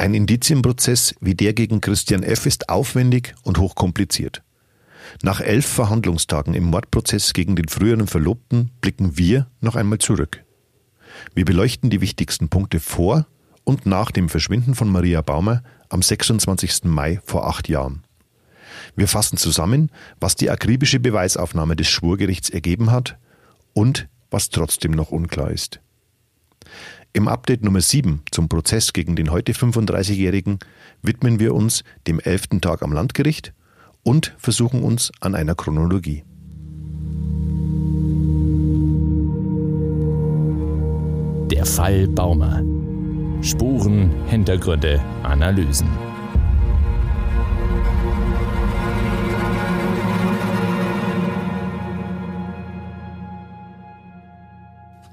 Ein 0.00 0.14
Indizienprozess 0.14 1.14
wie 1.20 1.34
der 1.34 1.52
gegen 1.52 1.82
Christian 1.82 2.22
F. 2.22 2.46
ist 2.46 2.70
aufwendig 2.70 3.34
und 3.42 3.58
hochkompliziert. 3.58 4.42
Nach 5.22 5.42
elf 5.42 5.66
Verhandlungstagen 5.66 6.54
im 6.54 6.64
Mordprozess 6.64 7.34
gegen 7.34 7.54
den 7.54 7.68
früheren 7.68 8.06
Verlobten 8.06 8.70
blicken 8.80 9.18
wir 9.18 9.50
noch 9.60 9.76
einmal 9.76 9.98
zurück. 9.98 10.42
Wir 11.34 11.44
beleuchten 11.44 11.90
die 11.90 12.00
wichtigsten 12.00 12.48
Punkte 12.48 12.80
vor 12.80 13.26
und 13.64 13.84
nach 13.84 14.10
dem 14.10 14.30
Verschwinden 14.30 14.74
von 14.74 14.88
Maria 14.88 15.20
Baumer 15.20 15.62
am 15.90 16.00
26. 16.00 16.84
Mai 16.84 17.20
vor 17.22 17.46
acht 17.46 17.68
Jahren. 17.68 18.02
Wir 18.96 19.06
fassen 19.06 19.36
zusammen, 19.36 19.90
was 20.18 20.34
die 20.34 20.48
akribische 20.48 20.98
Beweisaufnahme 20.98 21.76
des 21.76 21.88
Schwurgerichts 21.90 22.48
ergeben 22.48 22.90
hat 22.90 23.18
und 23.74 24.08
was 24.30 24.48
trotzdem 24.48 24.92
noch 24.92 25.10
unklar 25.10 25.50
ist. 25.50 25.78
Im 27.12 27.26
Update 27.26 27.64
Nummer 27.64 27.80
7 27.80 28.22
zum 28.30 28.48
Prozess 28.48 28.92
gegen 28.92 29.16
den 29.16 29.32
heute 29.32 29.52
35-Jährigen 29.52 30.60
widmen 31.02 31.40
wir 31.40 31.54
uns 31.54 31.82
dem 32.06 32.20
elften 32.20 32.60
Tag 32.60 32.82
am 32.82 32.92
Landgericht 32.92 33.52
und 34.04 34.34
versuchen 34.38 34.84
uns 34.84 35.10
an 35.20 35.34
einer 35.34 35.56
Chronologie. 35.56 36.22
Der 41.50 41.66
Fall 41.66 42.06
Baumer. 42.06 42.62
Spuren, 43.42 44.12
Hintergründe, 44.28 45.00
Analysen. 45.24 45.88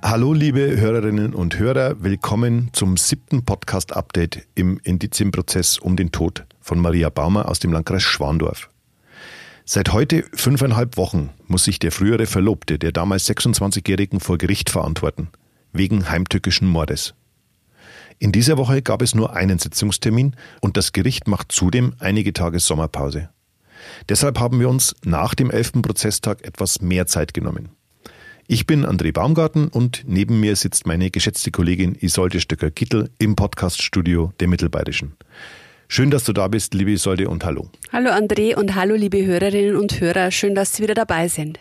Hallo 0.09 0.31
liebe 0.31 0.79
Hörerinnen 0.79 1.33
und 1.33 1.59
Hörer, 1.59 2.01
willkommen 2.01 2.69
zum 2.71 2.95
siebten 2.95 3.43
Podcast-Update 3.43 4.47
im 4.55 4.79
Indizienprozess 4.81 5.79
um 5.79 5.97
den 5.97 6.13
Tod 6.13 6.45
von 6.61 6.79
Maria 6.79 7.09
Baumer 7.09 7.49
aus 7.49 7.59
dem 7.59 7.73
Landkreis 7.73 8.03
Schwandorf. 8.03 8.69
Seit 9.65 9.91
heute 9.91 10.23
fünfeinhalb 10.31 10.95
Wochen 10.95 11.31
muss 11.47 11.65
sich 11.65 11.77
der 11.79 11.91
frühere 11.91 12.25
Verlobte 12.25 12.79
der 12.79 12.93
damals 12.93 13.27
26-Jährigen 13.29 14.21
vor 14.21 14.37
Gericht 14.37 14.69
verantworten, 14.69 15.27
wegen 15.73 16.09
heimtückischen 16.09 16.69
Mordes. 16.69 17.13
In 18.17 18.31
dieser 18.31 18.55
Woche 18.55 18.81
gab 18.81 19.01
es 19.01 19.13
nur 19.13 19.35
einen 19.35 19.59
Sitzungstermin 19.59 20.37
und 20.61 20.77
das 20.77 20.93
Gericht 20.93 21.27
macht 21.27 21.51
zudem 21.51 21.95
einige 21.99 22.31
Tage 22.31 22.59
Sommerpause. 22.59 23.27
Deshalb 24.07 24.39
haben 24.39 24.61
wir 24.61 24.69
uns 24.69 24.95
nach 25.03 25.35
dem 25.35 25.51
elften 25.51 25.81
Prozesstag 25.81 26.45
etwas 26.45 26.79
mehr 26.81 27.07
Zeit 27.07 27.33
genommen. 27.33 27.71
Ich 28.49 28.65
bin 28.65 28.85
André 28.85 29.11
Baumgarten 29.11 29.67
und 29.67 30.03
neben 30.07 30.39
mir 30.39 30.55
sitzt 30.55 30.87
meine 30.87 31.11
geschätzte 31.11 31.51
Kollegin 31.51 31.95
Isolde 31.95 32.39
Stöcker-Kittel 32.39 33.09
im 33.19 33.35
Podcaststudio 33.35 34.31
der 34.39 34.47
Mittelbayerischen. 34.47 35.17
Schön, 35.89 36.11
dass 36.11 36.23
du 36.23 36.31
da 36.31 36.47
bist, 36.47 36.73
liebe 36.73 36.91
Isolde 36.91 37.27
und 37.27 37.43
hallo. 37.43 37.69
Hallo 37.91 38.09
André 38.09 38.55
und 38.55 38.73
hallo 38.75 38.95
liebe 38.95 39.25
Hörerinnen 39.25 39.75
und 39.75 39.99
Hörer. 39.99 40.31
Schön, 40.31 40.55
dass 40.55 40.73
Sie 40.73 40.83
wieder 40.83 40.93
dabei 40.93 41.27
sind. 41.27 41.59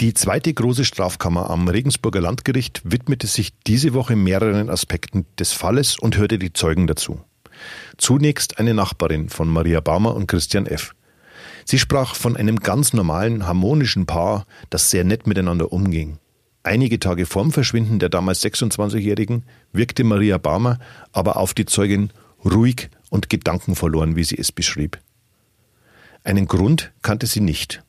Die 0.00 0.14
zweite 0.14 0.52
große 0.52 0.84
Strafkammer 0.84 1.48
am 1.48 1.68
Regensburger 1.68 2.20
Landgericht 2.20 2.82
widmete 2.82 3.28
sich 3.28 3.52
diese 3.64 3.94
Woche 3.94 4.16
mehreren 4.16 4.68
Aspekten 4.68 5.26
des 5.38 5.52
Falles 5.52 5.96
und 5.96 6.16
hörte 6.16 6.40
die 6.40 6.52
Zeugen 6.52 6.88
dazu. 6.88 7.20
Zunächst 7.98 8.58
eine 8.58 8.74
Nachbarin 8.74 9.28
von 9.28 9.46
Maria 9.46 9.78
Baumer 9.78 10.16
und 10.16 10.26
Christian 10.26 10.66
F. 10.66 10.92
Sie 11.68 11.80
sprach 11.80 12.14
von 12.14 12.36
einem 12.36 12.60
ganz 12.60 12.92
normalen, 12.92 13.44
harmonischen 13.44 14.06
Paar, 14.06 14.46
das 14.70 14.90
sehr 14.90 15.02
nett 15.02 15.26
miteinander 15.26 15.72
umging. 15.72 16.18
Einige 16.62 17.00
Tage 17.00 17.26
vorm 17.26 17.50
Verschwinden 17.50 17.98
der 17.98 18.08
damals 18.08 18.42
26-Jährigen 18.44 19.42
wirkte 19.72 20.04
Maria 20.04 20.38
Barmer 20.38 20.78
aber 21.10 21.36
auf 21.36 21.54
die 21.54 21.66
Zeugin 21.66 22.10
ruhig 22.44 22.88
und 23.10 23.28
gedankenverloren, 23.30 24.14
wie 24.14 24.22
sie 24.22 24.38
es 24.38 24.52
beschrieb. 24.52 25.00
Einen 26.22 26.46
Grund 26.46 26.92
kannte 27.02 27.26
sie 27.26 27.40
nicht. 27.40 27.82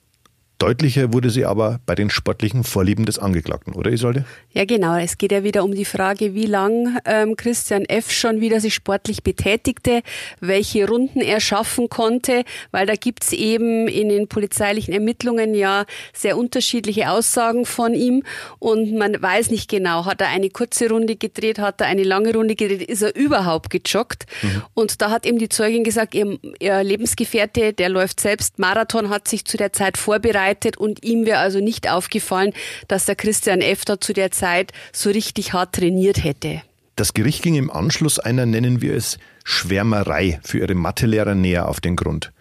Deutlicher 0.60 1.14
wurde 1.14 1.30
sie 1.30 1.46
aber 1.46 1.80
bei 1.86 1.94
den 1.94 2.10
sportlichen 2.10 2.64
Vorlieben 2.64 3.06
des 3.06 3.20
Angeklagten, 3.20 3.74
oder 3.74 3.92
Isolde? 3.92 4.26
Ja, 4.54 4.66
genau. 4.66 4.98
Es 4.98 5.20
geht 5.20 5.32
ja 5.32 5.44
wieder 5.44 5.64
um 5.64 5.76
die 5.76 5.86
Frage, 5.86 6.34
wie 6.34 6.48
lang 6.48 6.98
ähm, 7.06 7.36
Christian 7.36 7.86
F. 7.86 8.12
schon 8.12 8.42
wieder 8.42 8.60
sich 8.60 8.74
sportlich 8.74 9.22
betätigte, 9.22 10.02
welche 10.40 10.88
Runden 10.88 11.22
er 11.22 11.42
schaffen 11.42 11.90
konnte, 11.90 12.44
weil 12.72 12.88
da 12.88 12.96
gibt's 12.96 13.34
eben 13.34 13.88
in 13.88 14.10
den 14.10 14.28
polizeilichen 14.28 14.96
Ermittlungen 14.96 15.54
ja 15.54 15.86
sehr 16.12 16.38
unterschiedliche 16.38 17.12
Aussagen 17.12 17.68
von 17.68 17.94
ihm 17.94 18.24
und 18.58 18.96
man 18.96 19.22
weiß 19.22 19.52
nicht 19.52 19.70
genau, 19.70 20.06
hat 20.06 20.22
er 20.22 20.30
eine 20.30 20.50
kurze 20.50 20.90
Runde 20.90 21.18
gedreht, 21.18 21.60
hat 21.60 21.82
er 21.82 21.88
eine 21.88 22.04
lange 22.04 22.34
Runde 22.34 22.56
gedreht, 22.56 22.90
ist 22.90 23.04
er 23.04 23.16
überhaupt 23.16 23.70
gejoggt? 23.70 24.26
Mhm. 24.42 24.64
Und 24.74 25.02
da 25.04 25.12
hat 25.12 25.28
eben 25.28 25.38
die 25.38 25.50
Zeugin 25.50 25.84
gesagt, 25.84 26.16
ihr, 26.16 26.40
ihr 26.60 26.84
Lebensgefährte, 26.84 27.74
der 27.74 27.90
läuft 27.90 28.20
selbst 28.20 28.58
Marathon, 28.58 29.10
hat 29.10 29.28
sich 29.28 29.46
zu 29.46 29.58
der 29.58 29.72
Zeit 29.72 29.98
vorbereitet, 29.98 30.47
vorbereitet 30.48 30.78
und 30.78 31.04
ihm 31.04 31.26
wäre 31.26 31.40
also 31.40 31.60
nicht 31.60 31.90
aufgefallen, 31.90 32.54
dass 32.88 33.06
der 33.06 33.16
Christian 33.16 33.62
Efter 33.62 34.00
zu 34.00 34.14
der 34.14 34.32
Zeit 34.32 34.72
so 34.94 35.10
richtig 35.10 35.54
hart 35.54 35.76
trainiert 35.76 36.24
hätte. 36.24 36.62
Das 36.96 37.14
Gericht 37.14 37.44
ging 37.44 37.56
im 37.56 37.70
Anschluss 37.70 38.20
einer, 38.20 38.46
nennen 38.46 38.82
wir 38.82 38.96
es, 38.96 39.20
Schwärmerei 39.44 40.40
für 40.44 40.60
ihre 40.60 40.74
Mathelehrer 40.74 41.36
näher 41.36 41.70
auf 41.70 41.80
den 41.80 41.96
Grund. 41.96 42.32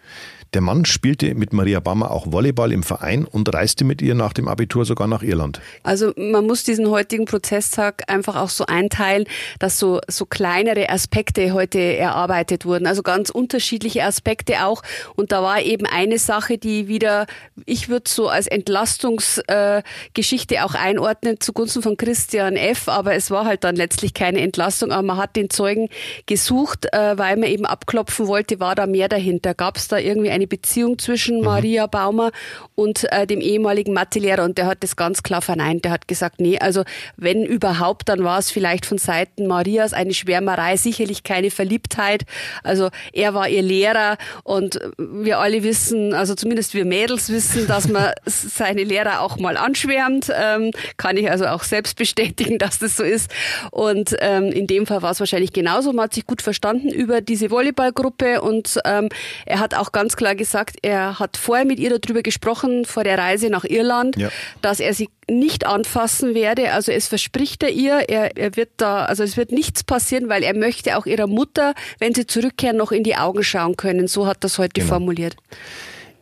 Der 0.53 0.61
Mann 0.61 0.85
spielte 0.85 1.35
mit 1.35 1.51
Maria 1.51 1.81
Bammer 1.81 2.11
auch 2.11 2.31
Volleyball 2.31 2.71
im 2.71 2.83
Verein 2.83 3.25
und 3.25 3.53
reiste 3.53 3.83
mit 3.83 4.01
ihr 4.01 4.15
nach 4.15 4.31
dem 4.31 4.47
Abitur 4.47 4.85
sogar 4.85 5.07
nach 5.07 5.21
Irland. 5.21 5.59
Also 5.83 6.13
man 6.15 6.45
muss 6.45 6.63
diesen 6.63 6.89
heutigen 6.89 7.25
Prozesstag 7.25 8.03
einfach 8.07 8.37
auch 8.37 8.49
so 8.49 8.65
einteilen, 8.65 9.25
dass 9.59 9.77
so, 9.77 9.99
so 10.07 10.25
kleinere 10.25 10.89
Aspekte 10.89 11.51
heute 11.53 11.79
erarbeitet 11.79 12.65
wurden. 12.65 12.87
Also 12.87 13.03
ganz 13.03 13.29
unterschiedliche 13.29 14.03
Aspekte 14.03 14.65
auch. 14.65 14.83
Und 15.15 15.33
da 15.33 15.43
war 15.43 15.61
eben 15.61 15.85
eine 15.85 16.17
Sache, 16.17 16.57
die 16.57 16.87
wieder, 16.87 17.27
ich 17.65 17.89
würde 17.89 18.09
so 18.09 18.29
als 18.29 18.47
Entlastungsgeschichte 18.47 20.55
äh, 20.55 20.61
auch 20.61 20.75
einordnen 20.75 21.41
zugunsten 21.41 21.81
von 21.81 21.97
Christian 21.97 22.55
F. 22.55 22.87
Aber 22.87 23.15
es 23.15 23.31
war 23.31 23.43
halt 23.45 23.65
dann 23.65 23.75
letztlich 23.75 24.13
keine 24.13 24.39
Entlastung. 24.39 24.91
Aber 24.91 25.03
man 25.03 25.17
hat 25.17 25.35
den 25.35 25.49
Zeugen 25.49 25.89
gesucht, 26.25 26.85
äh, 26.93 27.17
weil 27.17 27.35
man 27.35 27.49
eben 27.49 27.65
abklopfen 27.65 28.27
wollte, 28.27 28.61
war 28.61 28.75
da 28.75 28.87
mehr 28.87 29.09
dahinter. 29.09 29.53
Gab 29.53 29.75
es 29.75 29.89
da 29.89 29.97
irgendwie 29.97 30.36
eine 30.37 30.47
Beziehung 30.47 30.99
zwischen 30.99 31.39
mhm. 31.39 31.45
Maria 31.45 31.87
Baumer 31.87 32.31
und 32.75 33.11
äh, 33.11 33.27
dem 33.27 33.41
ehemaligen 33.41 33.93
Mathelehrer 33.93 34.43
und 34.43 34.57
der 34.57 34.67
hat 34.67 34.83
das 34.83 34.95
ganz 34.95 35.23
klar 35.23 35.41
verneint. 35.41 35.83
Der 35.83 35.91
hat 35.91 36.07
gesagt, 36.07 36.39
nee, 36.39 36.59
also 36.59 36.83
wenn 37.15 37.43
überhaupt, 37.43 38.09
dann 38.09 38.23
war 38.23 38.39
es 38.39 38.51
vielleicht 38.51 38.85
von 38.85 38.97
Seiten 38.97 39.47
Marias 39.47 39.93
eine 39.93 40.13
Schwärmerei, 40.13 40.77
sicherlich 40.77 41.23
keine 41.23 41.51
Verliebtheit. 41.51 42.23
Also 42.63 42.89
er 43.13 43.33
war 43.33 43.49
ihr 43.49 43.63
Lehrer 43.63 44.17
und 44.43 44.79
wir 44.97 45.39
alle 45.39 45.63
wissen, 45.63 46.13
also 46.13 46.35
zumindest 46.35 46.73
wir 46.73 46.85
Mädels 46.85 47.29
wissen, 47.29 47.67
dass 47.67 47.87
man 47.87 48.11
seine 48.25 48.83
Lehrer 48.83 49.21
auch 49.21 49.37
mal 49.37 49.57
anschwärmt. 49.57 50.31
Ähm, 50.33 50.71
kann 50.97 51.17
ich 51.17 51.29
also 51.29 51.47
auch 51.47 51.63
selbst 51.63 51.97
bestätigen, 51.97 52.57
dass 52.59 52.79
das 52.79 52.95
so 52.95 53.03
ist. 53.03 53.31
Und 53.71 54.15
ähm, 54.19 54.51
in 54.51 54.67
dem 54.67 54.85
Fall 54.85 55.01
war 55.01 55.11
es 55.11 55.19
wahrscheinlich 55.19 55.53
genauso. 55.53 55.93
Man 55.93 56.05
hat 56.05 56.13
sich 56.13 56.25
gut 56.25 56.41
verstanden 56.41 56.89
über 56.89 57.21
diese 57.21 57.49
Volleyballgruppe 57.49 58.41
und 58.41 58.79
ähm, 58.85 59.09
er 59.45 59.59
hat 59.59 59.73
auch 59.73 59.91
ganz 59.91 60.15
klar 60.15 60.26
klar 60.27 60.35
gesagt, 60.35 60.77
er 60.81 61.19
hat 61.19 61.37
vorher 61.37 61.65
mit 61.65 61.79
ihr 61.79 61.97
darüber 61.97 62.21
gesprochen, 62.21 62.83
vor 62.83 63.03
der 63.03 63.17
Reise 63.17 63.49
nach 63.49 63.63
Irland, 63.63 64.17
ja. 64.17 64.29
dass 64.61 64.79
er 64.81 64.93
sie 64.93 65.09
nicht 65.29 65.65
anfassen 65.65 66.33
werde. 66.33 66.73
Also 66.73 66.91
es 66.91 67.07
verspricht 67.07 67.63
er 67.63 67.69
ihr, 67.69 68.09
er, 68.09 68.35
er 68.35 68.55
wird 68.57 68.71
da, 68.77 69.05
also 69.05 69.23
es 69.23 69.37
wird 69.37 69.51
nichts 69.51 69.83
passieren, 69.83 70.27
weil 70.27 70.43
er 70.43 70.53
möchte 70.53 70.97
auch 70.97 71.05
ihrer 71.05 71.27
Mutter, 71.27 71.73
wenn 71.99 72.13
sie 72.13 72.27
zurückkehren, 72.27 72.75
noch 72.75 72.91
in 72.91 73.03
die 73.03 73.15
Augen 73.15 73.43
schauen 73.43 73.77
können. 73.77 74.07
So 74.07 74.27
hat 74.27 74.43
das 74.43 74.57
heute 74.57 74.81
genau. 74.81 74.93
formuliert. 74.93 75.37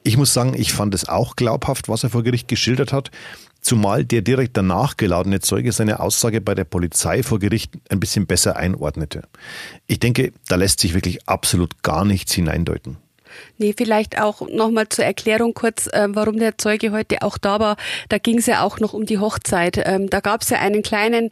Ich 0.04 0.18
muss 0.18 0.34
sagen, 0.34 0.54
ich 0.56 0.72
fand 0.72 0.94
es 0.94 1.10
auch 1.10 1.36
glaubhaft, 1.36 1.90
was 1.90 2.04
er 2.04 2.12
vor 2.12 2.22
Gericht 2.22 2.48
geschildert 2.48 2.94
hat, 2.94 3.10
zumal 3.62 4.06
der 4.06 4.22
direkt 4.22 4.56
danach 4.56 4.98
geladene 4.98 5.40
Zeuge 5.40 5.72
seine 5.72 6.00
Aussage 6.00 6.42
bei 6.42 6.54
der 6.54 6.66
Polizei 6.66 7.24
vor 7.24 7.40
Gericht 7.40 7.74
ein 7.90 8.00
bisschen 8.00 8.28
besser 8.28 8.56
einordnete. 8.56 9.24
Ich 9.88 10.00
denke, 10.00 10.32
da 10.48 10.58
lässt 10.58 10.80
sich 10.80 10.94
wirklich 10.94 11.28
absolut 11.28 11.81
gar 11.81 12.06
nichts 12.06 12.34
hineindeuten. 12.34 12.98
Nee, 13.58 13.74
vielleicht 13.78 14.20
auch 14.22 14.42
nochmal 14.50 14.90
zur 14.90 15.06
Erklärung 15.06 15.54
kurz, 15.54 15.88
äh, 15.88 16.08
warum 16.10 16.38
der 16.38 16.58
Zeuge 16.58 16.92
heute 16.92 17.22
auch 17.22 17.38
da 17.38 17.60
war. 17.60 17.78
Da 18.10 18.18
ging 18.18 18.38
es 18.38 18.46
ja 18.46 18.64
auch 18.64 18.80
noch 18.80 18.94
um 18.94 19.06
die 19.06 19.20
Hochzeit. 19.20 19.82
Ähm, 19.86 20.10
da 20.10 20.20
gab 20.20 20.42
es 20.42 20.50
ja 20.50 20.60
einen 20.60 20.84
kleinen 20.84 21.30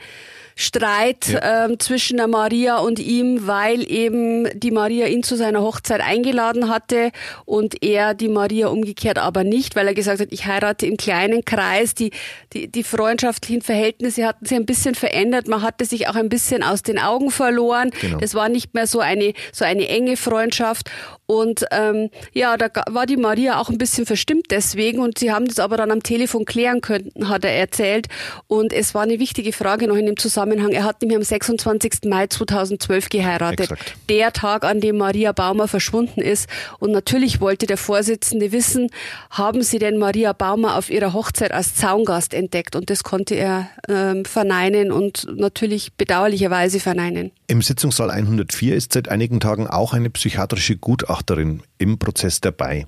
Streit 0.56 1.30
ja. 1.30 1.66
ähm, 1.66 1.80
zwischen 1.80 2.18
der 2.18 2.28
Maria 2.28 2.78
und 2.78 3.00
ihm, 3.00 3.48
weil 3.48 3.90
eben 3.90 4.48
die 4.60 4.72
Maria 4.72 5.08
ihn 5.08 5.24
zu 5.24 5.36
seiner 5.36 5.62
Hochzeit 5.62 6.02
eingeladen 6.02 6.70
hatte 6.70 7.12
und 7.46 7.84
er 7.84 8.14
die 8.14 8.28
Maria 8.28 8.68
umgekehrt 8.68 9.18
aber 9.18 9.44
nicht, 9.44 9.76
weil 9.76 9.88
er 9.88 9.94
gesagt 9.94 10.20
hat, 10.20 10.28
ich 10.32 10.46
heirate 10.46 10.86
im 10.86 10.98
kleinen 10.98 11.44
Kreis. 11.46 11.96
Die, 11.96 12.12
die, 12.54 12.68
die 12.68 12.84
freundschaftlichen 12.84 13.62
Verhältnisse 13.62 14.26
hatten 14.26 14.46
sich 14.46 14.58
ein 14.58 14.66
bisschen 14.66 14.96
verändert. 14.96 15.48
Man 15.48 15.62
hatte 15.62 15.86
sich 15.86 16.08
auch 16.08 16.16
ein 16.16 16.30
bisschen 16.30 16.64
aus 16.64 16.84
den 16.84 17.00
Augen 17.00 17.32
verloren. 17.32 17.92
Genau. 18.02 18.20
Das 18.20 18.36
war 18.36 18.50
nicht 18.50 18.74
mehr 18.74 18.88
so 18.88 19.00
eine, 19.00 19.34
so 19.52 19.66
eine 19.66 19.88
enge 19.88 20.18
Freundschaft. 20.18 20.90
Und 21.33 21.65
ähm, 21.71 22.12
ja, 22.31 22.57
da 22.57 22.69
war 22.91 23.07
die 23.07 23.18
Maria 23.18 23.59
auch 23.59 23.69
ein 23.69 23.80
bisschen 23.80 24.06
verstimmt 24.06 24.51
deswegen 24.51 25.00
und 25.00 25.18
sie 25.18 25.31
haben 25.31 25.47
das 25.47 25.57
aber 25.57 25.77
dann 25.77 25.89
am 25.89 26.03
Telefon 26.03 26.45
klären 26.45 26.80
können, 26.80 27.12
hat 27.27 27.44
er 27.44 27.53
erzählt. 27.53 28.07
Und 28.45 28.71
es 28.71 28.94
war 28.94 29.01
eine 29.01 29.18
wichtige 29.18 29.51
Frage 29.51 29.88
noch 29.88 29.95
in 29.95 30.06
dem 30.06 30.15
Zusammenhang. 30.15 30.74
Er 30.74 30.83
hat 30.83 31.01
nämlich 31.01 31.18
am 31.18 31.24
26. 31.24 32.01
Mai 32.06 32.27
2012 32.27 33.09
geheiratet. 33.09 33.71
Exakt. 33.71 33.95
Der 34.09 34.31
Tag, 34.31 34.63
an 34.63 34.80
dem 34.80 34.97
Maria 34.97 35.31
Baumer 35.31 35.68
verschwunden 35.68 36.21
ist. 36.21 36.47
Und 36.77 36.91
natürlich 36.91 37.41
wollte 37.41 37.65
der 37.65 37.77
Vorsitzende 37.77 38.51
wissen, 38.51 38.91
haben 39.31 39.63
Sie 39.63 39.80
denn 39.80 39.97
Maria 39.97 40.33
Baumer 40.33 40.77
auf 40.77 40.91
ihrer 40.91 41.13
Hochzeit 41.13 41.51
als 41.51 41.74
Zaungast 41.74 42.35
entdeckt? 42.35 42.75
Und 42.75 42.91
das 42.91 43.03
konnte 43.03 43.33
er 43.33 43.69
ähm, 43.89 44.24
verneinen 44.25 44.91
und 44.91 45.25
natürlich 45.35 45.94
bedauerlicherweise 45.94 46.80
verneinen. 46.80 47.31
Im 47.54 47.62
Sitzungssaal 47.62 48.10
104 48.10 48.76
ist 48.76 48.94
seit 48.94 49.10
einigen 49.10 49.40
Tagen 49.40 49.68
auch 49.68 49.94
eine 49.94 50.10
psychiatrische 50.10 50.76
Gutachterin 50.76 51.62
im 51.78 52.00
Prozess 52.00 52.42
dabei. 52.42 52.88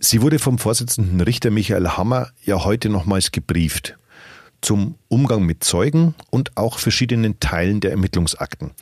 Sie 0.00 0.22
wurde 0.22 0.40
vom 0.40 0.58
Vorsitzenden 0.58 1.20
Richter 1.20 1.52
Michael 1.52 1.86
Hammer 1.86 2.30
ja 2.44 2.64
heute 2.64 2.88
nochmals 2.88 3.30
gebrieft 3.30 3.96
zum 4.60 4.96
Umgang 5.06 5.44
mit 5.44 5.62
Zeugen 5.62 6.16
und 6.30 6.56
auch 6.56 6.80
verschiedenen 6.80 7.38
Teilen 7.38 7.78
der 7.78 7.92
Ermittlungsakten. 7.92 8.72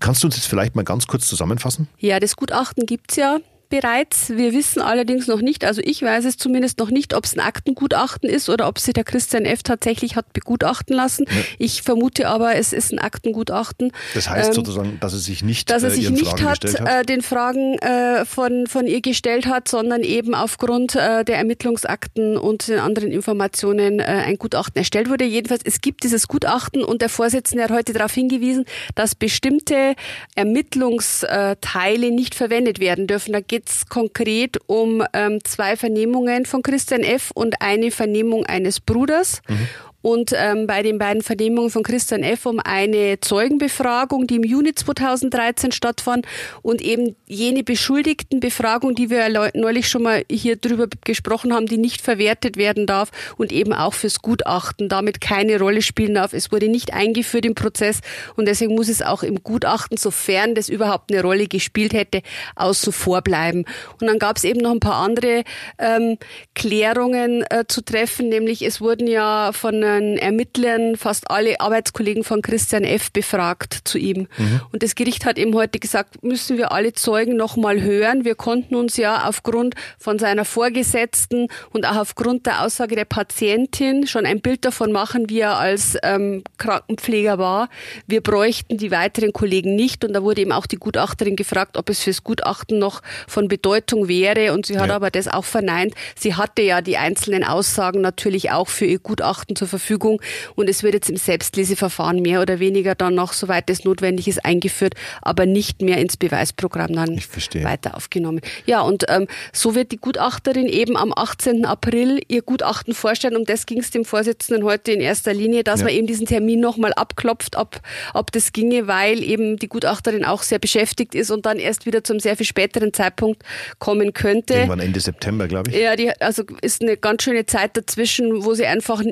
Kannst 0.00 0.22
du 0.22 0.28
uns 0.28 0.36
das 0.36 0.46
vielleicht 0.46 0.74
mal 0.74 0.84
ganz 0.84 1.06
kurz 1.06 1.26
zusammenfassen? 1.26 1.88
Ja, 1.98 2.18
das 2.18 2.34
Gutachten 2.34 2.86
gibt 2.86 3.10
es 3.10 3.18
ja 3.18 3.40
bereits. 3.70 4.30
Wir 4.30 4.52
wissen 4.52 4.82
allerdings 4.82 5.26
noch 5.26 5.40
nicht, 5.40 5.64
also 5.64 5.80
ich 5.82 6.02
weiß 6.02 6.24
es 6.26 6.36
zumindest 6.36 6.78
noch 6.78 6.90
nicht, 6.90 7.14
ob 7.14 7.24
es 7.24 7.34
ein 7.34 7.40
Aktengutachten 7.40 8.28
ist 8.28 8.50
oder 8.50 8.68
ob 8.68 8.78
sich 8.78 8.92
der 8.92 9.04
Christian 9.04 9.44
F. 9.44 9.62
tatsächlich 9.62 10.16
hat 10.16 10.32
begutachten 10.32 10.94
lassen. 10.94 11.24
Ja. 11.28 11.36
Ich 11.58 11.82
vermute 11.82 12.28
aber, 12.28 12.56
es 12.56 12.72
ist 12.72 12.92
ein 12.92 12.98
Aktengutachten. 12.98 13.92
Das 14.14 14.28
heißt 14.28 14.48
ähm, 14.48 14.54
sozusagen, 14.54 14.98
dass 15.00 15.12
es 15.12 15.24
sich 15.24 15.42
nicht, 15.42 15.70
dass 15.70 15.82
er 15.82 15.90
äh, 15.90 15.94
sich 15.94 16.10
nicht 16.10 16.26
Fragen 16.26 16.44
hat, 16.44 16.64
hat, 16.64 17.00
äh, 17.00 17.04
den 17.04 17.22
Fragen 17.22 17.78
äh, 17.78 18.24
von, 18.24 18.66
von 18.66 18.86
ihr 18.86 19.00
gestellt 19.00 19.46
hat, 19.46 19.68
sondern 19.68 20.02
eben 20.02 20.34
aufgrund 20.34 20.96
äh, 20.96 21.24
der 21.24 21.36
Ermittlungsakten 21.36 22.36
und 22.36 22.68
den 22.68 22.80
anderen 22.80 23.12
Informationen 23.12 24.00
äh, 24.00 24.02
ein 24.02 24.36
Gutachten 24.36 24.78
erstellt 24.78 25.08
wurde. 25.08 25.24
Jedenfalls, 25.24 25.62
es 25.64 25.80
gibt 25.80 26.02
dieses 26.02 26.26
Gutachten 26.26 26.82
und 26.84 27.02
der 27.02 27.08
Vorsitzende 27.08 27.64
hat 27.64 27.70
heute 27.70 27.92
darauf 27.92 28.12
hingewiesen, 28.12 28.64
dass 28.96 29.14
bestimmte 29.14 29.94
Ermittlungsteile 30.34 32.10
nicht 32.10 32.34
verwendet 32.34 32.80
werden 32.80 33.06
dürfen. 33.06 33.32
Da 33.32 33.40
geht 33.40 33.59
geht 33.60 33.68
es 33.68 33.86
konkret 33.86 34.58
um 34.66 35.04
ähm, 35.12 35.38
zwei 35.44 35.76
Vernehmungen 35.76 36.46
von 36.46 36.62
Christian 36.62 37.02
F. 37.02 37.30
und 37.34 37.60
eine 37.60 37.90
Vernehmung 37.90 38.46
eines 38.46 38.80
Bruders. 38.80 39.42
Mhm 39.48 39.68
und 40.02 40.32
ähm, 40.34 40.66
bei 40.66 40.82
den 40.82 40.98
beiden 40.98 41.22
Vernehmungen 41.22 41.70
von 41.70 41.82
Christian 41.82 42.22
F. 42.22 42.46
um 42.46 42.60
eine 42.60 43.20
Zeugenbefragung, 43.20 44.26
die 44.26 44.36
im 44.36 44.44
Juni 44.44 44.74
2013 44.74 45.72
stattfand 45.72 46.26
und 46.62 46.80
eben 46.80 47.16
jene 47.26 47.62
Beschuldigtenbefragung, 47.62 48.94
die 48.94 49.10
wir 49.10 49.28
neulich 49.54 49.88
schon 49.88 50.02
mal 50.02 50.24
hier 50.30 50.56
drüber 50.56 50.88
gesprochen 51.04 51.54
haben, 51.54 51.66
die 51.66 51.78
nicht 51.78 52.00
verwertet 52.00 52.56
werden 52.56 52.86
darf 52.86 53.10
und 53.36 53.52
eben 53.52 53.72
auch 53.72 53.94
fürs 53.94 54.22
Gutachten 54.22 54.88
damit 54.88 55.20
keine 55.20 55.58
Rolle 55.58 55.82
spielen 55.82 56.14
darf. 56.14 56.32
Es 56.32 56.52
wurde 56.52 56.68
nicht 56.68 56.94
eingeführt 56.94 57.44
im 57.44 57.54
Prozess 57.54 58.00
und 58.36 58.46
deswegen 58.46 58.74
muss 58.74 58.88
es 58.88 59.02
auch 59.02 59.22
im 59.22 59.42
Gutachten, 59.42 59.96
sofern 59.96 60.54
das 60.54 60.68
überhaupt 60.68 61.12
eine 61.12 61.22
Rolle 61.22 61.46
gespielt 61.46 61.92
hätte, 61.92 62.22
außen 62.56 62.92
vor 62.92 63.22
bleiben. 63.22 63.64
Und 64.00 64.06
dann 64.06 64.18
gab 64.18 64.36
es 64.36 64.44
eben 64.44 64.60
noch 64.60 64.72
ein 64.72 64.80
paar 64.80 65.02
andere 65.02 65.44
ähm, 65.78 66.16
Klärungen 66.54 67.44
äh, 67.50 67.64
zu 67.68 67.82
treffen, 67.82 68.28
nämlich 68.28 68.62
es 68.62 68.80
wurden 68.80 69.06
ja 69.06 69.52
von 69.52 69.82
Ermittlern, 69.90 70.16
Ermittlern 70.16 70.96
fast 70.96 71.30
alle 71.30 71.60
Arbeitskollegen 71.60 72.24
von 72.24 72.40
Christian 72.40 72.84
F. 72.84 73.12
befragt 73.12 73.80
zu 73.84 73.98
ihm. 73.98 74.28
Mhm. 74.38 74.60
Und 74.72 74.82
das 74.82 74.94
Gericht 74.94 75.24
hat 75.24 75.38
eben 75.38 75.54
heute 75.54 75.78
gesagt, 75.78 76.22
müssen 76.22 76.56
wir 76.56 76.72
alle 76.72 76.92
Zeugen 76.92 77.36
nochmal 77.36 77.80
hören. 77.80 78.24
Wir 78.24 78.34
konnten 78.34 78.74
uns 78.74 78.96
ja 78.96 79.28
aufgrund 79.28 79.74
von 79.98 80.18
seiner 80.18 80.44
Vorgesetzten 80.44 81.48
und 81.70 81.86
auch 81.86 81.96
aufgrund 81.96 82.46
der 82.46 82.62
Aussage 82.62 82.96
der 82.96 83.04
Patientin 83.04 84.06
schon 84.06 84.24
ein 84.24 84.40
Bild 84.40 84.64
davon 84.64 84.92
machen, 84.92 85.28
wie 85.28 85.40
er 85.40 85.58
als 85.58 85.96
ähm, 86.02 86.42
Krankenpfleger 86.58 87.38
war. 87.38 87.68
Wir 88.06 88.22
bräuchten 88.22 88.78
die 88.78 88.90
weiteren 88.90 89.32
Kollegen 89.32 89.74
nicht. 89.76 90.04
Und 90.04 90.12
da 90.12 90.22
wurde 90.22 90.42
eben 90.42 90.52
auch 90.52 90.66
die 90.66 90.76
Gutachterin 90.76 91.36
gefragt, 91.36 91.76
ob 91.76 91.90
es 91.90 92.00
fürs 92.00 92.24
Gutachten 92.24 92.78
noch 92.78 93.02
von 93.28 93.48
Bedeutung 93.48 94.08
wäre. 94.08 94.52
Und 94.52 94.66
sie 94.66 94.78
hat 94.78 94.88
ja. 94.88 94.96
aber 94.96 95.10
das 95.10 95.28
auch 95.28 95.44
verneint. 95.44 95.94
Sie 96.16 96.34
hatte 96.34 96.62
ja 96.62 96.80
die 96.80 96.96
einzelnen 96.96 97.44
Aussagen 97.44 98.00
natürlich 98.00 98.50
auch 98.50 98.68
für 98.68 98.86
ihr 98.86 98.98
Gutachten 98.98 99.56
zur 99.56 99.68
Verfügung 99.68 99.79
Verfügung 99.80 100.20
und 100.54 100.68
es 100.68 100.82
wird 100.82 100.94
jetzt 100.94 101.10
im 101.10 101.16
Selbstleseverfahren 101.16 102.20
mehr 102.20 102.42
oder 102.42 102.60
weniger 102.60 102.94
dann 102.94 103.14
noch, 103.14 103.32
soweit 103.32 103.70
es 103.70 103.84
notwendig 103.84 104.28
ist, 104.28 104.44
eingeführt, 104.44 104.94
aber 105.22 105.46
nicht 105.46 105.82
mehr 105.82 105.98
ins 105.98 106.16
Beweisprogramm 106.16 106.92
dann 106.92 107.20
weiter 107.62 107.96
aufgenommen. 107.96 108.40
Ja, 108.66 108.82
und 108.82 109.06
ähm, 109.08 109.26
so 109.52 109.74
wird 109.74 109.92
die 109.92 109.96
Gutachterin 109.96 110.66
eben 110.66 110.96
am 110.96 111.12
18. 111.14 111.64
April 111.64 112.20
ihr 112.28 112.42
Gutachten 112.42 112.94
vorstellen. 112.94 113.36
Um 113.36 113.44
das 113.44 113.66
ging 113.66 113.78
es 113.78 113.90
dem 113.90 114.04
Vorsitzenden 114.04 114.64
heute 114.64 114.92
in 114.92 115.00
erster 115.00 115.32
Linie, 115.32 115.64
dass 115.64 115.80
ja. 115.80 115.86
man 115.86 115.94
eben 115.94 116.06
diesen 116.06 116.26
Termin 116.26 116.60
nochmal 116.60 116.92
abklopft, 116.92 117.56
ob, 117.56 117.80
ob 118.14 118.32
das 118.32 118.52
ginge, 118.52 118.86
weil 118.86 119.22
eben 119.22 119.56
die 119.56 119.68
Gutachterin 119.68 120.24
auch 120.24 120.42
sehr 120.42 120.58
beschäftigt 120.58 121.14
ist 121.14 121.30
und 121.30 121.46
dann 121.46 121.58
erst 121.58 121.86
wieder 121.86 122.04
zum 122.04 122.20
sehr 122.20 122.36
viel 122.36 122.46
späteren 122.46 122.92
Zeitpunkt 122.92 123.42
kommen 123.78 124.12
könnte. 124.12 124.54
Irgendwann 124.54 124.80
Ende 124.80 125.00
September, 125.00 125.48
glaube 125.48 125.70
ich. 125.70 125.76
Ja, 125.76 125.96
die, 125.96 126.10
also 126.20 126.42
ist 126.60 126.82
eine 126.82 126.96
ganz 126.96 127.22
schöne 127.22 127.46
Zeit 127.46 127.76
dazwischen, 127.76 128.44
wo 128.44 128.54
sie 128.54 128.66
einfach 128.66 129.02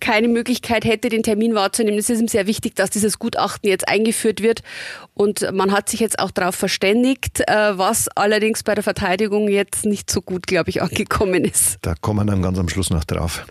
keine 0.00 0.28
Möglichkeit 0.28 0.84
hätte, 0.84 1.08
den 1.08 1.22
Termin 1.22 1.54
wahrzunehmen. 1.54 1.98
Es 1.98 2.10
ist 2.10 2.20
ihm 2.20 2.28
sehr 2.28 2.46
wichtig, 2.46 2.74
dass 2.74 2.90
dieses 2.90 3.18
Gutachten 3.18 3.68
jetzt 3.68 3.88
eingeführt 3.88 4.42
wird. 4.42 4.62
Und 5.14 5.50
man 5.52 5.72
hat 5.72 5.88
sich 5.88 6.00
jetzt 6.00 6.18
auch 6.18 6.30
darauf 6.30 6.54
verständigt, 6.54 7.40
äh, 7.40 7.78
was 7.78 8.08
allerdings 8.08 8.62
bei 8.62 8.74
der 8.74 8.84
Verteidigung 8.84 9.48
jetzt 9.48 9.86
nicht 9.86 10.10
so 10.10 10.20
gut, 10.22 10.46
glaube 10.46 10.70
ich, 10.70 10.82
angekommen 10.82 11.44
ist. 11.44 11.78
Da 11.82 11.94
kommen 12.00 12.26
wir 12.26 12.32
dann 12.32 12.42
ganz 12.42 12.58
am 12.58 12.68
Schluss 12.68 12.90
noch 12.90 13.04
drauf. 13.04 13.46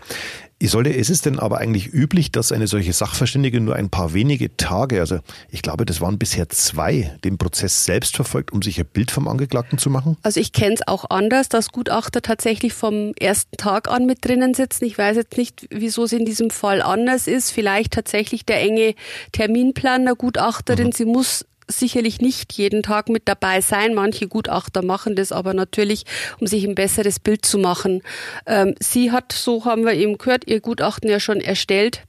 Isolde, 0.58 0.90
ist 0.90 1.10
es 1.10 1.20
denn 1.20 1.38
aber 1.38 1.58
eigentlich 1.58 1.92
üblich, 1.92 2.32
dass 2.32 2.50
eine 2.50 2.66
solche 2.66 2.94
Sachverständige 2.94 3.60
nur 3.60 3.76
ein 3.76 3.90
paar 3.90 4.14
wenige 4.14 4.56
Tage, 4.56 5.00
also 5.00 5.18
ich 5.50 5.60
glaube, 5.60 5.84
das 5.84 6.00
waren 6.00 6.18
bisher 6.18 6.48
zwei, 6.48 7.14
den 7.24 7.36
Prozess 7.36 7.84
selbst 7.84 8.16
verfolgt, 8.16 8.52
um 8.52 8.62
sich 8.62 8.80
ein 8.80 8.86
Bild 8.86 9.10
vom 9.10 9.28
Angeklagten 9.28 9.76
zu 9.76 9.90
machen? 9.90 10.16
Also 10.22 10.40
ich 10.40 10.52
kenne 10.52 10.74
es 10.74 10.88
auch 10.88 11.10
anders, 11.10 11.50
dass 11.50 11.68
Gutachter 11.72 12.22
tatsächlich 12.22 12.72
vom 12.72 13.12
ersten 13.20 13.58
Tag 13.58 13.90
an 13.90 14.06
mit 14.06 14.24
drinnen 14.24 14.54
sitzen. 14.54 14.86
Ich 14.86 14.96
weiß 14.96 15.16
jetzt 15.16 15.36
nicht, 15.36 15.68
wieso 15.70 16.04
es 16.04 16.12
in 16.12 16.24
diesem 16.24 16.48
Fall 16.48 16.80
anders 16.80 17.26
ist. 17.26 17.50
Vielleicht 17.50 17.92
tatsächlich 17.92 18.46
der 18.46 18.60
enge 18.62 18.94
Terminplan 19.32 20.06
der 20.06 20.14
Gutachterin. 20.14 20.86
Mhm. 20.86 20.92
Sie 20.92 21.04
muss 21.04 21.44
sicherlich 21.68 22.20
nicht 22.20 22.52
jeden 22.52 22.82
Tag 22.82 23.08
mit 23.08 23.22
dabei 23.26 23.60
sein. 23.60 23.94
Manche 23.94 24.28
Gutachter 24.28 24.82
machen 24.82 25.16
das 25.16 25.32
aber 25.32 25.54
natürlich, 25.54 26.04
um 26.40 26.46
sich 26.46 26.64
ein 26.64 26.74
besseres 26.74 27.18
Bild 27.18 27.44
zu 27.44 27.58
machen. 27.58 28.02
Ähm, 28.46 28.74
sie 28.80 29.12
hat, 29.12 29.32
so 29.32 29.64
haben 29.64 29.84
wir 29.84 29.94
eben 29.94 30.18
gehört, 30.18 30.46
ihr 30.46 30.60
Gutachten 30.60 31.10
ja 31.10 31.20
schon 31.20 31.40
erstellt 31.40 32.02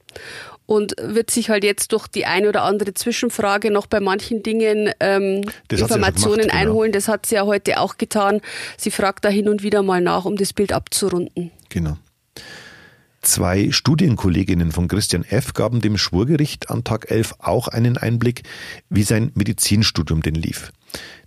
und 0.66 0.94
wird 1.00 1.30
sich 1.30 1.48
halt 1.48 1.64
jetzt 1.64 1.92
durch 1.92 2.08
die 2.08 2.26
eine 2.26 2.48
oder 2.50 2.62
andere 2.62 2.92
Zwischenfrage 2.92 3.70
noch 3.70 3.86
bei 3.86 4.00
manchen 4.00 4.42
Dingen 4.42 4.90
ähm, 5.00 5.42
Informationen 5.70 6.42
gemacht, 6.42 6.50
genau. 6.50 6.62
einholen. 6.62 6.92
Das 6.92 7.08
hat 7.08 7.24
sie 7.24 7.36
ja 7.36 7.46
heute 7.46 7.80
auch 7.80 7.96
getan. 7.96 8.42
Sie 8.76 8.90
fragt 8.90 9.24
da 9.24 9.30
hin 9.30 9.48
und 9.48 9.62
wieder 9.62 9.82
mal 9.82 10.02
nach, 10.02 10.26
um 10.26 10.36
das 10.36 10.52
Bild 10.52 10.72
abzurunden. 10.72 11.50
Genau. 11.70 11.96
Zwei 13.28 13.70
Studienkolleginnen 13.72 14.72
von 14.72 14.88
Christian 14.88 15.22
F. 15.22 15.52
gaben 15.52 15.82
dem 15.82 15.98
Schwurgericht 15.98 16.70
an 16.70 16.82
Tag 16.82 17.10
11 17.10 17.34
auch 17.40 17.68
einen 17.68 17.98
Einblick, 17.98 18.44
wie 18.88 19.02
sein 19.02 19.32
Medizinstudium 19.34 20.22
denn 20.22 20.34
lief. 20.34 20.72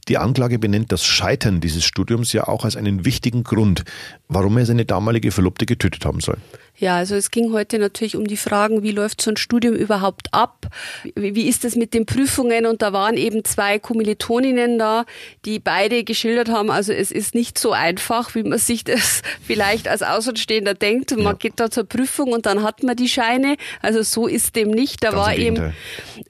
Die 0.07 0.17
Anklage 0.17 0.59
benennt 0.59 0.91
das 0.91 1.05
Scheitern 1.05 1.61
dieses 1.61 1.83
Studiums 1.83 2.33
ja 2.33 2.47
auch 2.47 2.65
als 2.65 2.75
einen 2.75 3.05
wichtigen 3.05 3.43
Grund, 3.43 3.83
warum 4.27 4.57
er 4.57 4.65
seine 4.65 4.85
damalige 4.85 5.31
Verlobte 5.31 5.65
getötet 5.65 6.05
haben 6.05 6.19
soll. 6.19 6.37
Ja, 6.81 6.95
also 6.95 7.13
es 7.13 7.29
ging 7.29 7.53
heute 7.53 7.77
natürlich 7.77 8.15
um 8.15 8.25
die 8.25 8.37
Fragen, 8.37 8.81
wie 8.81 8.91
läuft 8.91 9.21
so 9.21 9.29
ein 9.29 9.37
Studium 9.37 9.75
überhaupt 9.75 10.33
ab? 10.33 10.67
Wie 11.15 11.47
ist 11.47 11.63
es 11.63 11.75
mit 11.75 11.93
den 11.93 12.07
Prüfungen? 12.07 12.65
Und 12.65 12.81
da 12.81 12.91
waren 12.91 13.17
eben 13.17 13.43
zwei 13.43 13.77
Kommilitoninnen 13.77 14.79
da, 14.79 15.05
die 15.45 15.59
beide 15.59 16.03
geschildert 16.03 16.49
haben, 16.49 16.71
also 16.71 16.91
es 16.91 17.11
ist 17.11 17.35
nicht 17.35 17.59
so 17.59 17.71
einfach, 17.71 18.33
wie 18.33 18.41
man 18.41 18.57
sich 18.57 18.83
das 18.83 19.21
vielleicht 19.45 19.87
als 19.87 20.01
Außenstehender 20.01 20.73
denkt. 20.73 21.11
Man 21.11 21.23
ja. 21.23 21.33
geht 21.33 21.59
da 21.59 21.69
zur 21.69 21.83
Prüfung 21.83 22.31
und 22.31 22.47
dann 22.47 22.63
hat 22.63 22.81
man 22.81 22.95
die 22.95 23.09
Scheine. 23.09 23.57
Also 23.81 24.01
so 24.01 24.25
ist 24.25 24.55
dem 24.55 24.71
nicht. 24.71 25.03
Da 25.03 25.11
Ganz 25.11 25.21
war 25.21 25.35
eben, 25.35 25.73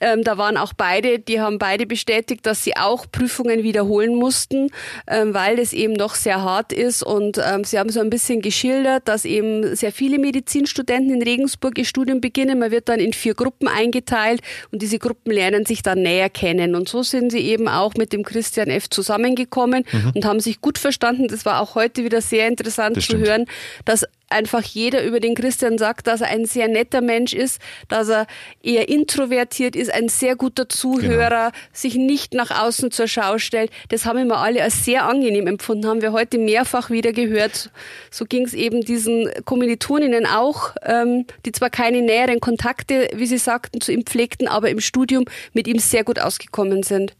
ähm, 0.02 0.22
da 0.22 0.36
waren 0.36 0.58
auch 0.58 0.74
beide, 0.74 1.18
die 1.18 1.40
haben 1.40 1.58
beide 1.58 1.86
bestätigt, 1.86 2.44
dass 2.44 2.62
sie 2.62 2.76
auch 2.76 3.06
Prüfungen 3.10 3.61
wiederholen 3.62 4.14
mussten, 4.14 4.68
ähm, 5.06 5.34
weil 5.34 5.56
das 5.56 5.72
eben 5.72 5.96
doch 5.96 6.14
sehr 6.14 6.42
hart 6.42 6.72
ist. 6.72 7.02
Und 7.02 7.38
ähm, 7.38 7.64
sie 7.64 7.78
haben 7.78 7.90
so 7.90 8.00
ein 8.00 8.10
bisschen 8.10 8.40
geschildert, 8.40 9.08
dass 9.08 9.24
eben 9.24 9.74
sehr 9.76 9.92
viele 9.92 10.18
Medizinstudenten 10.18 11.14
in 11.14 11.22
Regensburg 11.22 11.78
ihr 11.78 11.84
Studium 11.84 12.20
beginnen. 12.20 12.58
Man 12.58 12.70
wird 12.70 12.88
dann 12.88 13.00
in 13.00 13.12
vier 13.12 13.34
Gruppen 13.34 13.68
eingeteilt 13.68 14.40
und 14.70 14.82
diese 14.82 14.98
Gruppen 14.98 15.32
lernen 15.32 15.66
sich 15.66 15.82
dann 15.82 16.02
näher 16.02 16.30
kennen. 16.30 16.74
Und 16.74 16.88
so 16.88 17.02
sind 17.02 17.30
sie 17.30 17.40
eben 17.40 17.68
auch 17.68 17.94
mit 17.94 18.12
dem 18.12 18.22
Christian 18.22 18.68
F. 18.68 18.88
zusammengekommen 18.90 19.84
mhm. 19.90 20.12
und 20.14 20.24
haben 20.24 20.40
sich 20.40 20.60
gut 20.60 20.78
verstanden. 20.78 21.28
Das 21.28 21.44
war 21.44 21.60
auch 21.60 21.74
heute 21.74 22.04
wieder 22.04 22.20
sehr 22.20 22.48
interessant 22.48 22.96
das 22.96 23.04
zu 23.04 23.12
stimmt. 23.12 23.26
hören, 23.26 23.44
dass 23.84 24.04
einfach 24.32 24.62
jeder 24.62 25.04
über 25.04 25.20
den 25.20 25.34
Christian 25.34 25.78
sagt, 25.78 26.06
dass 26.06 26.20
er 26.20 26.28
ein 26.28 26.44
sehr 26.44 26.68
netter 26.68 27.00
Mensch 27.00 27.32
ist, 27.32 27.60
dass 27.88 28.08
er 28.08 28.26
eher 28.62 28.88
introvertiert 28.88 29.76
ist, 29.76 29.92
ein 29.92 30.08
sehr 30.08 30.36
guter 30.36 30.68
Zuhörer, 30.68 31.50
genau. 31.50 31.64
sich 31.72 31.94
nicht 31.94 32.34
nach 32.34 32.50
außen 32.50 32.90
zur 32.90 33.08
Schau 33.08 33.38
stellt. 33.38 33.70
Das 33.88 34.06
haben 34.06 34.26
wir 34.28 34.38
alle 34.38 34.62
als 34.62 34.84
sehr 34.84 35.04
angenehm 35.04 35.46
empfunden, 35.46 35.86
haben 35.86 36.02
wir 36.02 36.12
heute 36.12 36.38
mehrfach 36.38 36.90
wieder 36.90 37.12
gehört. 37.12 37.70
So 38.10 38.24
ging 38.24 38.44
es 38.44 38.54
eben 38.54 38.82
diesen 38.82 39.30
Kommilitoninnen 39.44 40.26
auch, 40.26 40.74
ähm, 40.84 41.26
die 41.46 41.52
zwar 41.52 41.70
keine 41.70 42.02
näheren 42.02 42.40
Kontakte, 42.40 43.10
wie 43.14 43.26
sie 43.26 43.38
sagten, 43.38 43.80
zu 43.80 43.92
ihm 43.92 44.04
pflegten, 44.04 44.48
aber 44.48 44.70
im 44.70 44.80
Studium 44.80 45.24
mit 45.52 45.68
ihm 45.68 45.78
sehr 45.78 46.04
gut 46.04 46.18
ausgekommen 46.18 46.82
sind. 46.82 47.14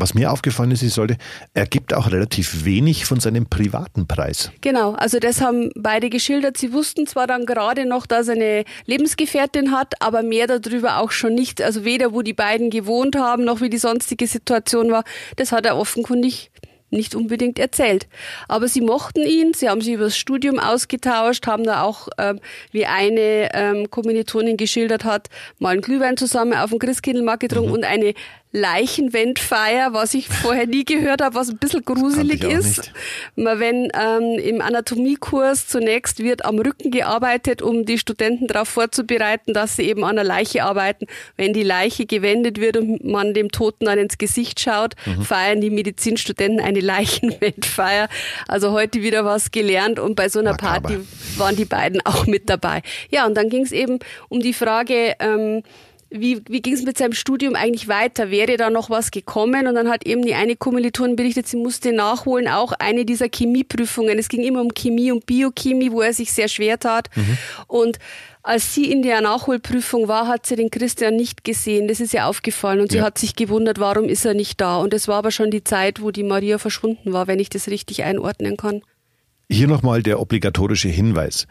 Was 0.00 0.14
mir 0.14 0.32
aufgefallen 0.32 0.70
ist, 0.70 0.82
ich 0.82 0.94
sollte, 0.94 1.18
er 1.52 1.66
gibt 1.66 1.92
auch 1.92 2.10
relativ 2.10 2.64
wenig 2.64 3.04
von 3.04 3.20
seinem 3.20 3.46
privaten 3.46 4.06
Preis. 4.06 4.50
Genau, 4.62 4.92
also 4.92 5.18
das 5.18 5.42
haben 5.42 5.70
beide 5.76 6.08
geschildert. 6.08 6.56
Sie 6.56 6.72
wussten 6.72 7.06
zwar 7.06 7.26
dann 7.26 7.44
gerade 7.44 7.84
noch, 7.84 8.06
dass 8.06 8.28
er 8.28 8.34
eine 8.34 8.64
Lebensgefährtin 8.86 9.72
hat, 9.72 9.94
aber 10.00 10.22
mehr 10.22 10.46
darüber 10.46 10.98
auch 10.98 11.10
schon 11.10 11.34
nicht. 11.34 11.60
Also 11.60 11.84
weder 11.84 12.14
wo 12.14 12.22
die 12.22 12.32
beiden 12.32 12.70
gewohnt 12.70 13.14
haben, 13.14 13.44
noch 13.44 13.60
wie 13.60 13.68
die 13.68 13.76
sonstige 13.76 14.26
Situation 14.26 14.90
war. 14.90 15.04
Das 15.36 15.52
hat 15.52 15.66
er 15.66 15.76
offenkundig 15.76 16.50
nicht 16.90 17.14
unbedingt 17.14 17.58
erzählt. 17.58 18.08
Aber 18.48 18.68
sie 18.68 18.80
mochten 18.80 19.22
ihn, 19.22 19.54
sie 19.54 19.68
haben 19.68 19.80
sich 19.80 19.94
über 19.94 20.04
das 20.04 20.16
Studium 20.16 20.58
ausgetauscht, 20.58 21.46
haben 21.46 21.64
da 21.64 21.82
auch, 21.82 22.08
ähm, 22.18 22.40
wie 22.72 22.86
eine 22.86 23.54
ähm, 23.54 23.90
Kommilitonin 23.90 24.56
geschildert 24.56 25.04
hat, 25.04 25.28
mal 25.58 25.70
einen 25.70 25.82
Glühwein 25.82 26.16
zusammen 26.16 26.54
auf 26.54 26.70
dem 26.70 26.78
Christkindlmarkt 26.78 27.40
getrunken 27.40 27.68
mhm. 27.68 27.74
und 27.76 27.84
eine 27.84 28.14
Leichenwendfeier, 28.52 29.92
was 29.92 30.12
ich 30.14 30.28
vorher 30.28 30.66
nie 30.66 30.84
gehört 30.84 31.22
habe, 31.22 31.36
was 31.36 31.50
ein 31.50 31.58
bisschen 31.58 31.84
gruselig 31.84 32.42
ist. 32.42 32.92
Wenn 33.36 33.92
ähm, 33.94 34.38
im 34.42 34.60
Anatomiekurs 34.60 35.68
zunächst 35.68 36.18
wird 36.18 36.44
am 36.44 36.58
Rücken 36.58 36.90
gearbeitet, 36.90 37.62
um 37.62 37.84
die 37.84 37.98
Studenten 37.98 38.48
darauf 38.48 38.68
vorzubereiten, 38.68 39.52
dass 39.52 39.76
sie 39.76 39.84
eben 39.84 40.02
an 40.04 40.16
der 40.16 40.24
Leiche 40.24 40.64
arbeiten. 40.64 41.06
Wenn 41.36 41.52
die 41.52 41.62
Leiche 41.62 42.06
gewendet 42.06 42.60
wird 42.60 42.76
und 42.76 43.04
man 43.04 43.34
dem 43.34 43.52
Toten 43.52 43.84
dann 43.84 43.98
ins 44.00 44.18
Gesicht 44.18 44.58
schaut, 44.58 44.94
mhm. 45.06 45.22
feiern 45.22 45.60
die 45.60 45.70
Medizinstudenten 45.70 46.60
eine 46.60 46.80
Leichenwendfeier. 46.90 48.08
Also 48.48 48.72
heute 48.72 49.02
wieder 49.02 49.24
was 49.24 49.52
gelernt 49.52 50.00
und 50.00 50.16
bei 50.16 50.28
so 50.28 50.40
einer 50.40 50.52
Makaber. 50.52 50.88
Party 50.88 51.06
waren 51.36 51.54
die 51.54 51.64
beiden 51.66 52.04
auch 52.04 52.26
mit 52.26 52.50
dabei. 52.50 52.82
Ja, 53.10 53.26
und 53.26 53.36
dann 53.36 53.48
ging 53.48 53.62
es 53.62 53.70
eben 53.70 54.00
um 54.28 54.40
die 54.40 54.54
Frage, 54.54 55.14
ähm, 55.20 55.62
wie, 56.10 56.42
wie 56.48 56.60
ging 56.60 56.74
es 56.74 56.82
mit 56.82 56.98
seinem 56.98 57.12
Studium 57.12 57.54
eigentlich 57.54 57.86
weiter? 57.86 58.30
Wäre 58.30 58.56
da 58.56 58.68
noch 58.68 58.90
was 58.90 59.12
gekommen? 59.12 59.68
Und 59.68 59.76
dann 59.76 59.88
hat 59.88 60.06
eben 60.06 60.22
die 60.22 60.34
eine 60.34 60.56
Kommilitonin 60.56 61.14
berichtet, 61.14 61.46
sie 61.46 61.56
musste 61.56 61.92
nachholen, 61.92 62.48
auch 62.48 62.72
eine 62.72 63.04
dieser 63.04 63.28
Chemieprüfungen. 63.32 64.18
Es 64.18 64.28
ging 64.28 64.42
immer 64.42 64.60
um 64.60 64.74
Chemie 64.74 65.12
und 65.12 65.24
Biochemie, 65.26 65.92
wo 65.92 66.00
er 66.02 66.12
sich 66.12 66.32
sehr 66.32 66.48
schwer 66.48 66.80
tat. 66.80 67.08
Mhm. 67.14 67.38
Und 67.68 67.98
als 68.42 68.74
sie 68.74 68.90
in 68.90 69.02
der 69.02 69.20
Nachholprüfung 69.20 70.08
war, 70.08 70.26
hat 70.26 70.46
sie 70.46 70.56
den 70.56 70.70
Christian 70.70 71.14
nicht 71.14 71.44
gesehen. 71.44 71.86
Das 71.86 72.00
ist 72.00 72.12
ihr 72.12 72.26
aufgefallen 72.26 72.80
und 72.80 72.90
sie 72.90 73.02
hat 73.02 73.18
sich 73.18 73.36
gewundert, 73.36 73.78
warum 73.78 74.08
ist 74.08 74.24
er 74.24 74.34
nicht 74.34 74.60
da. 74.60 74.78
Und 74.78 74.94
es 74.94 75.08
war 75.08 75.16
aber 75.16 75.30
schon 75.30 75.50
die 75.50 75.62
Zeit, 75.62 76.02
wo 76.02 76.10
die 76.10 76.22
Maria 76.24 76.58
verschwunden 76.58 77.12
war, 77.12 77.26
wenn 77.26 77.38
ich 77.38 77.50
das 77.50 77.68
richtig 77.68 78.02
einordnen 78.02 78.56
kann. 78.56 78.82
Hier 79.50 79.68
nochmal 79.68 80.02
der 80.02 80.20
obligatorische 80.20 80.88
Hinweis. 80.88 81.46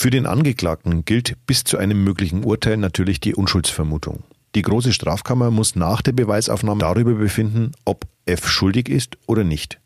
Für 0.00 0.10
den 0.10 0.26
Angeklagten 0.26 1.04
gilt 1.04 1.34
bis 1.48 1.64
zu 1.64 1.76
einem 1.76 2.04
möglichen 2.04 2.44
Urteil 2.44 2.76
natürlich 2.76 3.18
die 3.18 3.34
Unschuldsvermutung. 3.34 4.22
Die 4.54 4.62
große 4.62 4.92
Strafkammer 4.92 5.50
muss 5.50 5.74
nach 5.74 6.02
der 6.02 6.12
Beweisaufnahme 6.12 6.78
darüber 6.78 7.14
befinden, 7.14 7.72
ob 7.84 8.06
F 8.24 8.46
schuldig 8.46 8.88
ist 8.88 9.18
oder 9.26 9.42
nicht. 9.42 9.80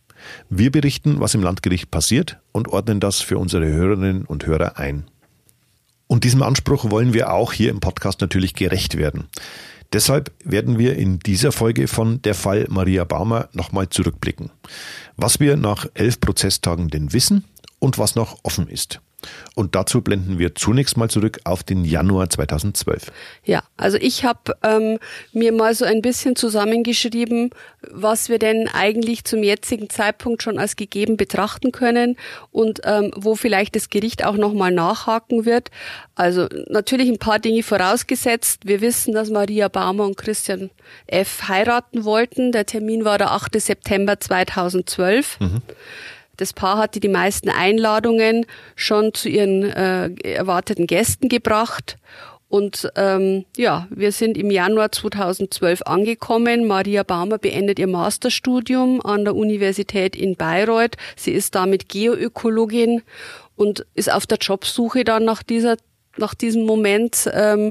Wir 0.51 0.71
berichten, 0.71 1.21
was 1.21 1.33
im 1.33 1.43
Landgericht 1.43 1.91
passiert 1.91 2.39
und 2.53 2.69
ordnen 2.69 3.01
das 3.01 3.23
für 3.23 3.39
unsere 3.39 3.65
Hörerinnen 3.65 4.27
und 4.27 4.45
Hörer 4.45 4.77
ein. 4.77 5.05
Und 6.09 6.25
diesem 6.25 6.43
Anspruch 6.43 6.91
wollen 6.91 7.15
wir 7.15 7.33
auch 7.33 7.55
hier 7.55 7.71
im 7.71 7.81
Podcast 7.81 8.21
natürlich 8.21 8.53
gerecht 8.53 8.99
werden. 8.99 9.29
Deshalb 9.95 10.31
werden 10.45 10.79
wir 10.79 10.95
in 10.95 11.21
dieser 11.21 11.53
Folge 11.53 11.89
von 11.89 12.21
der 12.21 12.35
Fall 12.35 12.67
Maria 12.69 13.05
Baumer 13.05 13.49
nochmal 13.55 13.89
zurückblicken. 13.89 14.51
Was 15.17 15.41
wir 15.41 15.57
nach 15.57 15.87
elf 15.95 16.21
Prozesstagen 16.21 16.91
denn 16.91 17.15
wissen 17.15 17.45
und 17.79 17.97
was 17.97 18.15
noch 18.15 18.41
offen 18.43 18.69
ist. 18.69 19.01
Und 19.55 19.75
dazu 19.75 20.01
blenden 20.01 20.39
wir 20.39 20.55
zunächst 20.55 20.97
mal 20.97 21.09
zurück 21.09 21.41
auf 21.45 21.63
den 21.63 21.85
Januar 21.85 22.31
2012. 22.31 23.13
Ja, 23.45 23.63
also 23.77 23.99
ich 24.01 24.25
habe 24.25 24.57
ähm, 24.63 24.99
mir 25.33 25.53
mal 25.53 25.75
so 25.75 25.85
ein 25.85 26.03
bisschen 26.03 26.37
zusammengeschrieben, 26.37 27.51
was 27.91 28.29
wir 28.29 28.39
denn 28.39 28.69
eigentlich 28.69 29.25
zum 29.25 29.43
jetzigen 29.43 29.91
Zeitpunkt 29.91 30.43
schon 30.43 30.59
als 30.59 30.77
gegeben 30.77 31.17
betrachten 31.17 31.73
können 31.73 32.17
und 32.51 32.81
ähm, 32.85 33.11
wo 33.17 33.35
vielleicht 33.35 33.77
das 33.77 33.91
Gericht 33.91 34.25
auch 34.25 34.37
nochmal 34.37 34.73
nachhaken 34.73 35.45
wird. 35.45 35.71
Also 36.15 36.49
natürlich 36.69 37.09
ein 37.09 37.19
paar 37.19 37.39
Dinge 37.39 37.63
vorausgesetzt. 37.63 38.67
Wir 38.67 38.81
wissen, 38.81 39.15
dass 39.15 39.31
Maria 39.31 39.69
Baumer 39.69 40.05
und 40.05 40.17
Christian 40.17 40.71
F. 41.07 41.49
heiraten 41.49 42.05
wollten. 42.05 42.53
Der 42.53 42.67
Termin 42.67 43.05
war 43.05 43.19
der 43.19 43.33
8. 43.33 43.61
September 43.61 44.21
2012. 44.21 45.41
Mhm. 45.41 45.63
Das 46.37 46.53
Paar 46.53 46.79
hatte 46.79 47.01
die 47.01 47.09
meisten 47.09 47.51
Einladungen 47.51 48.47
schon 48.75 49.13
zu 49.15 49.29
ihren 49.29 49.65
äh, 49.65 50.11
erwarteten 50.23 50.87
Gästen 50.87 51.29
gebracht. 51.29 51.97
Und 52.49 52.91
ähm, 52.97 53.47
ja, 53.57 53.87
wir 53.89 54.13
sind 54.13 54.37
im 54.37 54.51
Januar 54.51 54.93
2012 54.93 55.83
angekommen. 55.87 56.67
Maria 56.67 57.03
Baumer 57.03 57.39
beendet 57.39 57.79
ihr 57.79 57.87
Masterstudium 57.87 59.01
an 59.01 59.25
der 59.25 59.35
Universität 59.35 60.15
in 60.15 60.37
Bayreuth. 60.37 60.97
Sie 61.17 61.33
ist 61.33 61.55
damit 61.55 61.89
Geoökologin 61.89 63.03
und 63.57 63.87
ist 63.95 64.13
auf 64.13 64.27
der 64.27 64.37
Jobsuche 64.37 65.05
dann 65.05 65.25
nach 65.25 65.43
dieser 65.43 65.77
nach 66.19 66.35
diesem 66.35 66.65
Moment 66.65 67.31
ähm, 67.33 67.71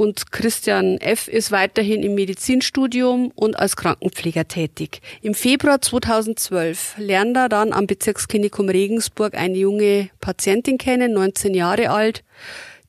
und 0.00 0.32
Christian 0.32 0.96
F. 0.96 1.28
ist 1.28 1.52
weiterhin 1.52 2.02
im 2.02 2.14
Medizinstudium 2.14 3.32
und 3.34 3.58
als 3.58 3.76
Krankenpfleger 3.76 4.48
tätig. 4.48 5.02
Im 5.20 5.34
Februar 5.34 5.82
2012 5.82 6.94
lernt 6.96 7.36
er 7.36 7.50
dann 7.50 7.74
am 7.74 7.86
Bezirksklinikum 7.86 8.70
Regensburg 8.70 9.34
eine 9.34 9.58
junge 9.58 10.08
Patientin 10.22 10.78
kennen, 10.78 11.12
19 11.12 11.52
Jahre 11.52 11.90
alt, 11.90 12.24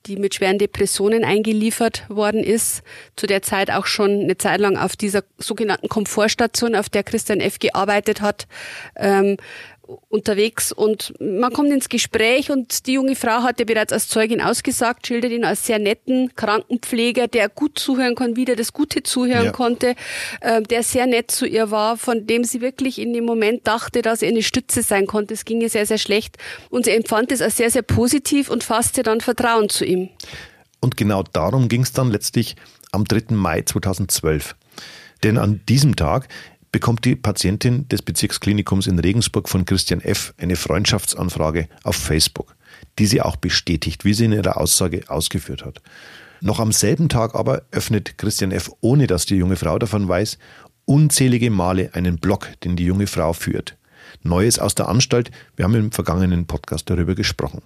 die 0.06 0.16
mit 0.16 0.34
schweren 0.34 0.58
Depressionen 0.58 1.22
eingeliefert 1.22 2.04
worden 2.08 2.42
ist, 2.42 2.82
zu 3.14 3.26
der 3.26 3.42
Zeit 3.42 3.70
auch 3.70 3.84
schon 3.84 4.22
eine 4.22 4.38
Zeit 4.38 4.60
lang 4.60 4.78
auf 4.78 4.96
dieser 4.96 5.22
sogenannten 5.36 5.90
Komfortstation, 5.90 6.74
auf 6.74 6.88
der 6.88 7.02
Christian 7.02 7.40
F. 7.40 7.58
gearbeitet 7.58 8.22
hat, 8.22 8.46
ähm, 8.96 9.36
unterwegs 10.08 10.72
und 10.72 11.12
man 11.20 11.52
kommt 11.52 11.70
ins 11.70 11.88
Gespräch 11.88 12.50
und 12.50 12.86
die 12.86 12.94
junge 12.94 13.16
Frau 13.16 13.42
hat 13.42 13.58
ja 13.58 13.64
bereits 13.64 13.92
als 13.92 14.08
Zeugin 14.08 14.40
ausgesagt, 14.40 15.06
schildert 15.06 15.32
ihn 15.32 15.44
als 15.44 15.66
sehr 15.66 15.78
netten 15.78 16.34
Krankenpfleger, 16.36 17.28
der 17.28 17.48
gut 17.48 17.78
zuhören 17.78 18.14
kann, 18.14 18.36
wieder 18.36 18.54
das 18.54 18.72
Gute 18.72 19.02
zuhören 19.02 19.46
ja. 19.46 19.52
konnte, 19.52 19.94
äh, 20.40 20.62
der 20.62 20.82
sehr 20.82 21.06
nett 21.06 21.30
zu 21.30 21.46
ihr 21.46 21.70
war, 21.70 21.96
von 21.96 22.26
dem 22.26 22.44
sie 22.44 22.60
wirklich 22.60 23.00
in 23.00 23.12
dem 23.12 23.24
Moment 23.24 23.66
dachte, 23.66 24.02
dass 24.02 24.22
er 24.22 24.28
eine 24.28 24.42
Stütze 24.42 24.82
sein 24.82 25.06
konnte. 25.06 25.34
Es 25.34 25.44
ging 25.44 25.60
ihr 25.60 25.70
sehr, 25.70 25.86
sehr 25.86 25.98
schlecht 25.98 26.38
und 26.70 26.84
sie 26.84 26.92
empfand 26.92 27.32
es 27.32 27.42
als 27.42 27.56
sehr, 27.56 27.70
sehr 27.70 27.82
positiv 27.82 28.50
und 28.50 28.62
fasste 28.62 29.02
dann 29.02 29.20
Vertrauen 29.20 29.68
zu 29.68 29.84
ihm. 29.84 30.08
Und 30.80 30.96
genau 30.96 31.22
darum 31.22 31.68
ging 31.68 31.82
es 31.82 31.92
dann 31.92 32.10
letztlich 32.10 32.56
am 32.92 33.04
3. 33.04 33.34
Mai 33.34 33.62
2012. 33.62 34.56
Denn 35.22 35.38
an 35.38 35.60
diesem 35.68 35.96
Tag 35.96 36.28
bekommt 36.72 37.04
die 37.04 37.14
Patientin 37.14 37.86
des 37.88 38.02
Bezirksklinikums 38.02 38.86
in 38.86 38.98
Regensburg 38.98 39.48
von 39.48 39.66
Christian 39.66 40.00
F. 40.00 40.34
eine 40.38 40.56
Freundschaftsanfrage 40.56 41.68
auf 41.84 41.96
Facebook, 41.96 42.56
die 42.98 43.06
sie 43.06 43.20
auch 43.20 43.36
bestätigt, 43.36 44.04
wie 44.04 44.14
sie 44.14 44.24
in 44.24 44.32
ihrer 44.32 44.56
Aussage 44.56 45.04
ausgeführt 45.08 45.64
hat. 45.64 45.82
Noch 46.40 46.58
am 46.58 46.72
selben 46.72 47.08
Tag 47.08 47.34
aber 47.34 47.62
öffnet 47.70 48.18
Christian 48.18 48.50
F., 48.50 48.70
ohne 48.80 49.06
dass 49.06 49.26
die 49.26 49.36
junge 49.36 49.56
Frau 49.56 49.78
davon 49.78 50.08
weiß, 50.08 50.38
unzählige 50.86 51.50
Male 51.50 51.90
einen 51.92 52.18
Blog, 52.18 52.48
den 52.64 52.74
die 52.74 52.86
junge 52.86 53.06
Frau 53.06 53.32
führt. 53.34 53.76
Neues 54.22 54.58
aus 54.58 54.74
der 54.74 54.88
Anstalt, 54.88 55.30
wir 55.56 55.64
haben 55.64 55.74
im 55.74 55.92
vergangenen 55.92 56.46
Podcast 56.46 56.88
darüber 56.90 57.14
gesprochen. 57.14 57.62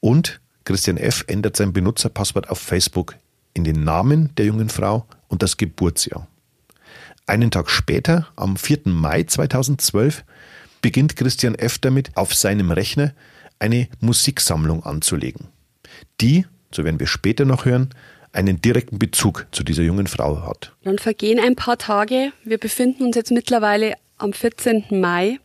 Und 0.00 0.40
Christian 0.64 0.96
F. 0.96 1.24
ändert 1.28 1.56
sein 1.56 1.72
Benutzerpasswort 1.72 2.50
auf 2.50 2.58
Facebook 2.58 3.14
in 3.54 3.64
den 3.64 3.84
Namen 3.84 4.34
der 4.36 4.46
jungen 4.46 4.68
Frau 4.68 5.06
und 5.28 5.42
das 5.42 5.56
Geburtsjahr. 5.56 6.26
Einen 7.26 7.50
Tag 7.50 7.70
später, 7.70 8.28
am 8.36 8.56
4. 8.56 8.82
Mai 8.84 9.24
2012, 9.24 10.24
beginnt 10.80 11.16
Christian 11.16 11.56
F. 11.56 11.78
damit, 11.78 12.16
auf 12.16 12.32
seinem 12.34 12.70
Rechner 12.70 13.14
eine 13.58 13.88
Musiksammlung 14.00 14.84
anzulegen, 14.84 15.48
die, 16.20 16.46
so 16.70 16.84
werden 16.84 17.00
wir 17.00 17.08
später 17.08 17.44
noch 17.44 17.64
hören, 17.64 17.90
einen 18.32 18.60
direkten 18.60 19.00
Bezug 19.00 19.46
zu 19.50 19.64
dieser 19.64 19.82
jungen 19.82 20.06
Frau 20.06 20.46
hat. 20.46 20.72
Dann 20.84 20.98
vergehen 20.98 21.40
ein 21.40 21.56
paar 21.56 21.78
Tage. 21.78 22.32
Wir 22.44 22.58
befinden 22.58 23.04
uns 23.04 23.16
jetzt 23.16 23.32
mittlerweile 23.32 23.94
am 24.18 24.32
14. 24.32 24.84
Mai 24.90 25.40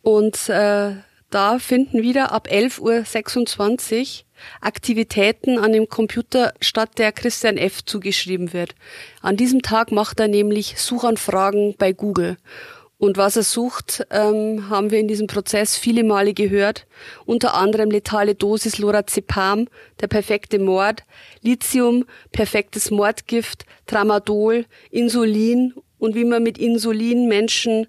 und 0.00 0.48
äh, 0.48 0.92
da 1.36 1.58
finden 1.58 2.02
wieder 2.02 2.32
ab 2.32 2.48
11.26 2.50 4.00
Uhr 4.00 4.24
Aktivitäten 4.62 5.58
an 5.58 5.70
dem 5.70 5.86
Computer 5.86 6.54
statt, 6.62 6.92
der 6.96 7.12
Christian 7.12 7.58
F. 7.58 7.84
zugeschrieben 7.84 8.54
wird. 8.54 8.74
An 9.20 9.36
diesem 9.36 9.60
Tag 9.60 9.92
macht 9.92 10.18
er 10.18 10.28
nämlich 10.28 10.78
Suchanfragen 10.78 11.74
bei 11.76 11.92
Google. 11.92 12.38
Und 12.96 13.18
was 13.18 13.36
er 13.36 13.42
sucht, 13.42 14.06
ähm, 14.10 14.70
haben 14.70 14.90
wir 14.90 14.98
in 14.98 15.08
diesem 15.08 15.26
Prozess 15.26 15.76
viele 15.76 16.04
Male 16.04 16.32
gehört. 16.32 16.86
Unter 17.26 17.52
anderem 17.52 17.90
letale 17.90 18.34
Dosis 18.34 18.78
Lorazepam, 18.78 19.68
der 20.00 20.06
perfekte 20.06 20.58
Mord, 20.58 21.04
Lithium, 21.42 22.06
perfektes 22.32 22.90
Mordgift, 22.90 23.66
Tramadol, 23.86 24.64
Insulin 24.90 25.74
und 25.98 26.14
wie 26.14 26.24
man 26.24 26.42
mit 26.42 26.56
Insulin 26.56 27.28
Menschen 27.28 27.86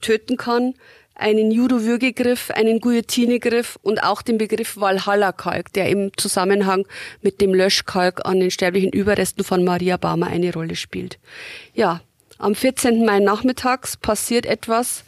töten 0.00 0.38
kann, 0.38 0.74
einen 1.20 1.50
Judo-Würgegriff, 1.50 2.50
einen 2.50 2.80
Guillotinegriff 2.80 3.78
und 3.82 4.02
auch 4.02 4.22
den 4.22 4.38
Begriff 4.38 4.76
Valhalla-Kalk, 4.76 5.72
der 5.72 5.88
im 5.88 6.10
Zusammenhang 6.16 6.86
mit 7.22 7.40
dem 7.40 7.54
Löschkalk 7.54 8.26
an 8.26 8.40
den 8.40 8.50
sterblichen 8.50 8.90
Überresten 8.90 9.44
von 9.44 9.62
Maria 9.64 9.96
Baumer 9.96 10.28
eine 10.28 10.52
Rolle 10.52 10.76
spielt. 10.76 11.18
Ja, 11.74 12.00
am 12.38 12.54
14. 12.54 13.04
Mai 13.04 13.20
nachmittags 13.20 13.96
passiert 13.96 14.46
etwas, 14.46 15.04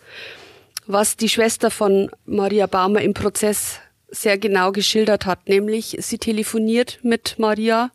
was 0.86 1.16
die 1.16 1.28
Schwester 1.28 1.70
von 1.70 2.10
Maria 2.26 2.66
Baumer 2.66 3.00
im 3.00 3.14
Prozess 3.14 3.80
sehr 4.10 4.36
genau 4.36 4.72
geschildert 4.72 5.24
hat, 5.24 5.48
nämlich 5.48 5.96
sie 6.00 6.18
telefoniert 6.18 6.98
mit 7.02 7.36
Maria 7.38 7.90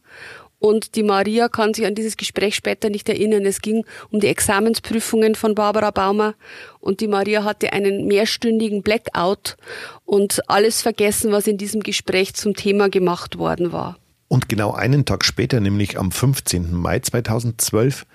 und 0.60 0.96
die 0.96 1.04
Maria 1.04 1.50
kann 1.50 1.74
sich 1.74 1.86
an 1.86 1.96
dieses 1.96 2.18
Gespräch 2.18 2.56
später 2.56 2.90
nicht 2.90 3.08
erinnern. 3.10 3.46
Es 3.46 3.62
ging 3.62 3.86
um 4.10 4.20
die 4.20 4.28
Examensprüfungen 4.28 5.36
von 5.36 5.54
Barbara 5.54 5.92
Baumer 5.92 6.34
und 6.80 7.00
die 7.00 7.08
Maria 7.08 7.44
hatte 7.44 7.74
einen 7.74 8.08
mehrstündigen 8.08 8.82
Blackout 8.82 9.58
und 10.06 10.42
alles 10.50 10.82
vergessen, 10.82 11.32
was 11.32 11.48
in 11.48 11.58
diesem 11.58 11.82
Gespräch 11.82 12.34
zum 12.34 12.56
Thema 12.56 12.90
gemacht 12.90 13.38
worden 13.38 13.72
war. 13.72 13.98
Und 14.28 14.50
genau 14.50 14.74
einen 14.74 15.06
Tag 15.06 15.24
später, 15.24 15.60
nämlich 15.60 15.98
am 15.98 16.12
15. 16.12 16.74
Mai 16.74 17.00
2012, 17.00 18.06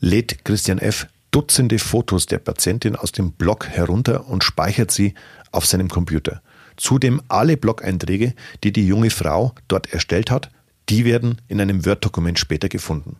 lädt 0.00 0.44
Christian 0.44 0.78
F. 0.78 1.06
Dutzende 1.32 1.78
Fotos 1.78 2.26
der 2.26 2.38
Patientin 2.38 2.96
aus 2.96 3.12
dem 3.12 3.32
Blog 3.32 3.68
herunter 3.68 4.28
und 4.28 4.42
speichert 4.42 4.90
sie 4.90 5.14
auf 5.52 5.64
seinem 5.64 5.88
Computer. 5.88 6.42
Zudem 6.76 7.20
alle 7.28 7.56
Blog-Einträge, 7.56 8.34
die 8.64 8.72
die 8.72 8.86
junge 8.86 9.10
Frau 9.10 9.54
dort 9.68 9.92
erstellt 9.92 10.30
hat, 10.30 10.50
die 10.90 11.04
werden 11.04 11.40
in 11.48 11.60
einem 11.60 11.86
Word-Dokument 11.86 12.38
später 12.38 12.68
gefunden. 12.68 13.16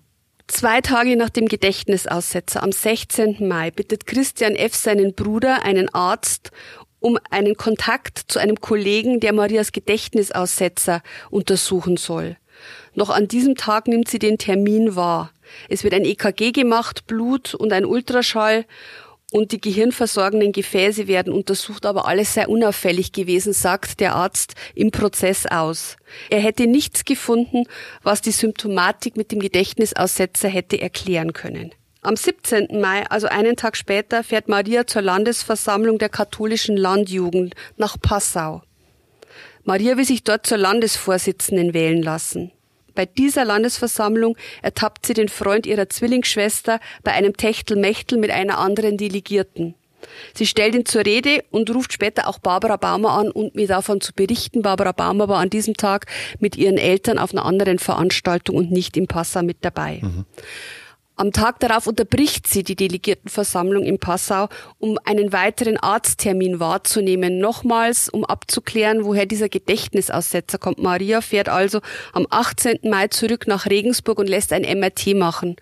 Zwei 0.48 0.80
Tage 0.80 1.16
nach 1.16 1.30
dem 1.30 1.46
Gedächtnisaussetzer 1.46 2.62
am 2.62 2.72
16. 2.72 3.46
Mai 3.46 3.70
bittet 3.70 4.06
Christian 4.06 4.56
F. 4.56 4.74
seinen 4.74 5.14
Bruder, 5.14 5.62
einen 5.64 5.88
Arzt, 5.94 6.50
um 6.98 7.18
einen 7.30 7.56
Kontakt 7.56 8.18
zu 8.26 8.40
einem 8.40 8.60
Kollegen, 8.60 9.20
der 9.20 9.32
Marias 9.32 9.70
Gedächtnisaussetzer 9.70 11.02
untersuchen 11.30 11.96
soll. 11.96 12.36
Noch 12.94 13.10
an 13.10 13.28
diesem 13.28 13.54
Tag 13.54 13.86
nimmt 13.86 14.08
sie 14.08 14.18
den 14.18 14.38
Termin 14.38 14.96
wahr. 14.96 15.30
Es 15.68 15.84
wird 15.84 15.94
ein 15.94 16.04
EKG 16.04 16.50
gemacht, 16.50 17.06
Blut 17.06 17.54
und 17.54 17.72
ein 17.72 17.84
Ultraschall 17.84 18.66
und 19.30 19.52
die 19.52 19.60
gehirnversorgenden 19.60 20.52
Gefäße 20.52 21.06
werden 21.06 21.32
untersucht, 21.32 21.86
aber 21.86 22.06
alles 22.06 22.34
sei 22.34 22.46
unauffällig 22.46 23.12
gewesen, 23.12 23.52
sagt 23.52 24.00
der 24.00 24.14
Arzt 24.14 24.54
im 24.74 24.90
Prozess 24.90 25.46
aus. 25.46 25.96
Er 26.30 26.40
hätte 26.40 26.66
nichts 26.66 27.04
gefunden, 27.04 27.64
was 28.02 28.20
die 28.20 28.32
Symptomatik 28.32 29.16
mit 29.16 29.30
dem 29.32 29.40
Gedächtnisaussetzer 29.40 30.48
hätte 30.48 30.80
erklären 30.80 31.32
können. 31.32 31.72
Am 32.02 32.16
17. 32.16 32.80
Mai, 32.80 33.06
also 33.10 33.26
einen 33.26 33.56
Tag 33.56 33.76
später, 33.76 34.24
fährt 34.24 34.48
Maria 34.48 34.86
zur 34.86 35.02
Landesversammlung 35.02 35.98
der 35.98 36.08
katholischen 36.08 36.76
Landjugend 36.76 37.54
nach 37.76 38.00
Passau. 38.00 38.62
Maria 39.64 39.98
will 39.98 40.06
sich 40.06 40.24
dort 40.24 40.46
zur 40.46 40.56
Landesvorsitzenden 40.56 41.74
wählen 41.74 42.02
lassen. 42.02 42.52
Bei 42.94 43.06
dieser 43.06 43.44
Landesversammlung 43.44 44.36
ertappt 44.62 45.06
sie 45.06 45.14
den 45.14 45.28
Freund 45.28 45.66
ihrer 45.66 45.88
Zwillingsschwester 45.88 46.80
bei 47.02 47.12
einem 47.12 47.36
Techtelmechtel 47.36 48.18
mit 48.18 48.30
einer 48.30 48.58
anderen 48.58 48.96
Delegierten. 48.96 49.74
Sie 50.34 50.46
stellt 50.46 50.74
ihn 50.74 50.86
zur 50.86 51.04
Rede 51.04 51.44
und 51.50 51.70
ruft 51.74 51.92
später 51.92 52.26
auch 52.26 52.38
Barbara 52.38 52.76
Baumer 52.76 53.12
an, 53.12 53.30
um 53.30 53.50
mir 53.54 53.66
davon 53.66 54.00
zu 54.00 54.12
berichten. 54.14 54.62
Barbara 54.62 54.92
Baumer 54.92 55.28
war 55.28 55.38
an 55.38 55.50
diesem 55.50 55.74
Tag 55.74 56.06
mit 56.38 56.56
ihren 56.56 56.78
Eltern 56.78 57.18
auf 57.18 57.32
einer 57.32 57.44
anderen 57.44 57.78
Veranstaltung 57.78 58.56
und 58.56 58.70
nicht 58.70 58.96
im 58.96 59.06
Passa 59.06 59.42
mit 59.42 59.58
dabei. 59.60 60.00
Mhm. 60.02 60.24
Am 61.20 61.32
Tag 61.32 61.60
darauf 61.60 61.86
unterbricht 61.86 62.46
sie 62.46 62.62
die 62.62 62.76
Delegiertenversammlung 62.76 63.84
in 63.84 63.98
Passau, 63.98 64.48
um 64.78 64.98
einen 65.04 65.34
weiteren 65.34 65.76
Arzttermin 65.76 66.60
wahrzunehmen. 66.60 67.40
Nochmals, 67.40 68.08
um 68.08 68.24
abzuklären, 68.24 69.04
woher 69.04 69.26
dieser 69.26 69.50
Gedächtnisaussetzer 69.50 70.56
kommt. 70.56 70.78
Maria 70.78 71.20
fährt 71.20 71.50
also 71.50 71.80
am 72.14 72.26
18. 72.30 72.78
Mai 72.84 73.08
zurück 73.08 73.46
nach 73.46 73.66
Regensburg 73.66 74.18
und 74.18 74.30
lässt 74.30 74.50
ein 74.54 74.62
MRT 74.62 75.08
machen. 75.14 75.56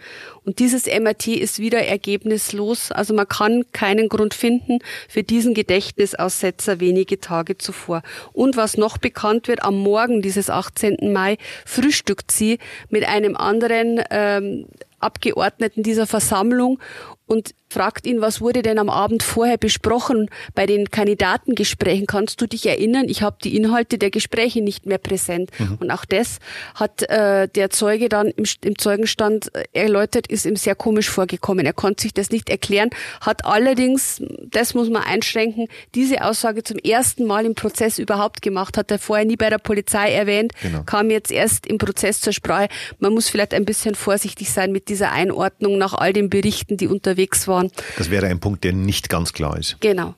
Und 0.44 0.60
dieses 0.60 0.86
MRT 0.86 1.26
ist 1.26 1.58
wieder 1.58 1.84
ergebnislos. 1.84 2.92
Also 2.92 3.12
man 3.12 3.26
kann 3.26 3.64
keinen 3.72 4.08
Grund 4.08 4.34
finden 4.34 4.78
für 5.08 5.24
diesen 5.24 5.54
Gedächtnisaussetzer 5.54 6.78
wenige 6.78 7.18
Tage 7.18 7.58
zuvor. 7.58 8.02
Und 8.32 8.56
was 8.56 8.76
noch 8.76 8.96
bekannt 8.96 9.48
wird, 9.48 9.64
am 9.64 9.76
Morgen 9.76 10.22
dieses 10.22 10.50
18. 10.50 11.12
Mai 11.12 11.36
frühstückt 11.66 12.30
sie 12.30 12.60
mit 12.90 13.08
einem 13.08 13.36
anderen 13.36 14.00
ähm, 14.10 14.66
Abgeordneten 15.00 15.82
dieser 15.82 16.06
Versammlung 16.06 16.78
und 17.26 17.54
fragt 17.70 18.06
ihn, 18.06 18.20
was 18.20 18.40
wurde 18.40 18.62
denn 18.62 18.78
am 18.78 18.88
Abend 18.88 19.22
vorher 19.22 19.58
besprochen 19.58 20.30
bei 20.54 20.66
den 20.66 20.90
Kandidatengesprächen? 20.90 22.06
Kannst 22.06 22.40
du 22.40 22.46
dich 22.46 22.66
erinnern? 22.66 23.06
Ich 23.08 23.22
habe 23.22 23.36
die 23.42 23.56
Inhalte 23.56 23.98
der 23.98 24.10
Gespräche 24.10 24.62
nicht 24.62 24.86
mehr 24.86 24.98
präsent. 24.98 25.50
Mhm. 25.58 25.78
Und 25.80 25.90
auch 25.90 26.04
das 26.04 26.38
hat 26.74 27.02
äh, 27.02 27.48
der 27.48 27.70
Zeuge 27.70 28.08
dann 28.08 28.28
im, 28.28 28.44
im 28.62 28.78
Zeugenstand 28.78 29.54
äh, 29.54 29.64
erläutert, 29.72 30.26
ist 30.28 30.46
ihm 30.46 30.56
sehr 30.56 30.74
komisch 30.74 31.10
vorgekommen. 31.10 31.66
Er 31.66 31.72
konnte 31.72 32.02
sich 32.02 32.14
das 32.14 32.30
nicht 32.30 32.48
erklären, 32.48 32.90
hat 33.20 33.44
allerdings, 33.44 34.22
das 34.50 34.74
muss 34.74 34.88
man 34.88 35.02
einschränken, 35.02 35.68
diese 35.94 36.24
Aussage 36.24 36.64
zum 36.64 36.78
ersten 36.78 37.26
Mal 37.26 37.44
im 37.44 37.54
Prozess 37.54 37.98
überhaupt 37.98 38.40
gemacht, 38.40 38.78
hat 38.78 38.90
er 38.90 38.98
vorher 38.98 39.26
nie 39.26 39.36
bei 39.36 39.50
der 39.50 39.58
Polizei 39.58 40.12
erwähnt, 40.12 40.52
genau. 40.62 40.82
kam 40.84 41.10
jetzt 41.10 41.30
erst 41.30 41.66
im 41.66 41.78
Prozess 41.78 42.20
zur 42.20 42.32
Sprache. 42.32 42.68
Man 42.98 43.12
muss 43.12 43.28
vielleicht 43.28 43.52
ein 43.52 43.64
bisschen 43.64 43.94
vorsichtig 43.94 44.50
sein 44.50 44.72
mit 44.72 44.88
dieser 44.88 45.12
Einordnung 45.12 45.76
nach 45.76 45.92
all 45.92 46.12
den 46.12 46.30
Berichten, 46.30 46.76
die 46.76 46.86
unterwegs 46.86 47.46
waren 47.46 47.57
waren. 47.58 47.70
Das 47.96 48.10
wäre 48.10 48.26
ein 48.26 48.40
Punkt, 48.40 48.64
der 48.64 48.72
nicht 48.72 49.08
ganz 49.08 49.32
klar 49.32 49.58
ist. 49.58 49.76
Genau. 49.80 50.14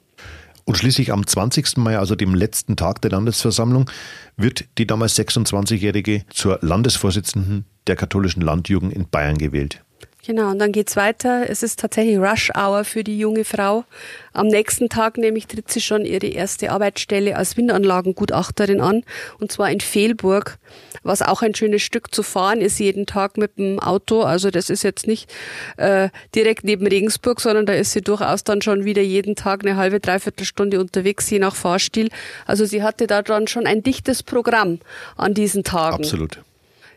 Und 0.64 0.76
schließlich 0.76 1.12
am 1.12 1.26
20. 1.26 1.79
Mai, 1.79 1.98
also 1.98 2.14
dem 2.14 2.35
letzten 2.35 2.76
Tag 2.76 3.03
der 3.03 3.11
Landesversammlung, 3.11 3.90
wird 4.37 4.66
die 4.79 4.87
damals 4.87 5.18
26-Jährige 5.18 6.24
zur 6.31 6.59
Landesvorsitzenden 6.62 7.64
der 7.87 7.96
katholischen 7.96 8.42
Landjugend 8.42 8.92
in 8.92 9.09
Bayern 9.09 9.38
gewählt. 9.38 9.83
Genau, 10.26 10.50
und 10.50 10.59
dann 10.59 10.72
geht's 10.72 10.96
weiter. 10.96 11.48
Es 11.48 11.62
ist 11.62 11.80
tatsächlich 11.80 12.18
Rush 12.18 12.50
Hour 12.54 12.85
für 12.85 13.02
die 13.02 13.18
junge 13.18 13.44
Frau. 13.44 13.85
Am 14.33 14.48
nächsten 14.48 14.90
Tag 14.90 15.16
nämlich 15.16 15.46
tritt 15.46 15.70
sie 15.70 15.80
schon 15.80 16.04
ihre 16.04 16.26
erste 16.26 16.70
Arbeitsstelle 16.70 17.37
als 17.37 17.56
Windanlagengutachterin 17.56 18.80
an, 18.80 19.02
und 19.38 19.50
zwar 19.50 19.70
in 19.70 19.80
Fehlburg, 19.80 20.59
was 21.02 21.22
auch 21.22 21.40
ein 21.40 21.54
schönes 21.54 21.83
Stück 21.83 22.14
zu 22.14 22.22
fahren 22.22 22.61
ist, 22.61 22.78
jeden 22.78 23.06
Tag 23.06 23.38
mit 23.38 23.59
dem 23.59 23.80
Auto. 23.80 24.20
Also 24.20 24.50
das 24.50 24.68
ist 24.68 24.83
jetzt 24.83 25.06
nicht 25.06 25.33
äh, 25.78 26.11
direkt 26.35 26.64
neben 26.64 26.87
Regensburg, 26.87 27.40
sondern 27.40 27.64
da 27.64 27.72
ist 27.72 27.92
sie 27.92 28.02
durchaus 28.02 28.44
dann 28.44 28.61
schon 28.61 28.85
wieder 28.85 29.02
jeden 29.02 29.37
Tag 29.37 29.64
eine 29.64 29.76
halbe, 29.76 30.00
dreiviertel 30.00 30.44
Stunde 30.44 30.80
unterwegs, 30.80 31.30
je 31.30 31.38
nach 31.38 31.54
Fahrstil. 31.54 32.11
Also 32.46 32.66
sie 32.66 32.83
hatte 32.83 33.06
da 33.06 33.22
dann 33.22 33.48
schon 33.48 33.66
ein 33.66 33.83
dichtes 33.83 34.22
Programm 34.22 34.80
an 35.16 35.33
diesen 35.33 35.64
Tagen. 35.64 36.04
Absolut. 36.04 36.40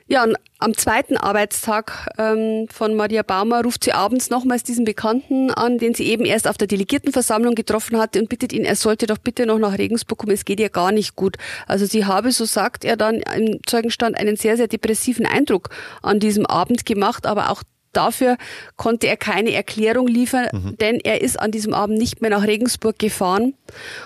Ja, 0.07 0.23
und 0.23 0.35
am 0.59 0.75
zweiten 0.75 1.15
Arbeitstag 1.15 2.09
ähm, 2.17 2.67
von 2.69 2.93
Maria 2.95 3.23
Baumer 3.23 3.63
ruft 3.63 3.85
sie 3.85 3.93
abends 3.93 4.29
nochmals 4.29 4.63
diesen 4.63 4.83
Bekannten 4.83 5.49
an, 5.51 5.77
den 5.77 5.93
sie 5.93 6.05
eben 6.05 6.25
erst 6.25 6.47
auf 6.47 6.57
der 6.57 6.67
Delegiertenversammlung 6.67 7.55
getroffen 7.55 7.97
hatte 7.97 8.19
und 8.19 8.27
bittet 8.27 8.51
ihn, 8.51 8.65
er 8.65 8.75
sollte 8.75 9.07
doch 9.07 9.17
bitte 9.17 9.45
noch 9.45 9.59
nach 9.59 9.77
Regensburg 9.77 10.19
kommen, 10.19 10.33
es 10.33 10.45
geht 10.45 10.59
ihr 10.59 10.69
gar 10.69 10.91
nicht 10.91 11.15
gut. 11.15 11.37
Also 11.67 11.85
sie 11.85 12.05
habe, 12.05 12.31
so 12.31 12.43
sagt 12.45 12.83
er 12.83 12.97
dann 12.97 13.21
im 13.35 13.59
Zeugenstand, 13.65 14.17
einen 14.17 14.35
sehr, 14.35 14.57
sehr 14.57 14.67
depressiven 14.67 15.25
Eindruck 15.25 15.69
an 16.01 16.19
diesem 16.19 16.45
Abend 16.45 16.85
gemacht, 16.85 17.25
aber 17.25 17.49
auch 17.49 17.63
Dafür 17.93 18.37
konnte 18.75 19.07
er 19.07 19.17
keine 19.17 19.53
Erklärung 19.53 20.07
liefern, 20.07 20.47
mhm. 20.51 20.77
denn 20.79 20.99
er 20.99 21.21
ist 21.21 21.39
an 21.39 21.51
diesem 21.51 21.73
Abend 21.73 21.97
nicht 21.97 22.21
mehr 22.21 22.31
nach 22.31 22.45
Regensburg 22.45 22.99
gefahren. 22.99 23.53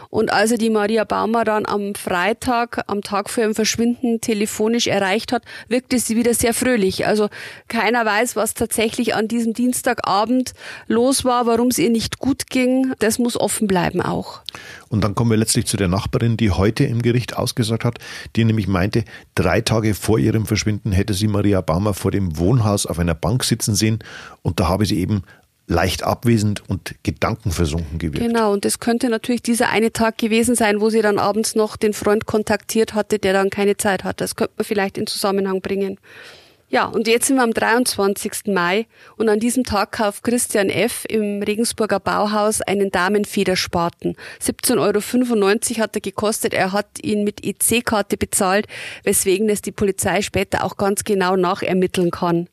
Und 0.09 0.31
als 0.31 0.51
er 0.51 0.57
die 0.57 0.69
Maria 0.69 1.03
Baumer 1.03 1.43
dann 1.43 1.65
am 1.65 1.95
Freitag, 1.95 2.83
am 2.87 3.01
Tag 3.01 3.29
vor 3.29 3.43
ihrem 3.43 3.55
Verschwinden, 3.55 4.21
telefonisch 4.21 4.87
erreicht 4.87 5.31
hat, 5.31 5.43
wirkte 5.67 5.99
sie 5.99 6.15
wieder 6.15 6.33
sehr 6.33 6.53
fröhlich. 6.53 7.07
Also 7.07 7.29
keiner 7.67 8.05
weiß, 8.05 8.35
was 8.35 8.53
tatsächlich 8.53 9.15
an 9.15 9.27
diesem 9.27 9.53
Dienstagabend 9.53 10.53
los 10.87 11.25
war, 11.25 11.45
warum 11.45 11.67
es 11.67 11.77
ihr 11.77 11.89
nicht 11.89 12.19
gut 12.19 12.49
ging. 12.49 12.93
Das 12.99 13.19
muss 13.19 13.39
offen 13.39 13.67
bleiben 13.67 14.01
auch. 14.01 14.41
Und 14.89 15.03
dann 15.03 15.15
kommen 15.15 15.31
wir 15.31 15.37
letztlich 15.37 15.65
zu 15.65 15.77
der 15.77 15.87
Nachbarin, 15.87 16.37
die 16.37 16.51
heute 16.51 16.83
im 16.83 17.01
Gericht 17.01 17.35
ausgesagt 17.37 17.85
hat, 17.85 17.99
die 18.35 18.45
nämlich 18.45 18.67
meinte, 18.67 19.03
drei 19.35 19.61
Tage 19.61 19.93
vor 19.93 20.19
ihrem 20.19 20.45
Verschwinden 20.45 20.91
hätte 20.91 21.13
sie 21.13 21.27
Maria 21.27 21.61
Baumer 21.61 21.93
vor 21.93 22.11
dem 22.11 22.37
Wohnhaus 22.37 22.85
auf 22.85 22.99
einer 22.99 23.15
Bank 23.15 23.43
sitzen 23.43 23.75
sehen 23.75 23.99
und 24.41 24.59
da 24.59 24.67
habe 24.67 24.85
sie 24.85 24.99
eben 24.99 25.23
leicht 25.67 26.03
abwesend 26.03 26.63
und 26.69 26.95
gedankenversunken 27.03 27.99
gewirkt. 27.99 28.25
Genau, 28.25 28.53
und 28.53 28.63
das 28.63 28.79
könnte 28.79 29.09
natürlich 29.09 29.43
dieser 29.43 29.69
eine 29.69 29.91
Tag 29.91 30.17
gewesen 30.17 30.55
sein, 30.55 30.79
wo 30.79 30.89
sie 30.89 31.01
dann 31.01 31.19
abends 31.19 31.55
noch 31.55 31.75
den 31.75 31.93
Freund 31.93 32.25
kontaktiert 32.25 32.93
hatte, 32.93 33.19
der 33.19 33.33
dann 33.33 33.49
keine 33.49 33.75
Zeit 33.75 34.05
hatte. 34.05 34.23
Das 34.23 34.37
könnte 34.37 34.53
man 34.57 34.65
vielleicht 34.65 34.97
in 34.97 35.07
Zusammenhang 35.07 35.61
bringen. 35.61 35.99
Ja, 36.69 36.83
und 36.83 37.07
jetzt 37.07 37.27
sind 37.27 37.37
wir 37.37 37.43
am 37.43 37.53
23. 37.53 38.47
Mai 38.47 38.87
und 39.15 39.29
an 39.29 39.39
diesem 39.39 39.63
Tag 39.63 39.93
kauft 39.93 40.25
Christian 40.25 40.69
F. 40.69 41.05
im 41.07 41.41
Regensburger 41.41 42.01
Bauhaus 42.01 42.61
einen 42.61 42.91
Damenfederspaten. 42.91 44.17
17,95 44.41 44.75
Euro 44.77 45.81
hat 45.81 45.95
er 45.95 46.01
gekostet. 46.01 46.53
Er 46.53 46.73
hat 46.73 47.01
ihn 47.01 47.23
mit 47.23 47.41
EC-Karte 47.45 48.17
bezahlt, 48.17 48.67
weswegen 49.03 49.47
es 49.47 49.61
die 49.61 49.71
Polizei 49.71 50.21
später 50.21 50.65
auch 50.65 50.75
ganz 50.75 51.05
genau 51.05 51.37
nachermitteln 51.37 52.11
kann. 52.11 52.49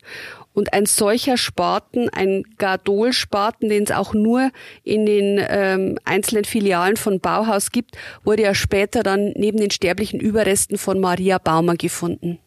Und 0.52 0.72
ein 0.74 0.86
solcher 0.86 1.36
Spaten, 1.36 2.08
ein 2.08 2.44
Gardol-Spaten, 2.58 3.68
den 3.68 3.82
es 3.82 3.90
auch 3.90 4.14
nur 4.14 4.52
in 4.84 5.06
den 5.06 5.44
ähm, 5.48 5.98
einzelnen 6.04 6.44
Filialen 6.44 6.96
von 6.96 7.18
Bauhaus 7.18 7.72
gibt, 7.72 7.96
wurde 8.22 8.44
ja 8.44 8.54
später 8.54 9.02
dann 9.02 9.32
neben 9.34 9.58
den 9.58 9.72
sterblichen 9.72 10.20
Überresten 10.20 10.78
von 10.78 11.00
Maria 11.00 11.38
Baumer 11.38 11.74
gefunden. 11.74 12.38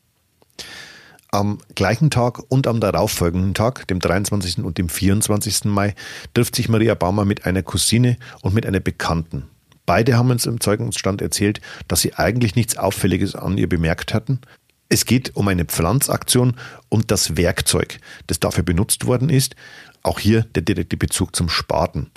Am 1.32 1.60
gleichen 1.76 2.10
Tag 2.10 2.40
und 2.48 2.68
am 2.68 2.80
darauffolgenden 2.80 3.54
Tag, 3.54 3.88
dem 3.88 4.00
23. 4.00 4.60
und 4.60 4.78
dem 4.78 4.88
24. 4.88 5.66
Mai, 5.66 5.94
trifft 6.34 6.56
sich 6.56 6.70
Maria 6.70 6.96
Baumer 6.96 7.26
mit 7.26 7.46
einer 7.46 7.64
Cousine 7.64 8.18
und 8.42 8.54
mit 8.54 8.66
einer 8.66 8.80
Bekannten. 8.80 9.44
Beide 9.86 10.18
haben 10.18 10.32
uns 10.32 10.46
im 10.46 10.62
Zeugungsstand 10.62 11.22
erzählt, 11.22 11.62
dass 11.88 12.02
sie 12.02 12.14
eigentlich 12.14 12.56
nichts 12.56 12.78
Auffälliges 12.78 13.36
an 13.36 13.58
ihr 13.58 13.68
bemerkt 13.68 14.14
hatten. 14.14 14.40
Es 14.90 15.06
geht 15.06 15.36
um 15.36 15.48
eine 15.48 15.66
Pflanzaktion 15.66 16.56
und 16.90 17.12
das 17.12 17.36
Werkzeug, 17.36 18.00
das 18.28 18.40
dafür 18.40 18.64
benutzt 18.64 19.06
worden 19.06 19.30
ist. 19.30 19.56
Auch 20.04 20.20
hier 20.20 20.44
der 20.56 20.62
direkte 20.62 20.96
Bezug 20.96 21.36
zum 21.36 21.50
Spaten. 21.50 22.12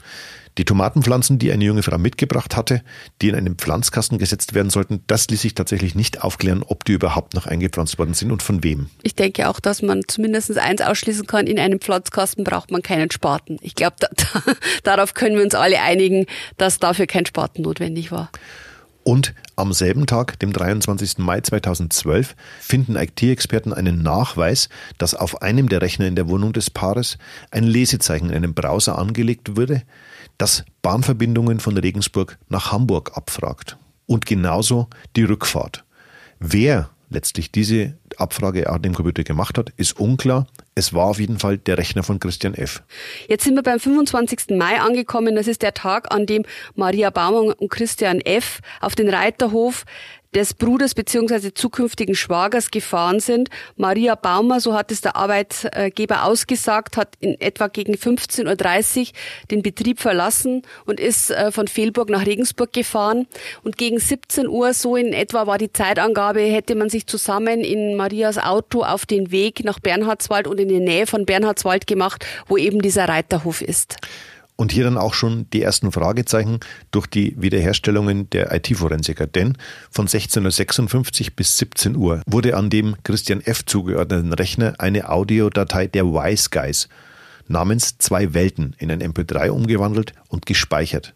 Die 0.60 0.66
Tomatenpflanzen, 0.66 1.38
die 1.38 1.52
eine 1.52 1.64
junge 1.64 1.82
Frau 1.82 1.96
mitgebracht 1.96 2.54
hatte, 2.54 2.82
die 3.22 3.30
in 3.30 3.34
einen 3.34 3.54
Pflanzkasten 3.54 4.18
gesetzt 4.18 4.52
werden 4.52 4.68
sollten, 4.68 5.02
das 5.06 5.26
ließ 5.30 5.40
sich 5.40 5.54
tatsächlich 5.54 5.94
nicht 5.94 6.22
aufklären, 6.22 6.62
ob 6.62 6.84
die 6.84 6.92
überhaupt 6.92 7.32
noch 7.32 7.46
eingepflanzt 7.46 7.98
worden 7.98 8.12
sind 8.12 8.30
und 8.30 8.42
von 8.42 8.62
wem. 8.62 8.90
Ich 9.02 9.14
denke 9.14 9.48
auch, 9.48 9.58
dass 9.58 9.80
man 9.80 10.02
zumindest 10.06 10.58
eins 10.58 10.82
ausschließen 10.82 11.26
kann, 11.26 11.46
in 11.46 11.58
einem 11.58 11.80
Pflanzkasten 11.80 12.44
braucht 12.44 12.70
man 12.70 12.82
keinen 12.82 13.10
Spaten. 13.10 13.56
Ich 13.62 13.74
glaube, 13.74 13.96
da, 14.00 14.08
da, 14.14 14.52
darauf 14.82 15.14
können 15.14 15.36
wir 15.36 15.44
uns 15.44 15.54
alle 15.54 15.80
einigen, 15.80 16.26
dass 16.58 16.78
dafür 16.78 17.06
kein 17.06 17.24
Spaten 17.24 17.62
notwendig 17.62 18.12
war. 18.12 18.30
Und 19.02 19.32
am 19.56 19.72
selben 19.72 20.06
Tag, 20.06 20.38
dem 20.40 20.52
23. 20.52 21.16
Mai 21.18 21.40
2012, 21.40 22.36
finden 22.60 22.96
IT-Experten 22.96 23.72
einen 23.72 24.02
Nachweis, 24.02 24.68
dass 24.98 25.14
auf 25.14 25.40
einem 25.40 25.70
der 25.70 25.80
Rechner 25.80 26.06
in 26.06 26.16
der 26.16 26.28
Wohnung 26.28 26.52
des 26.52 26.68
Paares 26.68 27.16
ein 27.50 27.64
Lesezeichen 27.64 28.28
in 28.28 28.36
einem 28.36 28.52
Browser 28.52 28.98
angelegt 28.98 29.56
wurde, 29.56 29.84
das 30.40 30.64
Bahnverbindungen 30.81 31.61
von 31.61 31.76
Regensburg 31.76 32.38
nach 32.48 32.72
Hamburg 32.72 33.16
abfragt. 33.16 33.76
Und 34.07 34.24
genauso 34.24 34.88
die 35.14 35.24
Rückfahrt. 35.24 35.85
Wer 36.38 36.90
letztlich 37.11 37.53
diese 37.53 37.98
Abfrage 38.16 38.70
an 38.70 38.83
dem 38.83 38.94
Computer 38.94 39.22
gemacht 39.22 39.59
hat, 39.59 39.70
ist 39.76 39.98
unklar. 39.98 40.46
Es 40.74 40.94
war 40.94 41.07
auf 41.07 41.20
jeden 41.20 41.38
Fall 41.38 41.59
der 41.59 41.76
Rechner 41.76 42.03
von 42.03 42.20
Christian 42.20 42.55
F. 42.55 42.83
Jetzt 43.29 43.44
sind 43.44 43.55
wir 43.55 43.62
beim 43.62 43.81
25. 43.81 44.57
Mai 44.57 44.81
angekommen. 44.81 45.37
Das 45.37 45.46
ist 45.46 45.62
der 45.62 45.74
Tag, 45.74 46.12
an 46.14 46.26
dem 46.26 46.44
Maria 46.74 47.11
Baumann 47.11 47.53
und 47.53 47.68
Christian 47.70 48.20
F. 48.20 48.61
auf 48.81 48.94
den 48.94 49.09
Reiterhof 49.09 49.85
des 50.34 50.54
Bruders 50.54 50.94
bzw. 50.94 51.52
zukünftigen 51.54 52.14
Schwagers 52.14 52.70
gefahren 52.70 53.18
sind. 53.20 53.50
Maria 53.76 54.14
Baumer, 54.14 54.60
so 54.60 54.74
hat 54.74 54.92
es 54.92 55.00
der 55.00 55.16
Arbeitgeber 55.16 56.24
ausgesagt, 56.24 56.96
hat 56.96 57.14
in 57.18 57.40
etwa 57.40 57.66
gegen 57.66 57.94
15.30 57.94 59.00
Uhr 59.00 59.06
den 59.50 59.62
Betrieb 59.62 60.00
verlassen 60.00 60.62
und 60.86 61.00
ist 61.00 61.30
äh, 61.30 61.50
von 61.50 61.66
Fehlburg 61.66 62.10
nach 62.10 62.26
Regensburg 62.26 62.72
gefahren. 62.72 63.26
Und 63.64 63.76
gegen 63.76 63.98
17 63.98 64.46
Uhr, 64.46 64.72
so 64.72 64.94
in 64.94 65.12
etwa 65.12 65.46
war 65.46 65.58
die 65.58 65.72
Zeitangabe, 65.72 66.40
hätte 66.40 66.76
man 66.76 66.90
sich 66.90 67.06
zusammen 67.06 67.60
in 67.60 67.96
Marias 67.96 68.38
Auto 68.38 68.82
auf 68.82 69.06
den 69.06 69.32
Weg 69.32 69.64
nach 69.64 69.80
Bernhardswald 69.80 70.46
und 70.46 70.60
in 70.60 70.68
die 70.68 70.80
Nähe 70.80 71.06
von 71.06 71.26
Bernhardswald 71.26 71.86
gemacht, 71.88 72.24
wo 72.46 72.56
eben 72.56 72.80
dieser 72.80 73.08
Reiterhof 73.08 73.62
ist. 73.62 73.96
Und 74.60 74.72
hier 74.72 74.84
dann 74.84 74.98
auch 74.98 75.14
schon 75.14 75.46
die 75.54 75.62
ersten 75.62 75.90
Fragezeichen 75.90 76.60
durch 76.90 77.06
die 77.06 77.34
Wiederherstellungen 77.40 78.28
der 78.28 78.54
IT-Forensiker. 78.54 79.26
Denn 79.26 79.56
von 79.90 80.06
16.56 80.06 81.30
bis 81.34 81.56
17 81.56 81.96
Uhr 81.96 82.20
wurde 82.26 82.54
an 82.54 82.68
dem 82.68 82.94
Christian 83.02 83.40
F. 83.40 83.64
zugeordneten 83.64 84.34
Rechner 84.34 84.74
eine 84.76 85.08
Audiodatei 85.08 85.86
der 85.86 86.04
Wise 86.04 86.50
Guys 86.50 86.90
namens 87.48 87.96
Zwei 87.96 88.34
Welten 88.34 88.76
in 88.76 88.90
ein 88.90 89.02
MP3 89.02 89.48
umgewandelt 89.48 90.12
und 90.28 90.44
gespeichert. 90.44 91.14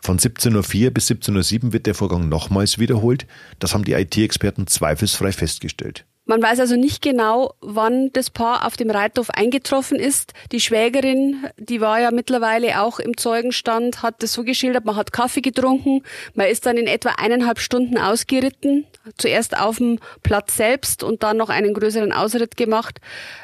Von 0.00 0.18
17.04 0.18 0.88
bis 0.88 1.10
17.07 1.10 1.74
wird 1.74 1.84
der 1.84 1.94
Vorgang 1.94 2.30
nochmals 2.30 2.78
wiederholt. 2.78 3.26
Das 3.58 3.74
haben 3.74 3.84
die 3.84 3.92
IT-Experten 3.92 4.66
zweifelsfrei 4.66 5.32
festgestellt. 5.32 6.06
Man 6.28 6.42
weiß 6.42 6.58
also 6.58 6.74
nicht 6.74 7.02
genau, 7.02 7.54
wann 7.60 8.12
das 8.12 8.30
Paar 8.30 8.66
auf 8.66 8.76
dem 8.76 8.90
Reithof 8.90 9.30
eingetroffen 9.30 9.96
ist. 9.96 10.32
Die 10.50 10.58
Schwägerin, 10.58 11.46
die 11.56 11.80
war 11.80 12.00
ja 12.00 12.10
mittlerweile 12.10 12.82
auch 12.82 12.98
im 12.98 13.16
Zeugenstand, 13.16 14.02
hat 14.02 14.24
das 14.24 14.32
so 14.32 14.42
geschildert, 14.42 14.84
man 14.84 14.96
hat 14.96 15.12
Kaffee 15.12 15.40
getrunken, 15.40 16.02
man 16.34 16.48
ist 16.48 16.66
dann 16.66 16.78
in 16.78 16.88
etwa 16.88 17.10
eineinhalb 17.10 17.60
Stunden 17.60 17.96
ausgeritten, 17.96 18.86
zuerst 19.16 19.56
auf 19.56 19.76
dem 19.76 20.00
Platz 20.24 20.56
selbst 20.56 21.04
und 21.04 21.22
dann 21.22 21.36
noch 21.36 21.48
einen 21.48 21.74
größeren 21.74 22.12
Ausritt 22.12 22.56
gemacht. 22.56 23.00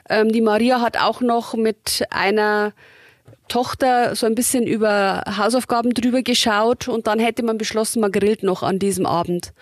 Ähm, 0.08 0.32
die 0.32 0.40
Maria 0.40 0.80
hat 0.80 0.98
auch 0.98 1.20
noch 1.20 1.54
mit 1.54 2.04
einer 2.10 2.72
Tochter 3.48 4.16
so 4.16 4.26
ein 4.26 4.34
bisschen 4.34 4.66
über 4.66 5.22
Hausaufgaben 5.36 5.94
drüber 5.94 6.22
geschaut 6.22 6.88
und 6.88 7.06
dann 7.06 7.18
hätte 7.18 7.42
man 7.42 7.58
beschlossen, 7.58 8.00
man 8.00 8.12
grillt 8.12 8.42
noch 8.42 8.62
an 8.62 8.78
diesem 8.78 9.06
Abend. 9.06 9.52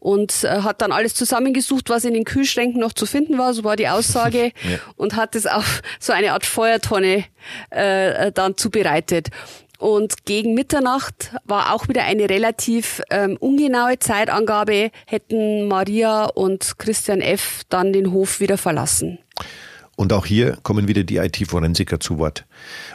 Und 0.00 0.44
äh, 0.44 0.62
hat 0.62 0.82
dann 0.82 0.92
alles 0.92 1.14
zusammengesucht, 1.14 1.88
was 1.90 2.04
in 2.04 2.14
den 2.14 2.24
Kühlschränken 2.24 2.80
noch 2.80 2.92
zu 2.92 3.06
finden 3.06 3.38
war, 3.38 3.54
so 3.54 3.64
war 3.64 3.76
die 3.76 3.88
Aussage, 3.88 4.52
ja. 4.62 4.78
und 4.96 5.16
hat 5.16 5.34
es 5.34 5.46
auf 5.46 5.82
so 5.98 6.12
eine 6.12 6.32
Art 6.32 6.46
Feuertonne 6.46 7.24
äh, 7.70 8.32
dann 8.32 8.56
zubereitet. 8.56 9.28
Und 9.78 10.24
gegen 10.24 10.54
Mitternacht 10.54 11.32
war 11.44 11.72
auch 11.72 11.88
wieder 11.88 12.02
eine 12.02 12.28
relativ 12.28 13.00
ähm, 13.10 13.36
ungenaue 13.38 13.98
Zeitangabe, 14.00 14.90
hätten 15.06 15.68
Maria 15.68 16.24
und 16.24 16.78
Christian 16.78 17.20
F. 17.20 17.62
dann 17.68 17.92
den 17.92 18.10
Hof 18.10 18.40
wieder 18.40 18.58
verlassen. 18.58 19.20
Und 19.98 20.12
auch 20.12 20.26
hier 20.26 20.56
kommen 20.62 20.86
wieder 20.86 21.02
die 21.02 21.16
IT-Forensiker 21.16 21.98
zu 21.98 22.18
Wort. 22.18 22.46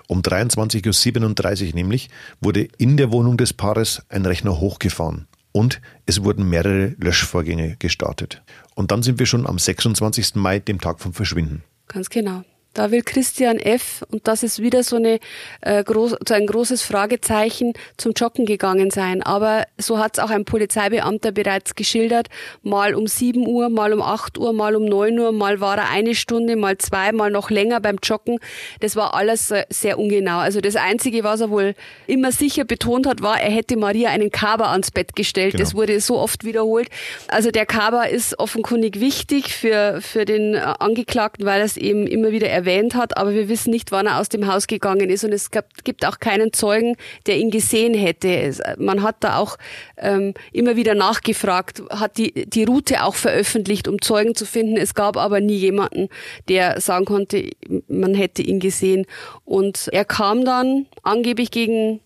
Um 0.07 0.21
23.37 0.21 1.67
Uhr 1.67 1.75
nämlich 1.75 2.09
wurde 2.39 2.69
in 2.77 2.95
der 2.95 3.11
Wohnung 3.11 3.35
des 3.35 3.51
Paares 3.51 4.03
ein 4.07 4.25
Rechner 4.25 4.61
hochgefahren 4.61 5.27
und 5.51 5.81
es 6.05 6.23
wurden 6.23 6.49
mehrere 6.49 6.95
Löschvorgänge 6.97 7.75
gestartet. 7.77 8.41
Und 8.73 8.91
dann 8.91 9.03
sind 9.03 9.19
wir 9.19 9.25
schon 9.25 9.45
am 9.45 9.59
26. 9.59 10.35
Mai, 10.35 10.59
dem 10.59 10.79
Tag 10.79 11.01
vom 11.01 11.11
Verschwinden. 11.11 11.61
Ganz 11.89 12.09
genau. 12.09 12.45
Da 12.73 12.89
will 12.89 13.03
Christian 13.03 13.59
F., 13.59 14.03
und 14.11 14.27
das 14.27 14.41
ist 14.41 14.59
wieder 14.59 14.81
so, 14.81 14.95
eine, 14.95 15.19
äh, 15.61 15.83
groß, 15.83 16.15
so 16.27 16.33
ein 16.33 16.47
großes 16.47 16.81
Fragezeichen, 16.81 17.73
zum 17.97 18.13
Joggen 18.13 18.47
gegangen 18.47 18.89
sein. 18.89 19.21
Aber 19.21 19.65
so 19.77 19.99
hat 19.99 20.17
es 20.17 20.23
auch 20.23 20.31
ein 20.31 20.43
Polizeibeamter 20.43 21.31
bereits 21.31 21.75
geschildert. 21.75 22.29
Mal 22.63 22.95
um 22.95 23.05
7 23.05 23.47
Uhr, 23.47 23.69
mal 23.69 23.93
um 23.93 24.01
8 24.01 24.39
Uhr, 24.39 24.53
mal 24.53 24.75
um 24.75 24.85
9 24.85 25.19
Uhr, 25.19 25.31
mal 25.31 25.59
war 25.59 25.77
er 25.77 25.89
eine 25.91 26.15
Stunde, 26.15 26.55
mal 26.55 26.79
zwei, 26.79 27.11
mal 27.11 27.29
noch 27.29 27.51
länger 27.51 27.79
beim 27.79 27.97
Joggen. 28.01 28.39
Das 28.79 28.95
war 28.95 29.13
alles 29.13 29.51
äh, 29.51 29.65
sehr 29.69 29.99
ungenau. 29.99 30.39
Also 30.39 30.59
das 30.59 30.75
Einzige, 30.75 31.23
was 31.23 31.41
er 31.41 31.51
wohl 31.51 31.75
immer 32.07 32.31
sicher 32.31 32.65
betont 32.65 33.05
hat, 33.05 33.21
war, 33.21 33.39
er 33.39 33.51
hätte 33.51 33.77
Maria 33.77 34.09
einen 34.09 34.31
Kaber 34.31 34.69
ans 34.69 34.89
Bett 34.89 35.15
gestellt. 35.15 35.51
Genau. 35.51 35.63
Das 35.63 35.75
wurde 35.75 35.99
so 35.99 36.17
oft 36.17 36.43
wiederholt. 36.43 36.87
Also 37.27 37.51
der 37.51 37.67
Kaber 37.67 38.09
ist 38.09 38.39
offenkundig 38.39 38.99
wichtig 38.99 39.53
für, 39.53 40.01
für 40.01 40.25
den 40.25 40.55
äh, 40.55 40.73
Angeklagten, 40.79 41.45
weil 41.45 41.59
er 41.59 41.65
es 41.65 41.77
eben 41.77 42.07
immer 42.07 42.31
wieder 42.31 42.49
erwähnt 42.49 42.62
erwähnt 42.63 42.95
hat, 42.95 43.17
aber 43.17 43.33
wir 43.33 43.49
wissen 43.49 43.71
nicht, 43.71 43.91
wann 43.91 44.07
er 44.07 44.19
aus 44.19 44.29
dem 44.29 44.47
Haus 44.47 44.67
gegangen 44.67 45.09
ist 45.09 45.23
und 45.23 45.33
es 45.33 45.51
gab, 45.51 45.65
gibt 45.83 46.05
auch 46.05 46.19
keinen 46.19 46.53
Zeugen, 46.53 46.95
der 47.25 47.37
ihn 47.37 47.51
gesehen 47.51 47.93
hätte. 47.93 48.53
Man 48.77 49.03
hat 49.03 49.17
da 49.19 49.37
auch 49.37 49.57
ähm, 49.97 50.33
immer 50.51 50.75
wieder 50.75 50.95
nachgefragt, 50.95 51.83
hat 51.89 52.17
die, 52.17 52.45
die 52.49 52.63
Route 52.63 53.03
auch 53.03 53.15
veröffentlicht, 53.15 53.87
um 53.87 54.01
Zeugen 54.01 54.35
zu 54.35 54.45
finden. 54.45 54.77
Es 54.77 54.93
gab 54.93 55.17
aber 55.17 55.41
nie 55.41 55.57
jemanden, 55.57 56.09
der 56.47 56.79
sagen 56.79 57.05
konnte, 57.05 57.49
man 57.87 58.15
hätte 58.15 58.41
ihn 58.41 58.59
gesehen. 58.59 59.05
Und 59.43 59.89
er 59.91 60.05
kam 60.05 60.45
dann 60.45 60.85
angeblich 61.03 61.51
gegen 61.51 61.99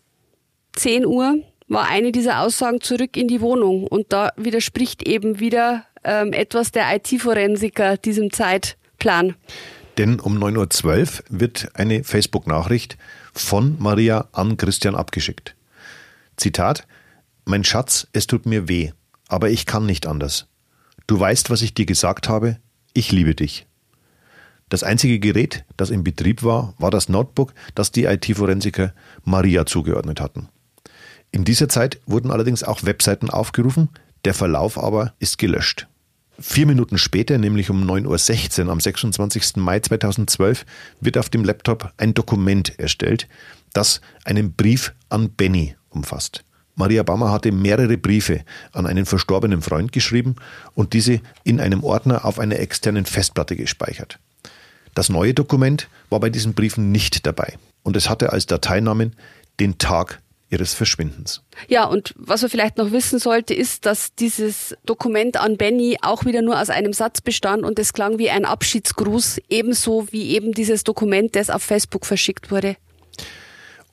10 0.74 1.06
Uhr 1.06 1.42
war 1.68 1.90
eine 1.90 2.12
dieser 2.14 2.42
Aussagen 2.42 2.80
zurück 2.82 3.18
in 3.18 3.28
die 3.28 3.42
Wohnung. 3.42 3.86
Und 3.86 4.14
da 4.14 4.32
widerspricht 4.38 5.06
eben 5.06 5.40
wieder 5.42 5.84
ähm, 6.04 6.34
etwas 6.34 6.72
der 6.72 6.96
IT-Forensiker 6.96 7.98
diesem 7.98 8.32
Zeitplan. 8.32 9.36
Denn 9.98 10.20
um 10.20 10.38
9.12 10.38 10.86
Uhr 10.86 11.08
wird 11.30 11.70
eine 11.74 12.04
Facebook-Nachricht 12.04 12.98
von 13.34 13.78
Maria 13.80 14.28
an 14.32 14.58
Christian 14.58 14.96
abgeschickt. 14.96 15.56
Zitat, 16.36 16.88
Mein 17.46 17.64
Schatz, 17.64 18.08
es 18.14 18.28
tut 18.28 18.46
mir 18.46 18.68
weh, 18.68 18.92
aber 19.28 19.50
ich 19.50 19.66
kann 19.66 19.86
nicht 19.86 20.06
anders. 20.06 20.48
Du 21.08 21.20
weißt, 21.20 21.50
was 21.50 21.62
ich 21.62 21.74
dir 21.74 21.86
gesagt 21.86 22.30
habe, 22.30 22.58
ich 22.94 23.12
liebe 23.12 23.34
dich. 23.34 23.66
Das 24.70 24.84
einzige 24.84 25.20
Gerät, 25.20 25.64
das 25.78 25.90
im 25.90 26.04
Betrieb 26.04 26.44
war, 26.44 26.74
war 26.78 26.92
das 26.92 27.08
Notebook, 27.08 27.54
das 27.74 27.92
die 27.92 28.04
IT-Forensiker 28.04 28.94
Maria 29.24 29.66
zugeordnet 29.66 30.20
hatten. 30.20 30.50
In 31.32 31.46
dieser 31.46 31.70
Zeit 31.70 32.02
wurden 32.06 32.32
allerdings 32.32 32.64
auch 32.64 32.84
Webseiten 32.84 33.30
aufgerufen, 33.30 33.90
der 34.26 34.34
Verlauf 34.34 34.78
aber 34.78 35.14
ist 35.20 35.38
gelöscht. 35.38 35.88
Vier 36.40 36.68
Minuten 36.68 37.00
später, 37.00 37.40
nämlich 37.40 37.72
um 37.72 37.84
9.16 37.90 38.66
Uhr 38.66 38.72
am 38.72 38.80
26. 38.80 39.56
Mai 39.56 39.80
2012, 39.80 40.66
wird 41.02 41.18
auf 41.18 41.30
dem 41.30 41.44
Laptop 41.44 41.92
ein 41.98 42.14
Dokument 42.14 42.78
erstellt, 42.78 43.28
das 43.74 44.02
einen 44.24 44.54
Brief 44.54 44.94
an 45.10 45.32
Benny 45.32 45.76
umfasst. 45.90 46.44
Maria 46.76 47.02
Bammer 47.02 47.32
hatte 47.32 47.52
mehrere 47.52 47.98
Briefe 47.98 48.42
an 48.72 48.86
einen 48.86 49.08
verstorbenen 49.08 49.64
Freund 49.64 49.92
geschrieben 49.92 50.36
und 50.76 50.94
diese 50.94 51.22
in 51.44 51.60
einem 51.60 51.84
Ordner 51.84 52.24
auf 52.24 52.38
einer 52.38 52.60
externen 52.60 53.06
Festplatte 53.06 53.56
gespeichert. 53.56 54.20
Das 54.94 55.10
neue 55.10 55.34
Dokument 55.34 55.90
war 56.12 56.20
bei 56.20 56.30
diesen 56.30 56.54
Briefen 56.54 56.92
nicht 56.92 57.26
dabei 57.26 57.58
und 57.82 57.98
es 57.98 58.10
hatte 58.10 58.32
als 58.32 58.46
Dateinamen 58.46 59.16
den 59.60 59.80
Tag 59.80 60.22
ihres 60.50 60.74
Verschwindens. 60.74 61.42
Ja, 61.68 61.86
und 61.86 62.14
was 62.18 62.42
man 62.42 62.50
vielleicht 62.50 62.78
noch 62.78 62.92
wissen 62.92 63.20
sollte, 63.20 63.54
ist, 63.54 63.86
dass 63.86 64.16
dieses 64.16 64.76
Dokument 64.86 65.38
an 65.38 65.58
Benny 65.58 65.98
auch 66.02 66.26
wieder 66.26 66.42
nur 66.42 66.60
aus 66.62 66.70
einem 66.70 66.94
Satz 66.94 67.22
bestand 67.22 67.64
und 67.64 67.80
es 67.80 67.94
klang 67.94 68.18
wie 68.18 68.30
ein 68.30 68.46
Abschiedsgruß, 68.46 69.42
ebenso 69.50 70.08
wie 70.12 70.30
eben 70.30 70.54
dieses 70.54 70.84
Dokument, 70.84 71.36
das 71.36 71.50
auf 71.50 71.64
Facebook 71.64 72.06
verschickt 72.06 72.52
wurde. 72.52 72.78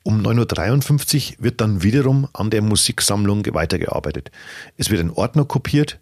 Um 0.03 0.21
9.53 0.21 1.31
Uhr 1.39 1.43
wird 1.43 1.61
dann 1.61 1.83
wiederum 1.83 2.27
an 2.33 2.51
der 2.51 2.61
Musiksammlung 2.61 3.43
weitergearbeitet. 3.53 4.31
Es 4.77 4.91
wird 4.91 5.01
ein 5.01 5.11
Ordner 5.11 5.45
kopiert 5.45 5.99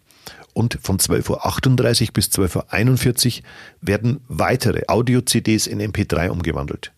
und 0.52 0.78
von 0.82 0.98
12.38 0.98 2.08
Uhr 2.08 2.12
bis 2.12 2.26
12.41 2.28 3.38
Uhr 3.38 3.44
werden 3.80 4.20
weitere 4.28 4.82
Audio-CDs 4.88 5.66
in 5.66 5.80
MP3 5.80 6.28
umgewandelt. 6.28 6.92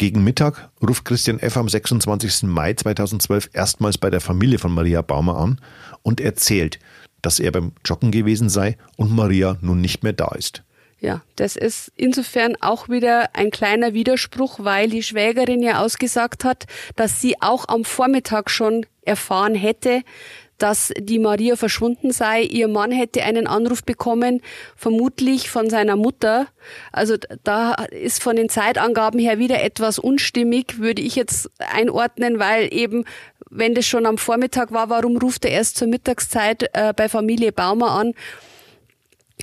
Gegen 0.00 0.24
Mittag 0.24 0.70
ruft 0.82 1.04
Christian 1.04 1.38
F. 1.40 1.58
am 1.58 1.68
26. 1.68 2.44
Mai 2.44 2.72
2012 2.72 3.50
erstmals 3.52 3.98
bei 3.98 4.08
der 4.08 4.22
Familie 4.22 4.58
von 4.58 4.72
Maria 4.72 5.02
Baumer 5.02 5.36
an 5.36 5.60
und 6.00 6.22
erzählt, 6.22 6.78
dass 7.20 7.38
er 7.38 7.52
beim 7.52 7.72
Joggen 7.84 8.10
gewesen 8.10 8.48
sei 8.48 8.78
und 8.96 9.14
Maria 9.14 9.58
nun 9.60 9.82
nicht 9.82 10.02
mehr 10.02 10.14
da 10.14 10.28
ist. 10.28 10.62
Ja, 11.00 11.20
das 11.36 11.54
ist 11.54 11.92
insofern 11.96 12.56
auch 12.62 12.88
wieder 12.88 13.28
ein 13.34 13.50
kleiner 13.50 13.92
Widerspruch, 13.92 14.60
weil 14.62 14.88
die 14.88 15.02
Schwägerin 15.02 15.62
ja 15.62 15.82
ausgesagt 15.82 16.44
hat, 16.44 16.64
dass 16.96 17.20
sie 17.20 17.42
auch 17.42 17.68
am 17.68 17.84
Vormittag 17.84 18.48
schon 18.48 18.86
erfahren 19.02 19.54
hätte, 19.54 20.00
dass 20.62 20.92
die 20.98 21.18
Maria 21.18 21.56
verschwunden 21.56 22.12
sei. 22.12 22.42
Ihr 22.42 22.68
Mann 22.68 22.92
hätte 22.92 23.24
einen 23.24 23.46
Anruf 23.46 23.82
bekommen, 23.82 24.42
vermutlich 24.76 25.50
von 25.50 25.68
seiner 25.70 25.96
Mutter. 25.96 26.46
Also 26.92 27.16
da 27.42 27.74
ist 27.90 28.22
von 28.22 28.36
den 28.36 28.48
Zeitangaben 28.48 29.18
her 29.18 29.38
wieder 29.38 29.62
etwas 29.62 29.98
unstimmig, 29.98 30.78
würde 30.78 31.02
ich 31.02 31.16
jetzt 31.16 31.50
einordnen, 31.58 32.38
weil 32.38 32.72
eben, 32.72 33.04
wenn 33.50 33.74
das 33.74 33.86
schon 33.86 34.06
am 34.06 34.18
Vormittag 34.18 34.70
war, 34.72 34.90
warum 34.90 35.16
ruft 35.16 35.44
er 35.44 35.52
erst 35.52 35.76
zur 35.76 35.88
Mittagszeit 35.88 36.68
äh, 36.74 36.92
bei 36.94 37.08
Familie 37.08 37.52
Baumer 37.52 37.92
an? 37.92 38.14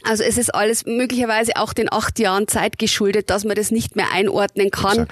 Also 0.03 0.23
es 0.23 0.37
ist 0.37 0.53
alles 0.53 0.85
möglicherweise 0.85 1.55
auch 1.55 1.73
den 1.73 1.91
acht 1.91 2.19
Jahren 2.19 2.47
Zeit 2.47 2.79
geschuldet, 2.79 3.29
dass 3.29 3.43
man 3.43 3.55
das 3.55 3.71
nicht 3.71 3.95
mehr 3.95 4.11
einordnen 4.11 4.71
kann. 4.71 5.07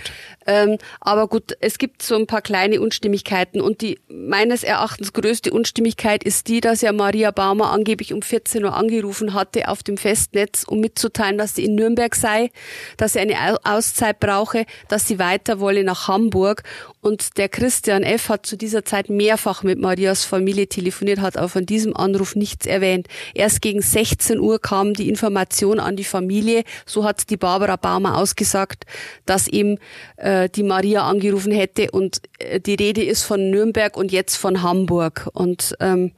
Ähm, 0.47 0.77
aber 0.99 1.27
gut, 1.27 1.57
es 1.59 1.77
gibt 1.77 2.01
so 2.01 2.15
ein 2.15 2.27
paar 2.27 2.41
kleine 2.41 2.79
Unstimmigkeiten 2.79 3.61
und 3.61 3.81
die 3.81 3.99
meines 4.07 4.63
Erachtens 4.63 5.13
größte 5.13 5.51
Unstimmigkeit 5.51 6.23
ist 6.23 6.47
die, 6.47 6.61
dass 6.61 6.81
ja 6.81 6.91
Maria 6.91 7.31
Baumer 7.31 7.71
angeblich 7.71 8.13
um 8.13 8.21
14 8.21 8.63
Uhr 8.63 8.75
angerufen 8.75 9.33
hatte 9.33 9.67
auf 9.69 9.81
dem 9.81 9.97
Festnetz, 9.97 10.63
um 10.67 10.79
mitzuteilen, 10.79 11.37
dass 11.37 11.55
sie 11.55 11.65
in 11.65 11.75
Nürnberg 11.75 12.15
sei, 12.15 12.51
dass 12.97 13.13
sie 13.13 13.19
eine 13.19 13.57
Auszeit 13.63 14.19
brauche, 14.19 14.65
dass 14.87 15.07
sie 15.07 15.19
weiter 15.19 15.59
wolle 15.59 15.83
nach 15.83 16.07
Hamburg 16.07 16.63
und 17.05 17.37
der 17.37 17.49
Christian 17.49 18.01
F. 18.01 18.29
hat 18.29 18.47
zu 18.47 18.57
dieser 18.57 18.83
Zeit 18.83 19.09
mehrfach 19.09 19.61
mit 19.61 19.77
Marias 19.77 20.25
Familie 20.25 20.65
telefoniert, 20.65 21.19
hat 21.19 21.37
aber 21.37 21.49
von 21.49 21.63
diesem 21.63 21.95
Anruf 21.95 22.35
nichts 22.35 22.65
erwähnt. 22.65 23.07
Erst 23.35 23.61
gegen 23.61 23.83
16 23.83 24.39
Uhr 24.39 24.59
kam 24.59 24.95
die 24.95 25.07
Information 25.07 25.79
an 25.79 25.95
die 25.95 26.03
Familie, 26.03 26.63
so 26.87 27.03
hat 27.03 27.29
die 27.29 27.37
Barbara 27.37 27.75
Baumer 27.75 28.17
ausgesagt, 28.17 28.87
dass 29.27 29.47
ihm 29.47 29.77
äh, 30.17 30.49
die 30.49 30.63
Maria 30.63 31.07
angerufen 31.07 31.51
hätte 31.51 31.91
und 31.91 32.21
äh, 32.39 32.59
die 32.59 32.73
Rede 32.73 33.03
ist 33.03 33.21
von 33.21 33.51
Nürnberg 33.51 33.95
und 33.97 34.11
jetzt 34.11 34.35
von 34.35 34.63
Hamburg. 34.63 35.29
Und 35.33 35.75
ähm, 35.81 36.11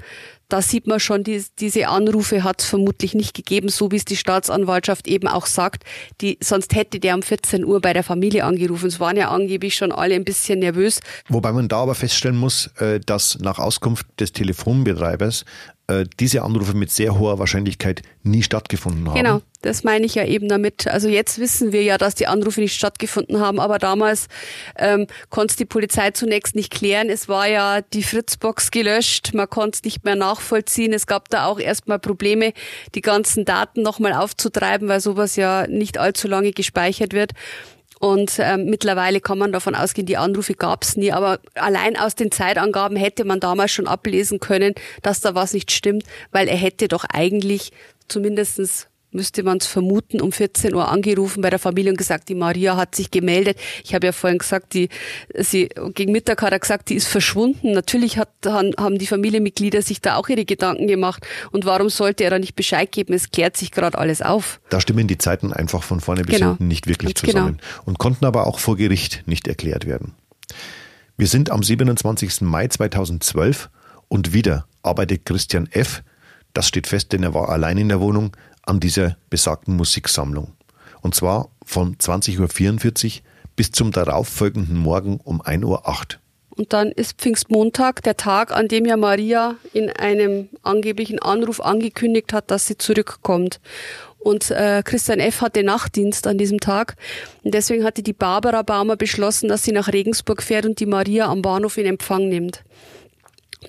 da 0.49 0.61
sieht 0.61 0.87
man 0.87 0.99
schon, 0.99 1.23
die, 1.23 1.43
diese 1.59 1.87
Anrufe 1.87 2.43
hat 2.43 2.61
es 2.61 2.67
vermutlich 2.67 3.13
nicht 3.13 3.35
gegeben, 3.35 3.69
so 3.69 3.91
wie 3.91 3.97
es 3.97 4.05
die 4.05 4.15
Staatsanwaltschaft 4.15 5.07
eben 5.07 5.27
auch 5.27 5.45
sagt. 5.45 5.83
Die, 6.21 6.37
sonst 6.41 6.73
hätte 6.73 6.99
der 6.99 7.15
um 7.15 7.21
14 7.21 7.65
Uhr 7.65 7.81
bei 7.81 7.93
der 7.93 8.03
Familie 8.03 8.45
angerufen. 8.45 8.87
Es 8.87 8.99
waren 8.99 9.17
ja 9.17 9.29
angeblich 9.29 9.75
schon 9.75 9.91
alle 9.91 10.15
ein 10.15 10.23
bisschen 10.23 10.59
nervös. 10.59 11.01
Wobei 11.27 11.51
man 11.51 11.67
da 11.67 11.77
aber 11.77 11.95
feststellen 11.95 12.37
muss, 12.37 12.67
äh, 12.77 12.99
dass 12.99 13.39
nach 13.39 13.59
Auskunft 13.59 14.05
des 14.19 14.31
Telefonbetreibers 14.31 15.43
äh, 15.87 16.05
diese 16.19 16.43
Anrufe 16.43 16.75
mit 16.75 16.91
sehr 16.91 17.17
hoher 17.17 17.39
Wahrscheinlichkeit 17.39 18.01
nie 18.23 18.43
stattgefunden 18.43 19.07
haben. 19.07 19.15
Genau, 19.15 19.41
das 19.61 19.85
meine 19.85 20.05
ich 20.05 20.15
ja 20.15 20.25
eben 20.25 20.49
damit. 20.49 20.85
Also 20.87 21.07
jetzt 21.07 21.39
wissen 21.39 21.71
wir 21.71 21.81
ja, 21.81 21.97
dass 21.97 22.13
die 22.13 22.27
Anrufe 22.27 22.59
nicht 22.59 22.75
stattgefunden 22.75 23.39
haben, 23.39 23.59
aber 23.59 23.79
damals 23.79 24.27
ähm, 24.77 25.07
konnte 25.29 25.55
die 25.55 25.65
Polizei 25.65 26.11
zunächst 26.11 26.55
nicht 26.55 26.73
klären. 26.73 27.09
Es 27.09 27.29
war 27.29 27.47
ja 27.47 27.79
die 27.81 28.03
Fritzbox 28.03 28.71
gelöscht, 28.71 29.33
man 29.33 29.49
konnte 29.49 29.77
es 29.77 29.83
nicht 29.83 30.03
mehr 30.03 30.15
nachvollziehen. 30.15 30.91
Es 30.91 31.07
gab 31.07 31.29
da 31.29 31.45
auch 31.45 31.59
erstmal 31.59 31.99
Probleme, 31.99 32.51
die 32.93 33.01
ganzen 33.01 33.45
Daten 33.45 33.81
nochmal 33.81 34.11
aufzutreiben, 34.11 34.89
weil 34.89 34.99
sowas 34.99 35.37
ja 35.37 35.67
nicht 35.67 35.97
allzu 35.97 36.27
lange 36.27 36.51
gespeichert 36.51 37.13
wird. 37.13 37.31
Und 37.99 38.37
ähm, 38.39 38.65
mittlerweile 38.65 39.21
kann 39.21 39.37
man 39.37 39.51
davon 39.51 39.75
ausgehen, 39.75 40.05
die 40.05 40.17
Anrufe 40.17 40.53
gab 40.53 40.83
es 40.83 40.97
nie. 40.97 41.11
Aber 41.11 41.39
allein 41.55 41.97
aus 41.97 42.15
den 42.15 42.31
Zeitangaben 42.31 42.97
hätte 42.97 43.25
man 43.25 43.39
damals 43.39 43.71
schon 43.71 43.87
ablesen 43.87 44.39
können, 44.39 44.75
dass 45.01 45.21
da 45.21 45.35
was 45.35 45.53
nicht 45.53 45.71
stimmt, 45.71 46.03
weil 46.31 46.47
er 46.47 46.57
hätte 46.57 46.87
doch 46.87 47.05
eigentlich 47.11 47.71
zumindestens 48.07 48.87
müsste 49.11 49.43
man 49.43 49.57
es 49.57 49.67
vermuten, 49.67 50.21
um 50.21 50.31
14 50.31 50.73
Uhr 50.73 50.89
angerufen 50.89 51.41
bei 51.41 51.49
der 51.49 51.59
Familie 51.59 51.91
und 51.91 51.97
gesagt, 51.97 52.29
die 52.29 52.35
Maria 52.35 52.75
hat 52.75 52.95
sich 52.95 53.09
gemeldet. 53.11 53.57
Ich 53.83 53.95
habe 53.95 54.05
ja 54.05 54.11
vorhin 54.11 54.37
gesagt, 54.37 54.73
die, 54.73 54.89
sie, 55.33 55.69
gegen 55.93 56.11
Mittag 56.11 56.41
hat 56.41 56.51
er 56.51 56.59
gesagt, 56.59 56.89
die 56.89 56.95
ist 56.95 57.07
verschwunden. 57.07 57.71
Natürlich 57.71 58.17
hat, 58.17 58.29
haben 58.45 58.97
die 58.97 59.07
Familienmitglieder 59.07 59.81
sich 59.81 60.01
da 60.01 60.15
auch 60.15 60.29
ihre 60.29 60.45
Gedanken 60.45 60.87
gemacht. 60.87 61.25
Und 61.51 61.65
warum 61.65 61.89
sollte 61.89 62.23
er 62.23 62.31
da 62.31 62.39
nicht 62.39 62.55
Bescheid 62.55 62.91
geben? 62.91 63.13
Es 63.13 63.31
klärt 63.31 63.57
sich 63.57 63.71
gerade 63.71 63.97
alles 63.97 64.21
auf. 64.21 64.59
Da 64.69 64.81
stimmen 64.81 65.07
die 65.07 65.17
Zeiten 65.17 65.53
einfach 65.53 65.83
von 65.83 65.99
vorne 65.99 66.23
bis 66.23 66.35
genau. 66.35 66.49
hinten 66.49 66.67
nicht 66.67 66.87
wirklich 66.87 67.15
Ganz 67.15 67.25
zusammen 67.25 67.57
genau. 67.57 67.83
und 67.85 67.99
konnten 67.99 68.25
aber 68.25 68.47
auch 68.47 68.59
vor 68.59 68.75
Gericht 68.75 69.23
nicht 69.25 69.47
erklärt 69.47 69.85
werden. 69.85 70.13
Wir 71.17 71.27
sind 71.27 71.49
am 71.49 71.63
27. 71.63 72.41
Mai 72.41 72.67
2012 72.67 73.69
und 74.07 74.33
wieder 74.33 74.67
arbeitet 74.83 75.25
Christian 75.25 75.67
F., 75.71 76.03
das 76.53 76.67
steht 76.67 76.87
fest, 76.87 77.13
denn 77.13 77.21
er 77.21 77.35
war 77.35 77.49
allein 77.49 77.77
in 77.77 77.89
der 77.89 77.99
Wohnung, 77.99 78.35
an 78.67 78.79
dieser 78.79 79.17
besagten 79.29 79.75
Musiksammlung. 79.75 80.53
Und 81.01 81.15
zwar 81.15 81.49
von 81.65 81.95
20.44 81.97 83.05
Uhr 83.05 83.21
bis 83.55 83.71
zum 83.71 83.91
darauffolgenden 83.91 84.77
Morgen 84.77 85.19
um 85.23 85.41
1.08 85.41 85.63
Uhr. 85.65 85.81
Und 86.57 86.73
dann 86.73 86.91
ist 86.91 87.19
Pfingstmontag, 87.19 88.01
der 88.01 88.17
Tag, 88.17 88.51
an 88.51 88.67
dem 88.67 88.85
ja 88.85 88.97
Maria 88.97 89.55
in 89.73 89.91
einem 89.91 90.49
angeblichen 90.63 91.19
Anruf 91.19 91.61
angekündigt 91.61 92.33
hat, 92.33 92.49
dass 92.49 92.65
sie 92.65 92.77
zurückkommt. 92.77 93.59
Und 94.17 94.49
äh, 94.49 94.81
Christian 94.83 95.19
F. 95.19 95.41
hatte 95.41 95.63
Nachtdienst 95.63 96.25
an 96.25 96.39
diesem 96.39 96.59
Tag. 96.59 96.95
Und 97.43 97.53
deswegen 97.53 97.83
hatte 97.83 98.01
die 98.01 98.13
Barbara 98.13 98.63
Baumer 98.63 98.95
beschlossen, 98.95 99.49
dass 99.49 99.63
sie 99.63 99.71
nach 99.71 99.93
Regensburg 99.93 100.41
fährt 100.41 100.65
und 100.65 100.79
die 100.79 100.87
Maria 100.87 101.27
am 101.27 101.43
Bahnhof 101.43 101.77
in 101.77 101.85
Empfang 101.85 102.27
nimmt. 102.27 102.63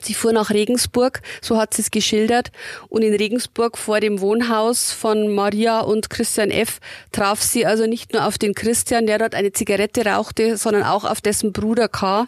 Sie 0.00 0.14
fuhr 0.14 0.32
nach 0.32 0.50
Regensburg, 0.50 1.22
so 1.40 1.56
hat 1.56 1.74
sie 1.74 1.82
es 1.82 1.90
geschildert, 1.90 2.52
und 2.88 3.02
in 3.02 3.14
Regensburg 3.14 3.78
vor 3.78 4.00
dem 4.00 4.20
Wohnhaus 4.20 4.92
von 4.92 5.34
Maria 5.34 5.80
und 5.80 6.10
Christian 6.10 6.50
F. 6.50 6.78
traf 7.12 7.42
sie 7.42 7.66
also 7.66 7.86
nicht 7.86 8.12
nur 8.12 8.26
auf 8.26 8.38
den 8.38 8.54
Christian, 8.54 9.06
der 9.06 9.18
dort 9.18 9.34
eine 9.34 9.52
Zigarette 9.52 10.04
rauchte, 10.04 10.56
sondern 10.56 10.82
auch 10.82 11.04
auf 11.04 11.20
dessen 11.20 11.52
Bruder 11.52 11.88
K. 11.88 12.26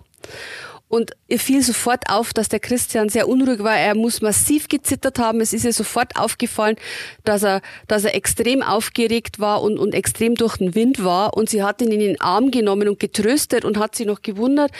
Und 0.90 1.12
ihr 1.28 1.38
fiel 1.38 1.62
sofort 1.62 2.10
auf, 2.10 2.32
dass 2.32 2.48
der 2.48 2.58
Christian 2.58 3.08
sehr 3.10 3.28
unruhig 3.28 3.60
war. 3.60 3.76
Er 3.76 3.94
muss 3.94 4.22
massiv 4.22 4.66
gezittert 4.66 5.20
haben. 5.20 5.40
Es 5.40 5.52
ist 5.52 5.64
ihr 5.64 5.72
sofort 5.72 6.16
aufgefallen, 6.16 6.74
dass 7.22 7.44
er, 7.44 7.62
dass 7.86 8.02
er 8.02 8.16
extrem 8.16 8.60
aufgeregt 8.60 9.38
war 9.38 9.62
und, 9.62 9.78
und 9.78 9.94
extrem 9.94 10.34
durch 10.34 10.56
den 10.56 10.74
Wind 10.74 11.04
war. 11.04 11.36
Und 11.36 11.48
sie 11.48 11.62
hat 11.62 11.80
ihn 11.80 11.92
in 11.92 12.00
den 12.00 12.20
Arm 12.20 12.50
genommen 12.50 12.88
und 12.88 12.98
getröstet 12.98 13.64
und 13.64 13.78
hat 13.78 13.94
sich 13.94 14.04
noch 14.04 14.22
gewundert, 14.22 14.72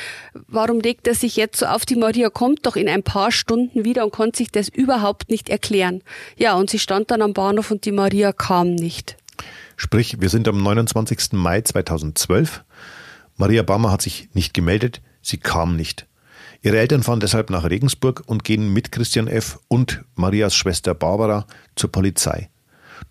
warum 0.49 0.81
legt 0.81 1.07
er 1.07 1.15
sich 1.15 1.37
jetzt 1.37 1.61
so 1.61 1.67
auf? 1.67 1.87
Die 1.87 1.95
Maria 1.95 2.29
kommt 2.29 2.67
doch 2.67 2.75
in 2.75 2.89
ein 2.89 3.05
paar 3.05 3.31
Stunden 3.31 3.85
wieder 3.85 4.03
und 4.03 4.11
konnte 4.11 4.39
sich 4.39 4.51
das 4.51 4.69
überhaupt 4.69 5.31
nicht 5.31 5.49
erklären. 5.49 6.03
Ja, 6.37 6.55
und 6.57 6.71
sie 6.71 6.81
stand 6.81 7.13
dann 7.13 7.23
am 7.23 7.35
Bahnhof 7.35 7.71
und 7.71 7.85
die 7.85 7.93
Maria 7.93 8.33
kam 8.33 8.75
nicht. 8.75 9.17
Sprich, 9.77 10.21
wir 10.21 10.29
sind 10.29 10.49
am 10.49 10.61
29. 10.61 11.35
Mai 11.35 11.61
2012. 11.61 12.65
Maria 13.37 13.63
Bammer 13.63 13.93
hat 13.93 14.03
sich 14.03 14.29
nicht 14.35 14.55
gemeldet. 14.55 15.01
Sie 15.23 15.39
kam 15.39 15.77
nicht. 15.77 16.07
Ihre 16.63 16.79
Eltern 16.79 17.03
fahren 17.03 17.21
deshalb 17.21 17.51
nach 17.51 17.65
Regensburg 17.65 18.23
und 18.27 18.45
gehen 18.45 18.73
mit 18.73 18.93
Christian 18.93 19.29
F. 19.29 19.59
und 19.69 20.05
Marias 20.15 20.55
Schwester 20.55 20.95
Barbara 20.95 21.47
zur 21.75 21.91
Polizei. 21.91 22.51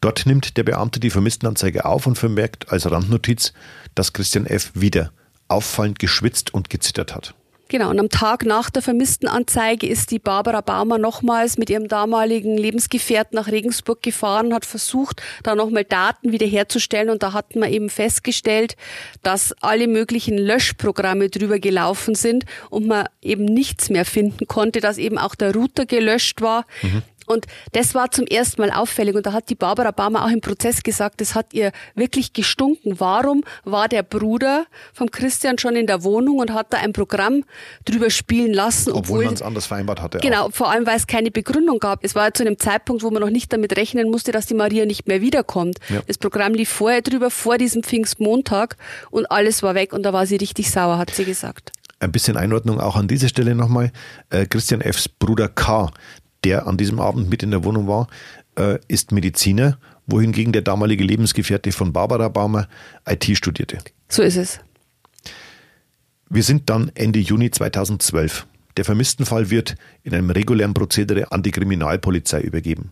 Dort 0.02 0.26
nimmt 0.26 0.56
der 0.58 0.63
Beamte 0.63 1.00
die 1.00 1.10
Vermisstenanzeige 1.10 1.86
auf 1.86 2.06
und 2.06 2.17
vermerkt 2.17 2.72
als 2.72 2.89
Randnotiz, 2.89 3.54
dass 3.95 4.13
Christian 4.13 4.45
F. 4.45 4.72
wieder 4.76 5.12
auffallend 5.48 5.98
geschwitzt 6.00 6.54
und 6.54 6.69
gezittert 6.69 7.15
hat. 7.15 7.34
Genau, 7.69 7.91
und 7.91 7.99
am 7.99 8.10
Tag 8.10 8.45
nach 8.45 8.71
der 8.71 8.82
Vermisstenanzeige 8.82 9.88
ist 9.88 10.10
die 10.10 10.17
Barbara 10.17 10.62
Baumer 10.62 10.97
nochmals 10.97 11.60
mit 11.60 11.69
ihrem 11.69 11.88
damaligen 11.88 12.58
Lebensgefährten 12.58 13.36
nach 13.36 13.47
Regensburg 13.47 14.01
gefahren, 14.01 14.55
hat 14.55 14.65
versucht, 14.65 15.21
da 15.43 15.53
nochmal 15.53 15.84
Daten 15.84 16.32
wiederherzustellen 16.32 17.12
und 17.12 17.21
da 17.21 17.32
hat 17.34 17.55
man 17.55 17.71
eben 17.71 17.91
festgestellt, 17.91 18.75
dass 19.21 19.53
alle 19.62 19.88
möglichen 19.88 20.36
Löschprogramme 20.36 21.29
drüber 21.29 21.60
gelaufen 21.60 22.15
sind 22.15 22.45
und 22.71 22.88
man 22.88 23.08
eben 23.21 23.45
nichts 23.45 23.91
mehr 23.91 24.03
finden 24.03 24.47
konnte, 24.47 24.79
dass 24.79 24.97
eben 24.97 25.19
auch 25.19 25.36
der 25.36 25.53
Router 25.53 25.86
gelöscht 25.86 26.41
war. 26.41 26.65
Mhm. 26.82 27.03
Und 27.30 27.46
das 27.74 27.94
war 27.94 28.10
zum 28.10 28.26
ersten 28.26 28.60
Mal 28.60 28.72
auffällig. 28.72 29.15
Und 29.15 29.26
da 29.28 29.34
hat 29.34 29.50
die 29.50 29.56
Barbara 29.56 29.92
Baumer 29.92 30.26
auch 30.26 30.32
im 30.32 30.42
Prozess 30.42 30.82
gesagt, 30.82 31.22
das 31.22 31.36
hat 31.36 31.54
ihr 31.54 31.72
wirklich 31.94 32.34
gestunken. 32.34 33.00
Warum 33.00 33.44
war 33.63 33.88
der 33.88 34.02
Bruder 34.02 34.65
vom 34.94 35.12
Christian 35.12 35.60
schon 35.60 35.76
in 35.76 35.86
der 35.86 36.04
Wohnung 36.04 36.39
und 36.39 36.52
hat 36.52 36.74
da 36.74 36.78
ein 36.78 36.92
Programm 36.92 37.44
drüber 37.86 38.10
spielen 38.10 38.52
lassen? 38.52 38.89
Obwohl, 38.89 39.02
obwohl 39.02 39.26
man 39.26 39.34
es 39.36 39.42
anders 39.44 39.68
vereinbart 39.68 40.02
hatte. 40.02 40.18
Genau, 40.18 40.48
auch. 40.48 40.52
vor 40.52 40.72
allem, 40.72 40.88
weil 40.88 40.98
es 40.98 41.06
keine 41.06 41.30
Begründung 41.30 41.78
gab. 41.78 42.04
Es 42.04 42.15
war 42.15 42.34
zu 42.34 42.44
einem 42.44 42.58
Zeitpunkt, 42.58 43.04
wo 43.04 43.12
man 43.12 43.22
noch 43.22 43.30
nicht 43.30 43.54
damit 43.54 43.78
rechnen 43.78 44.10
musste, 44.10 44.32
dass 44.32 44.48
die 44.48 44.56
Maria 44.56 44.88
nicht 44.88 45.08
mehr 45.08 45.22
wiederkommt. 45.22 45.78
Ja. 45.89 46.02
Das 46.08 46.18
Programm 46.18 46.56
lief 46.56 46.70
vorher 46.70 47.04
drüber, 47.04 47.30
vor 47.30 47.60
diesem 47.60 47.84
Pfingstmontag 47.84 48.76
und 49.12 49.30
alles 49.30 49.62
war 49.62 49.76
weg 49.76 49.94
und 49.94 50.02
da 50.02 50.13
war 50.13 50.26
sie 50.26 50.38
richtig 50.38 50.72
sauer, 50.72 50.98
hat 50.98 51.12
sie 51.12 51.26
gesagt. 51.26 51.74
Ein 52.00 52.12
bisschen 52.12 52.38
Einordnung 52.38 52.80
auch 52.80 52.96
an 52.96 53.08
dieser 53.08 53.28
Stelle 53.28 53.54
nochmal. 53.54 53.92
Äh, 54.30 54.46
Christian 54.48 54.82
Fs 54.82 55.10
Bruder 55.10 55.50
K., 55.50 55.92
der 56.43 56.67
an 56.67 56.78
diesem 56.78 56.99
Abend 56.99 57.30
mit 57.30 57.43
in 57.43 57.52
der 57.52 57.63
Wohnung 57.63 57.88
war, 57.88 58.08
äh, 58.58 58.80
ist 58.88 59.12
Mediziner, 59.12 59.78
wohingegen 60.08 60.54
der 60.54 60.62
damalige 60.62 61.04
Lebensgefährte 61.04 61.71
von 61.71 61.93
Barbara 61.93 62.30
Baumer 62.30 62.67
IT 63.08 63.25
studierte. 63.38 63.80
So 64.08 64.21
ist 64.21 64.38
es. 64.38 64.60
Wir 66.30 66.43
sind 66.43 66.69
dann 66.69 66.91
Ende 66.95 67.19
Juni 67.19 67.52
2012. 67.52 68.45
Der 68.78 68.86
Vermisstenfall 68.86 69.49
wird 69.49 69.75
in 70.04 70.13
einem 70.13 70.30
regulären 70.30 70.73
Prozedere 70.73 71.32
an 71.32 71.43
die 71.43 71.52
Kriminalpolizei 71.52 72.41
übergeben. 72.41 72.91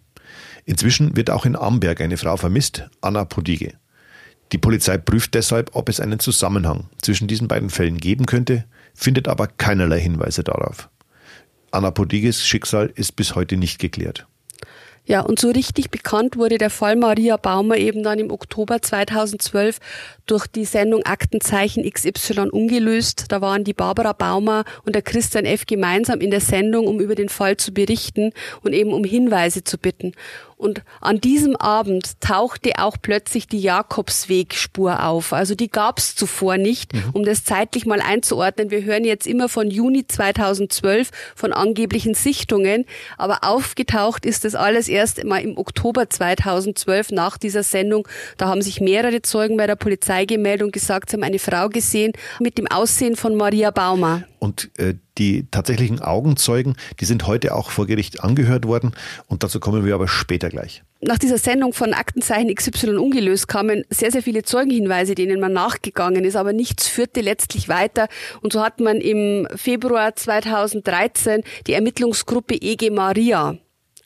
Inzwischen 0.66 1.16
wird 1.16 1.30
auch 1.30 1.46
in 1.46 1.56
Amberg 1.56 2.02
eine 2.02 2.18
Frau 2.18 2.36
vermisst, 2.36 2.90
Anna 3.00 3.26
Podige. 3.26 3.74
Die 4.52 4.58
Polizei 4.58 4.98
prüft 4.98 5.34
deshalb, 5.34 5.76
ob 5.76 5.90
es 5.90 6.00
einen 6.00 6.20
Zusammenhang 6.20 6.90
zwischen 7.02 7.28
diesen 7.28 7.48
beiden 7.48 7.70
Fällen 7.70 7.98
geben 7.98 8.26
könnte, 8.26 8.66
findet 8.94 9.28
aber 9.28 9.48
keinerlei 9.48 10.00
Hinweise 10.00 10.44
darauf. 10.44 10.90
Anna 11.72 11.92
Podiges 11.92 12.46
Schicksal 12.46 12.92
ist 12.96 13.16
bis 13.16 13.36
heute 13.36 13.58
nicht 13.58 13.80
geklärt. 13.80 14.26
Ja, 15.08 15.22
und 15.22 15.40
so 15.40 15.50
richtig 15.52 15.90
bekannt 15.90 16.36
wurde 16.36 16.58
der 16.58 16.70
Fall 16.70 16.98
Maria 16.98 17.38
Baumer 17.38 17.78
eben 17.78 18.04
dann 18.04 18.20
im 18.20 18.30
Oktober 18.30 18.82
2012 18.82 19.80
durch 20.26 20.48
die 20.48 20.66
Sendung 20.66 21.06
Aktenzeichen 21.06 21.90
XY 21.90 22.50
ungelöst. 22.50 23.28
Da 23.30 23.40
waren 23.40 23.64
die 23.64 23.74
Barbara 23.74 24.12
Baumer 24.12 24.66
und 24.84 24.96
der 24.96 25.02
Christian 25.02 25.46
F. 25.46 25.66
gemeinsam 25.66 26.20
in 26.20 26.30
der 26.30 26.42
Sendung, 26.42 26.88
um 26.88 27.00
über 27.00 27.16
den 27.16 27.30
Fall 27.30 27.56
zu 27.56 27.72
berichten 27.72 28.34
und 28.64 28.74
eben 28.74 28.92
um 28.92 29.06
Hinweise 29.06 29.64
zu 29.64 29.78
bitten. 29.78 30.12
Und 30.58 30.82
an 31.02 31.22
diesem 31.22 31.56
Abend 31.56 32.20
tauchte 32.20 32.80
auch 32.80 32.98
plötzlich 33.00 33.48
die 33.48 33.60
Jakobswegspur 33.60 35.06
auf. 35.06 35.32
Also 35.32 35.54
die 35.54 35.70
gab 35.70 36.00
es 36.00 36.16
zuvor 36.16 36.58
nicht, 36.58 36.94
mhm. 36.94 37.04
um 37.14 37.24
das 37.24 37.44
zeitlich 37.44 37.86
mal 37.86 38.02
einzuordnen. 38.02 38.72
Wir 38.72 38.84
hören 38.84 39.04
jetzt 39.04 39.28
immer 39.28 39.50
von 39.50 39.70
Juni 39.70 40.08
2012 40.08 41.12
von 41.36 41.54
angeblichen 41.54 42.16
Sichtungen, 42.16 42.86
aber 43.20 43.44
aufgetaucht 43.44 44.26
ist 44.26 44.46
das 44.46 44.56
alles 44.56 44.88
erst 44.88 45.24
mal 45.24 45.42
im 45.44 45.60
Oktober 45.60 46.10
2012 46.10 47.12
nach 47.12 47.38
dieser 47.38 47.62
Sendung. 47.62 48.08
Da 48.38 48.48
haben 48.48 48.64
sich 48.64 48.82
mehrere 48.82 49.22
Zeugen 49.22 49.58
bei 49.58 49.68
der 49.68 49.76
Polizei 49.76 50.26
gemeldet 50.26 50.66
und 50.66 50.74
gesagt, 50.74 51.12
sie 51.12 51.18
haben 51.18 51.24
eine 51.24 51.40
Frau 51.40 51.70
gesehen 51.70 52.14
mit 52.40 52.58
dem 52.58 52.66
Aussehen 52.66 53.16
von 53.16 53.36
Maria 53.36 53.70
Baumer. 53.70 54.24
Und 54.40 54.72
äh, 54.78 54.96
die 55.18 55.48
tatsächlichen 55.52 56.02
Augenzeugen, 56.02 56.76
die 57.00 57.06
sind 57.06 57.28
heute 57.28 57.56
auch 57.56 57.72
vor 57.72 57.88
Gericht 57.88 58.24
angehört 58.24 58.66
worden 58.66 58.92
und 59.28 59.44
dazu 59.44 59.60
kommen 59.60 59.86
wir 59.86 59.96
aber 59.96 60.08
später 60.08 60.50
gleich. 60.50 60.84
Nach 61.00 61.20
dieser 61.20 61.38
Sendung 61.38 61.74
von 61.74 61.94
Aktenzeichen 61.94 62.54
XY 62.54 62.98
ungelöst 62.98 63.48
kamen 63.48 63.84
sehr, 63.90 64.12
sehr 64.12 64.24
viele 64.24 64.42
Zeugenhinweise, 64.44 65.14
denen 65.14 65.40
man 65.40 65.54
nachgegangen 65.54 66.26
ist, 66.26 66.36
aber 66.36 66.54
nichts 66.54 66.88
führte 66.88 67.22
letztlich 67.22 67.70
weiter. 67.70 68.08
Und 68.42 68.52
so 68.52 68.64
hat 68.64 68.80
man 68.80 68.98
im 68.98 69.48
Februar 69.56 70.16
2013 70.16 71.44
die 71.68 71.74
Ermittlungsgruppe 71.74 72.56
EG 72.56 72.90
Maria 72.90 73.58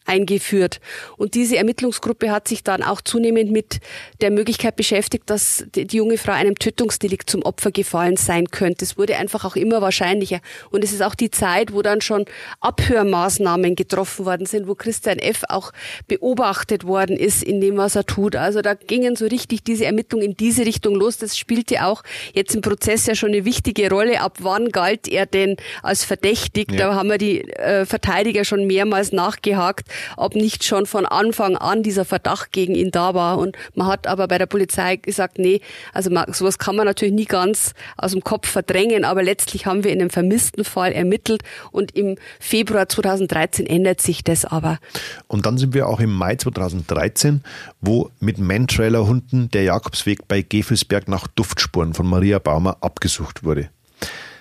eingeführt. 0.05 0.79
Und 1.17 1.35
diese 1.35 1.57
Ermittlungsgruppe 1.57 2.31
hat 2.31 2.47
sich 2.47 2.63
dann 2.63 2.83
auch 2.83 3.01
zunehmend 3.01 3.51
mit 3.51 3.79
der 4.21 4.31
Möglichkeit 4.31 4.75
beschäftigt, 4.75 5.29
dass 5.29 5.65
die 5.75 5.87
junge 5.95 6.17
Frau 6.17 6.31
einem 6.31 6.55
Tötungsdelikt 6.55 7.29
zum 7.29 7.43
Opfer 7.43 7.71
gefallen 7.71 8.17
sein 8.17 8.49
könnte. 8.49 8.83
Es 8.83 8.97
wurde 8.97 9.17
einfach 9.17 9.45
auch 9.45 9.55
immer 9.55 9.81
wahrscheinlicher. 9.81 10.39
Und 10.71 10.83
es 10.83 10.91
ist 10.91 11.01
auch 11.01 11.15
die 11.15 11.29
Zeit, 11.29 11.73
wo 11.73 11.81
dann 11.81 12.01
schon 12.01 12.25
Abhörmaßnahmen 12.61 13.75
getroffen 13.75 14.25
worden 14.25 14.45
sind, 14.45 14.67
wo 14.67 14.75
Christian 14.75 15.19
F. 15.19 15.43
auch 15.49 15.71
beobachtet 16.07 16.85
worden 16.85 17.15
ist 17.15 17.43
in 17.43 17.61
dem, 17.61 17.77
was 17.77 17.95
er 17.95 18.05
tut. 18.05 18.35
Also 18.35 18.61
da 18.61 18.73
gingen 18.73 19.15
so 19.15 19.27
richtig 19.27 19.63
diese 19.63 19.85
Ermittlungen 19.85 20.25
in 20.25 20.37
diese 20.37 20.65
Richtung 20.65 20.95
los. 20.95 21.17
Das 21.17 21.37
spielte 21.37 21.85
auch 21.85 22.03
jetzt 22.33 22.55
im 22.55 22.61
Prozess 22.61 23.05
ja 23.05 23.13
schon 23.13 23.29
eine 23.29 23.45
wichtige 23.45 23.89
Rolle. 23.89 24.21
Ab 24.21 24.37
wann 24.39 24.69
galt 24.69 25.07
er 25.07 25.27
denn 25.27 25.57
als 25.83 26.03
verdächtig? 26.03 26.71
Ja. 26.71 26.77
Da 26.77 26.95
haben 26.95 27.09
wir 27.09 27.17
die 27.19 27.41
äh, 27.51 27.85
Verteidiger 27.85 28.45
schon 28.45 28.65
mehrmals 28.65 29.11
nachgehakt 29.11 29.90
ob 30.17 30.35
nicht 30.35 30.63
schon 30.63 30.85
von 30.85 31.05
Anfang 31.05 31.57
an 31.57 31.83
dieser 31.83 32.05
Verdacht 32.05 32.51
gegen 32.51 32.75
ihn 32.75 32.91
da 32.91 33.13
war. 33.13 33.37
Und 33.37 33.57
man 33.75 33.87
hat 33.87 34.07
aber 34.07 34.27
bei 34.27 34.37
der 34.37 34.45
Polizei 34.45 34.95
gesagt, 34.97 35.39
nee, 35.39 35.61
also 35.93 36.09
sowas 36.31 36.57
kann 36.57 36.75
man 36.75 36.85
natürlich 36.85 37.13
nie 37.13 37.25
ganz 37.25 37.73
aus 37.97 38.11
dem 38.11 38.23
Kopf 38.23 38.47
verdrängen, 38.47 39.05
aber 39.05 39.23
letztlich 39.23 39.65
haben 39.65 39.83
wir 39.83 39.91
in 39.91 40.01
einem 40.01 40.09
vermissten 40.09 40.63
Fall 40.63 40.91
ermittelt 40.91 41.43
und 41.71 41.95
im 41.95 42.17
Februar 42.39 42.89
2013 42.89 43.65
ändert 43.65 44.01
sich 44.01 44.23
das 44.23 44.45
aber. 44.45 44.79
Und 45.27 45.45
dann 45.45 45.57
sind 45.57 45.73
wir 45.73 45.87
auch 45.87 45.99
im 45.99 46.13
Mai 46.13 46.35
2013, 46.35 47.43
wo 47.79 48.09
mit 48.19 48.37
Mantrailer-Hunden 48.37 49.49
der 49.51 49.63
Jakobsweg 49.63 50.27
bei 50.27 50.41
Gefelsberg 50.41 51.07
nach 51.07 51.27
Duftspuren 51.27 51.93
von 51.93 52.07
Maria 52.07 52.39
Baumer 52.39 52.77
abgesucht 52.81 53.43
wurde. 53.43 53.69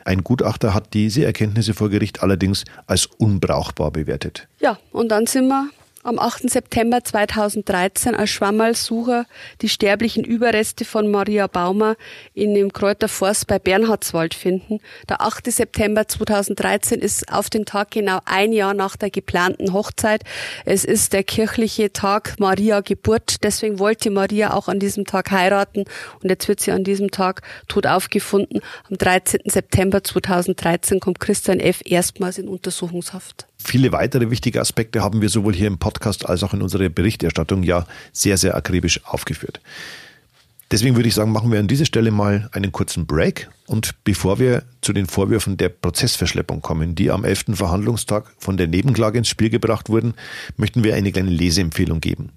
Ein 0.05 0.25
Gutachter 0.25 0.75
hat 0.75 0.95
diese 0.95 1.25
Erkenntnisse 1.25 1.75
vor 1.75 1.91
Gericht 1.91 2.23
allerdings 2.23 2.65
als 2.87 3.07
unbrauchbar 3.07 3.91
bewertet. 3.91 4.49
Ja, 4.61 4.79
und 4.93 5.11
dann 5.11 5.27
sind 5.27 5.49
wir 5.49 5.69
am 6.03 6.19
8. 6.19 6.49
September 6.49 7.05
2013 7.05 8.15
als 8.15 8.31
Schwammalsucher 8.31 9.27
die 9.61 9.69
sterblichen 9.69 10.25
Überreste 10.25 10.85
von 10.85 11.11
Maria 11.11 11.47
Baumer 11.47 11.97
in 12.33 12.55
dem 12.55 12.73
Kräuterforst 12.73 13.47
bei 13.47 13.59
Bernhardswald 13.59 14.33
finden. 14.33 14.81
Der 15.09 15.21
8. 15.21 15.51
September 15.51 16.09
2013 16.09 17.01
ist 17.01 17.31
auf 17.31 17.51
den 17.51 17.67
Tag 17.67 17.91
genau 17.91 18.21
ein 18.25 18.53
Jahr 18.53 18.73
nach 18.73 18.97
der 18.97 19.11
geplanten 19.11 19.75
Hochzeit. 19.75 20.23
Es 20.65 20.85
ist 20.85 21.13
der 21.13 21.23
kirchliche 21.23 21.93
Tag 21.93 22.37
Maria 22.39 22.81
Geburt. 22.81 23.43
Deswegen 23.43 23.79
wollte 23.79 24.11
Maria 24.11 24.55
auch 24.55 24.69
an 24.69 24.79
diesem 24.79 25.05
Tag 25.05 25.31
heiraten 25.31 25.85
und 26.23 26.31
jetzt 26.31 26.49
wird 26.49 26.61
sie 26.61 26.73
an 26.73 26.85
diesem 26.85 27.11
Tag 27.11 27.43
tot 27.69 27.87
aufgefunden. 27.87 28.61
Am 28.89 28.97
13. 28.97 29.43
September 29.45 30.03
2013 30.03 30.99
kommt 30.99 31.21
Christian 31.21 31.61
F. 31.61 31.83
erstmals 31.85 32.39
in 32.39 32.49
Untersuchungshaft. 32.49 33.50
Viele 33.63 33.93
weitere 33.93 34.31
wichtige 34.31 34.61
Aspekte 34.61 35.03
haben 35.03 35.21
wir 35.21 35.29
sowohl 35.29 35.55
hier 35.55 35.67
im 35.67 35.79
Podcast 35.79 36.27
als 36.27 36.43
auch 36.43 36.55
in 36.55 36.63
unserer 36.63 36.89
Berichterstattung 36.89 37.63
ja 37.63 37.87
sehr, 38.13 38.37
sehr 38.37 38.57
akribisch 38.57 39.05
aufgeführt. 39.05 39.61
Deswegen 40.71 40.95
würde 40.95 41.09
ich 41.09 41.15
sagen, 41.15 41.33
machen 41.33 41.51
wir 41.51 41.59
an 41.59 41.67
dieser 41.67 41.85
Stelle 41.85 42.11
mal 42.11 42.49
einen 42.53 42.71
kurzen 42.71 43.05
Break. 43.05 43.51
Und 43.67 43.95
bevor 44.05 44.39
wir 44.39 44.63
zu 44.83 44.93
den 44.93 45.07
Vorwürfen 45.07 45.57
der 45.57 45.69
Prozessverschleppung 45.69 46.63
kommen, 46.63 46.95
die 46.95 47.11
am 47.11 47.25
11. 47.25 47.47
Verhandlungstag 47.55 48.33
von 48.39 48.57
der 48.57 48.69
Nebenklage 48.69 49.19
ins 49.19 49.29
Spiel 49.29 49.51
gebracht 49.51 49.89
wurden, 49.89 50.15
möchten 50.57 50.85
wir 50.85 50.95
eine 50.95 51.11
kleine 51.11 51.31
Leseempfehlung 51.31 52.01
geben. 52.01 52.31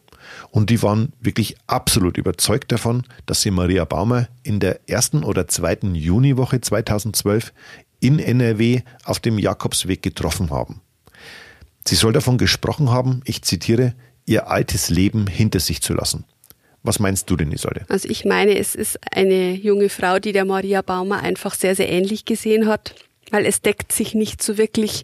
Und 0.49 0.69
die 0.69 0.81
waren 0.81 1.13
wirklich 1.19 1.55
absolut 1.67 2.17
überzeugt 2.17 2.71
davon, 2.71 3.03
dass 3.25 3.41
sie 3.41 3.51
Maria 3.51 3.86
Baumer 3.86 4.27
in 4.43 4.60
der 4.60 4.89
ersten 4.89 5.23
oder 5.23 5.47
zweiten 5.47 5.93
Juniwoche 5.93 6.62
2012 6.62 7.53
in 7.99 8.19
NRW 8.19 8.81
auf 9.03 9.19
dem 9.19 9.38
Jakobsweg 9.38 10.01
getroffen 10.01 10.49
haben. 10.49 10.81
Sie 11.88 11.95
soll 11.95 12.13
davon 12.13 12.38
gesprochen 12.38 12.89
haben, 12.89 13.21
ich 13.26 13.41
zitiere, 13.43 13.93
ihr 14.26 14.50
altes 14.50 14.89
Leben 14.89 15.28
hinter 15.28 15.60
sich 15.60 15.82
zu 15.82 15.93
lassen. 15.93 16.26
Was 16.84 17.00
meinst 17.00 17.30
du 17.30 17.36
denn, 17.36 17.52
Isolde? 17.52 17.86
Also 17.89 18.08
ich 18.10 18.26
meine, 18.26 18.58
es 18.58 18.76
ist 18.76 19.00
eine 19.12 19.54
junge 19.54 19.89
Frau, 19.89 20.19
die 20.19 20.34
der 20.34 20.45
Maria 20.45 20.82
Baumer 20.82 21.19
einfach 21.21 21.56
sehr, 21.56 21.76
sehr 21.76 21.89
ähnlich 21.89 22.26
gesehen 22.26 22.67
hat, 22.67 22.96
weil 23.31 23.46
es 23.46 23.62
deckt 23.62 23.92
sich 23.92 24.13
nicht 24.13 24.44
so 24.44 24.58
wirklich 24.58 25.04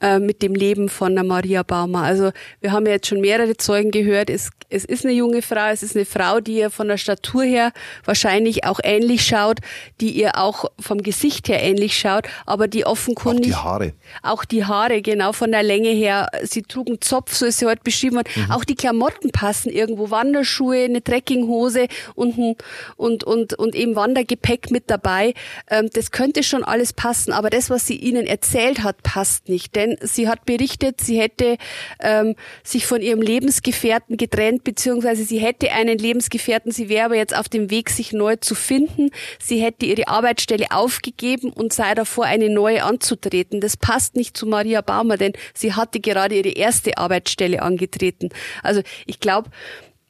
äh, 0.00 0.18
mit 0.18 0.42
dem 0.42 0.54
Leben 0.54 0.88
von 0.88 1.14
der 1.14 1.24
Maria 1.24 1.62
Baumer. 1.62 2.02
Also 2.02 2.30
wir 2.60 2.72
haben 2.72 2.86
ja 2.86 2.92
jetzt 2.92 3.06
schon 3.06 3.20
mehrere 3.20 3.56
Zeugen 3.56 3.90
gehört. 3.90 4.30
Es, 4.30 4.50
es 4.68 4.84
ist 4.84 5.04
eine 5.04 5.14
junge 5.14 5.42
Frau, 5.42 5.70
es 5.70 5.82
ist 5.82 5.96
eine 5.96 6.04
Frau, 6.04 6.40
die 6.40 6.58
ihr 6.58 6.70
von 6.70 6.88
der 6.88 6.96
Statur 6.96 7.42
her 7.42 7.72
wahrscheinlich 8.04 8.64
auch 8.64 8.80
ähnlich 8.82 9.26
schaut, 9.26 9.58
die 10.00 10.10
ihr 10.10 10.38
auch 10.38 10.64
vom 10.78 11.02
Gesicht 11.02 11.48
her 11.48 11.62
ähnlich 11.62 11.98
schaut, 11.98 12.28
aber 12.46 12.68
die 12.68 12.86
offenkundig... 12.86 13.54
Auch 13.54 13.60
die 13.60 13.64
Haare. 13.64 13.92
Auch 14.22 14.44
die 14.44 14.64
Haare, 14.64 15.02
genau, 15.02 15.32
von 15.32 15.50
der 15.50 15.62
Länge 15.62 15.90
her. 15.90 16.28
Sie 16.42 16.62
trug 16.62 16.88
einen 16.88 17.00
Zopf, 17.00 17.34
so 17.34 17.46
ist 17.46 17.58
sie 17.58 17.66
heute 17.66 17.82
beschrieben 17.82 18.16
worden. 18.16 18.28
Mhm. 18.36 18.50
Auch 18.50 18.64
die 18.64 18.74
Klamotten 18.74 19.30
passen 19.30 19.70
irgendwo. 19.70 20.10
Wanderschuhe, 20.10 20.84
eine 20.84 21.02
Trekkinghose 21.02 21.88
und, 22.14 22.38
ein, 22.38 22.56
und, 22.96 23.24
und, 23.24 23.54
und 23.54 23.74
eben 23.74 23.96
Wandergepäck 23.96 24.70
mit 24.70 24.90
dabei. 24.90 25.34
Ähm, 25.68 25.88
das 25.92 26.10
könnte 26.10 26.42
schon 26.42 26.64
alles 26.64 26.92
passen, 26.92 27.32
aber 27.32 27.50
das, 27.50 27.70
was 27.70 27.86
sie 27.86 27.96
ihnen 27.96 28.26
erzählt 28.26 28.82
hat, 28.82 29.02
passt 29.02 29.48
nicht. 29.48 29.74
Denn 29.74 29.89
sie 30.00 30.28
hat 30.28 30.46
berichtet, 30.46 31.00
sie 31.00 31.20
hätte 31.20 31.56
ähm, 32.00 32.34
sich 32.62 32.86
von 32.86 33.00
ihrem 33.00 33.22
Lebensgefährten 33.22 34.16
getrennt, 34.16 34.64
beziehungsweise 34.64 35.24
sie 35.24 35.38
hätte 35.38 35.72
einen 35.72 35.98
Lebensgefährten, 35.98 36.72
sie 36.72 36.88
wäre 36.88 37.06
aber 37.06 37.16
jetzt 37.16 37.36
auf 37.36 37.48
dem 37.48 37.70
Weg, 37.70 37.90
sich 37.90 38.12
neu 38.12 38.36
zu 38.36 38.54
finden. 38.54 39.10
Sie 39.42 39.60
hätte 39.60 39.86
ihre 39.86 40.08
Arbeitsstelle 40.08 40.66
aufgegeben 40.70 41.52
und 41.52 41.72
sei 41.72 41.94
davor, 41.94 42.24
eine 42.24 42.50
neue 42.50 42.84
anzutreten. 42.84 43.60
Das 43.60 43.76
passt 43.76 44.16
nicht 44.16 44.36
zu 44.36 44.46
Maria 44.46 44.80
Baumer, 44.80 45.16
denn 45.16 45.32
sie 45.54 45.74
hatte 45.74 46.00
gerade 46.00 46.36
ihre 46.36 46.50
erste 46.50 46.98
Arbeitsstelle 46.98 47.62
angetreten. 47.62 48.30
Also 48.62 48.82
ich 49.06 49.20
glaube, 49.20 49.50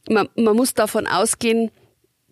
man, 0.08 0.28
man 0.36 0.56
muss 0.56 0.74
davon 0.74 1.06
ausgehen, 1.06 1.70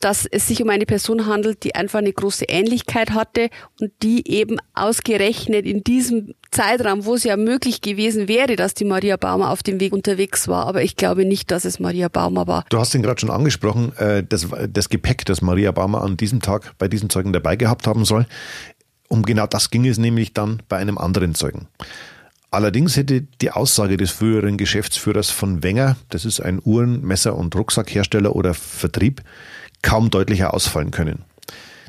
dass 0.00 0.26
es 0.26 0.46
sich 0.46 0.62
um 0.62 0.68
eine 0.68 0.86
Person 0.86 1.26
handelt, 1.26 1.64
die 1.64 1.74
einfach 1.74 1.98
eine 1.98 2.12
große 2.12 2.44
Ähnlichkeit 2.46 3.10
hatte 3.10 3.50
und 3.80 3.92
die 4.02 4.28
eben 4.30 4.58
ausgerechnet 4.74 5.66
in 5.66 5.82
diesem 5.84 6.34
Zeitraum, 6.50 7.04
wo 7.04 7.14
es 7.14 7.24
ja 7.24 7.36
möglich 7.36 7.80
gewesen 7.80 8.28
wäre, 8.28 8.56
dass 8.56 8.74
die 8.74 8.84
Maria 8.84 9.16
Baumer 9.16 9.50
auf 9.50 9.62
dem 9.62 9.80
Weg 9.80 9.92
unterwegs 9.92 10.48
war. 10.48 10.66
Aber 10.66 10.82
ich 10.82 10.96
glaube 10.96 11.24
nicht, 11.24 11.50
dass 11.50 11.64
es 11.64 11.80
Maria 11.80 12.08
Baumer 12.08 12.46
war. 12.46 12.64
Du 12.70 12.78
hast 12.78 12.94
ihn 12.94 13.02
gerade 13.02 13.20
schon 13.20 13.30
angesprochen, 13.30 13.92
äh, 13.98 14.24
das, 14.26 14.48
das 14.68 14.88
Gepäck, 14.88 15.24
das 15.26 15.42
Maria 15.42 15.72
Baumer 15.72 16.02
an 16.02 16.16
diesem 16.16 16.40
Tag 16.40 16.74
bei 16.78 16.88
diesen 16.88 17.10
Zeugen 17.10 17.32
dabei 17.32 17.56
gehabt 17.56 17.86
haben 17.86 18.04
soll. 18.04 18.26
Um 19.08 19.22
genau 19.22 19.46
das 19.46 19.70
ging 19.70 19.86
es 19.86 19.98
nämlich 19.98 20.32
dann 20.34 20.62
bei 20.68 20.76
einem 20.76 20.98
anderen 20.98 21.34
Zeugen. 21.34 21.68
Allerdings 22.50 22.96
hätte 22.96 23.22
die 23.22 23.50
Aussage 23.50 23.98
des 23.98 24.10
früheren 24.10 24.56
Geschäftsführers 24.56 25.30
von 25.30 25.62
Wenger, 25.62 25.96
das 26.08 26.24
ist 26.24 26.40
ein 26.40 26.60
Uhren-, 26.64 27.02
Messer- 27.02 27.36
und 27.36 27.54
Rucksackhersteller 27.54 28.34
oder 28.34 28.54
Vertrieb, 28.54 29.22
kaum 29.82 30.10
deutlicher 30.10 30.54
ausfallen 30.54 30.90
können. 30.90 31.24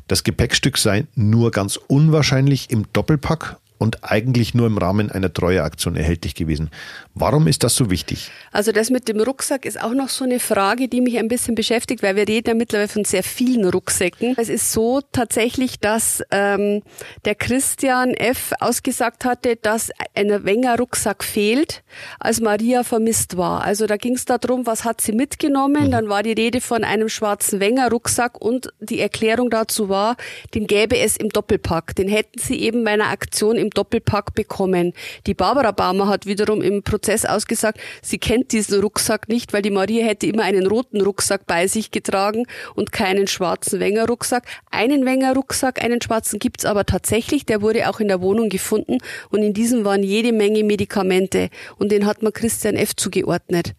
Das 0.08 0.24
Gepäckstück 0.24 0.76
sei 0.78 1.06
nur 1.14 1.50
ganz 1.50 1.76
unwahrscheinlich 1.76 2.70
im 2.70 2.86
Doppelpack 2.92 3.58
und 3.80 4.04
eigentlich 4.04 4.52
nur 4.52 4.66
im 4.66 4.76
Rahmen 4.76 5.10
einer 5.10 5.32
Treueaktion 5.32 5.96
erhältlich 5.96 6.34
gewesen. 6.34 6.68
Warum 7.14 7.46
ist 7.46 7.64
das 7.64 7.74
so 7.74 7.90
wichtig? 7.90 8.30
Also 8.52 8.72
das 8.72 8.90
mit 8.90 9.08
dem 9.08 9.20
Rucksack 9.20 9.64
ist 9.64 9.82
auch 9.82 9.94
noch 9.94 10.10
so 10.10 10.24
eine 10.24 10.38
Frage, 10.38 10.86
die 10.86 11.00
mich 11.00 11.18
ein 11.18 11.28
bisschen 11.28 11.54
beschäftigt, 11.54 12.02
weil 12.02 12.14
wir 12.14 12.28
reden 12.28 12.48
ja 12.48 12.54
mittlerweile 12.54 12.88
von 12.88 13.06
sehr 13.06 13.22
vielen 13.22 13.64
Rucksäcken. 13.64 14.34
Es 14.36 14.50
ist 14.50 14.70
so 14.72 15.00
tatsächlich, 15.12 15.80
dass 15.80 16.22
ähm, 16.30 16.82
der 17.24 17.34
Christian 17.34 18.10
F. 18.10 18.52
ausgesagt 18.60 19.24
hatte, 19.24 19.56
dass 19.56 19.90
ein 20.14 20.44
Wenger 20.44 20.76
Rucksack 20.76 21.24
fehlt, 21.24 21.82
als 22.18 22.42
Maria 22.42 22.84
vermisst 22.84 23.38
war. 23.38 23.64
Also 23.64 23.86
da 23.86 23.96
ging 23.96 24.14
es 24.14 24.26
darum, 24.26 24.66
was 24.66 24.84
hat 24.84 25.00
sie 25.00 25.12
mitgenommen. 25.12 25.86
Mhm. 25.86 25.90
Dann 25.90 26.08
war 26.10 26.22
die 26.22 26.32
Rede 26.32 26.60
von 26.60 26.84
einem 26.84 27.08
schwarzen 27.08 27.60
Wenger 27.60 27.90
Rucksack 27.90 28.38
und 28.38 28.68
die 28.78 29.00
Erklärung 29.00 29.48
dazu 29.48 29.88
war, 29.88 30.16
den 30.54 30.66
gäbe 30.66 30.98
es 30.98 31.16
im 31.16 31.30
Doppelpack. 31.30 31.96
Den 31.96 32.08
hätten 32.08 32.38
sie 32.38 32.60
eben 32.60 32.84
bei 32.84 32.90
einer 32.90 33.08
Aktion 33.08 33.56
im 33.56 33.69
Doppelpack 33.70 34.34
bekommen. 34.34 34.92
Die 35.26 35.34
Barbara 35.34 35.72
Baumer 35.72 36.08
hat 36.08 36.26
wiederum 36.26 36.62
im 36.62 36.82
Prozess 36.82 37.24
ausgesagt, 37.24 37.80
sie 38.02 38.18
kennt 38.18 38.52
diesen 38.52 38.80
Rucksack 38.80 39.28
nicht, 39.28 39.52
weil 39.52 39.62
die 39.62 39.70
Maria 39.70 40.04
hätte 40.04 40.26
immer 40.26 40.44
einen 40.44 40.66
roten 40.66 41.00
Rucksack 41.00 41.46
bei 41.46 41.66
sich 41.66 41.90
getragen 41.90 42.44
und 42.74 42.92
keinen 42.92 43.26
schwarzen 43.26 43.80
Wenger-Rucksack. 43.80 44.44
Einen 44.70 45.04
Wenger-Rucksack, 45.04 45.82
einen 45.82 46.00
schwarzen 46.02 46.38
gibt's 46.38 46.64
aber 46.64 46.86
tatsächlich, 46.86 47.46
der 47.46 47.62
wurde 47.62 47.88
auch 47.88 48.00
in 48.00 48.08
der 48.08 48.20
Wohnung 48.20 48.48
gefunden 48.48 48.98
und 49.30 49.42
in 49.42 49.54
diesem 49.54 49.84
waren 49.84 50.02
jede 50.02 50.32
Menge 50.32 50.64
Medikamente 50.64 51.50
und 51.78 51.92
den 51.92 52.06
hat 52.06 52.22
man 52.22 52.32
Christian 52.32 52.76
F. 52.76 52.96
zugeordnet. 52.96 53.74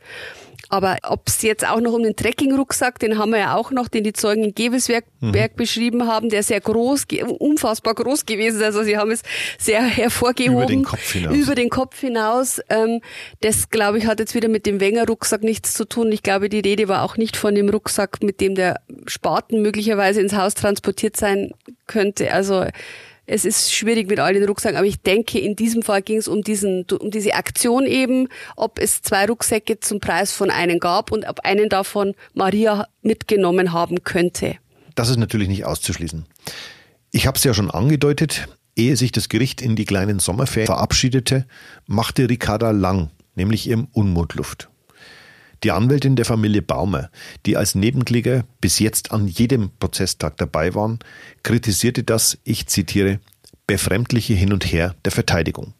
Aber 0.72 0.98
ob 1.04 1.28
es 1.28 1.42
jetzt 1.42 1.68
auch 1.68 1.82
noch 1.82 1.92
um 1.92 2.02
den 2.02 2.16
Trekkingrucksack, 2.16 2.98
den 3.00 3.18
haben 3.18 3.32
wir 3.32 3.40
ja 3.40 3.56
auch 3.56 3.72
noch, 3.72 3.90
den 3.90 4.06
die 4.06 4.14
Zeugen 4.14 4.46
in 4.46 4.56
Gewesberg 4.56 5.04
mhm. 5.20 5.36
beschrieben 5.58 6.08
haben, 6.08 6.30
der 6.30 6.44
sehr 6.44 6.62
groß, 6.62 7.08
unfassbar 7.40 7.94
groß 7.94 8.26
gewesen 8.26 8.62
ist. 8.62 8.64
Also 8.64 8.84
sie 8.84 8.98
haben 8.98 9.12
es 9.12 9.22
sehr 9.60 9.82
hervorgehoben. 9.84 10.64
Über 10.64 10.66
den 10.66 10.84
Kopf 10.86 11.12
hinaus. 11.12 11.36
Über 11.36 11.56
den 11.56 11.70
Kopf 11.70 12.00
hinaus. 12.00 12.62
Ähm, 12.70 13.02
das, 13.42 13.70
glaube 13.70 13.98
ich, 13.98 14.06
hat 14.06 14.20
jetzt 14.22 14.34
wieder 14.34 14.48
mit 14.48 14.66
dem 14.66 14.80
Wenger-Rucksack 14.80 15.44
nichts 15.44 15.74
zu 15.74 15.84
tun. 15.84 16.10
Ich 16.14 16.24
glaube, 16.24 16.48
die 16.48 16.62
Rede 16.62 16.88
war 16.88 17.04
auch 17.04 17.18
nicht 17.18 17.36
von 17.36 17.54
dem 17.54 17.68
Rucksack, 17.68 18.24
mit 18.24 18.40
dem 18.40 18.56
der 18.56 18.80
Spaten 19.08 19.62
möglicherweise 19.62 20.22
ins 20.22 20.34
Haus 20.34 20.54
transportiert 20.54 21.18
sein 21.18 21.52
könnte. 21.86 22.32
Also 22.32 22.66
es 23.26 23.46
ist 23.46 23.74
schwierig 23.74 24.10
mit 24.10 24.20
all 24.20 24.34
den 24.34 24.44
Rucksäcken, 24.44 24.78
aber 24.78 24.88
ich 24.88 25.02
denke, 25.02 25.40
in 25.40 25.56
diesem 25.56 25.84
Fall 25.84 26.02
ging 26.02 26.18
es 26.18 26.28
um 26.28 26.42
diesen, 26.42 26.86
um 27.00 27.12
diese 27.12 27.36
Aktion 27.36 27.86
eben, 27.86 28.28
ob 28.56 28.80
es 28.80 29.02
zwei 29.02 29.26
Rucksäcke 29.26 29.80
zum 29.80 30.00
Preis 30.00 30.34
von 30.34 30.50
einem 30.50 30.80
gab 30.80 31.12
und 31.12 31.28
ob 31.28 31.42
einen 31.42 31.70
davon 31.70 32.16
Maria 32.34 32.88
mitgenommen 33.02 33.72
haben 33.72 34.04
könnte. 34.04 34.56
Das 34.96 35.10
ist 35.10 35.18
natürlich 35.18 35.48
nicht 35.48 35.66
auszuschließen. 35.66 36.26
Ich 37.12 37.28
habe 37.28 37.38
es 37.38 37.44
ja 37.44 37.54
schon 37.54 37.72
angedeutet, 37.72 38.48
ehe 38.76 38.96
sich 38.96 39.12
das 39.12 39.30
Gericht 39.30 39.62
in 39.62 39.76
die 39.76 39.86
kleinen 39.86 40.20
Sommerferien 40.20 40.68
verabschiedete, 40.68 41.46
machte 41.86 42.30
Ricarda 42.30 42.72
Lang, 42.72 43.12
nämlich 43.36 43.68
ihrem 43.68 43.88
Unmut 43.92 44.34
Luft. 44.36 44.71
Die 45.64 45.72
Anwältin 45.72 46.16
der 46.16 46.26
Familie 46.26 46.64
Baumer, 46.64 47.12
die 47.46 47.56
als 47.56 47.76
Nebenkläger 47.76 48.46
bis 48.62 48.80
jetzt 48.80 49.12
an 49.12 49.28
jedem 49.28 49.70
Prozesstag 49.80 50.38
dabei 50.38 50.74
waren, 50.74 50.98
kritisierte 51.44 52.04
das, 52.04 52.40
ich 52.44 52.66
zitiere, 52.66 53.20
befremdliche 53.68 54.34
Hin 54.34 54.54
und 54.54 54.66
Her 54.66 54.96
der 55.06 55.12
Verteidigung. 55.12 55.74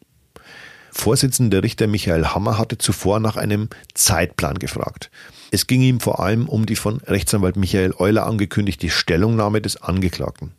Vorsitzender 0.92 1.62
Richter 1.62 1.88
Michael 1.88 2.26
Hammer 2.26 2.58
hatte 2.58 2.78
zuvor 2.78 3.18
nach 3.18 3.36
einem 3.36 3.70
Zeitplan 3.94 4.58
gefragt. 4.58 5.10
Es 5.50 5.66
ging 5.66 5.80
ihm 5.80 6.00
vor 6.00 6.20
allem 6.20 6.48
um 6.48 6.66
die 6.66 6.76
von 6.76 6.98
Rechtsanwalt 7.00 7.56
Michael 7.56 7.94
Euler 7.98 8.26
angekündigte 8.26 8.88
Stellungnahme 8.88 9.60
des 9.60 9.82
Angeklagten. 9.82 10.52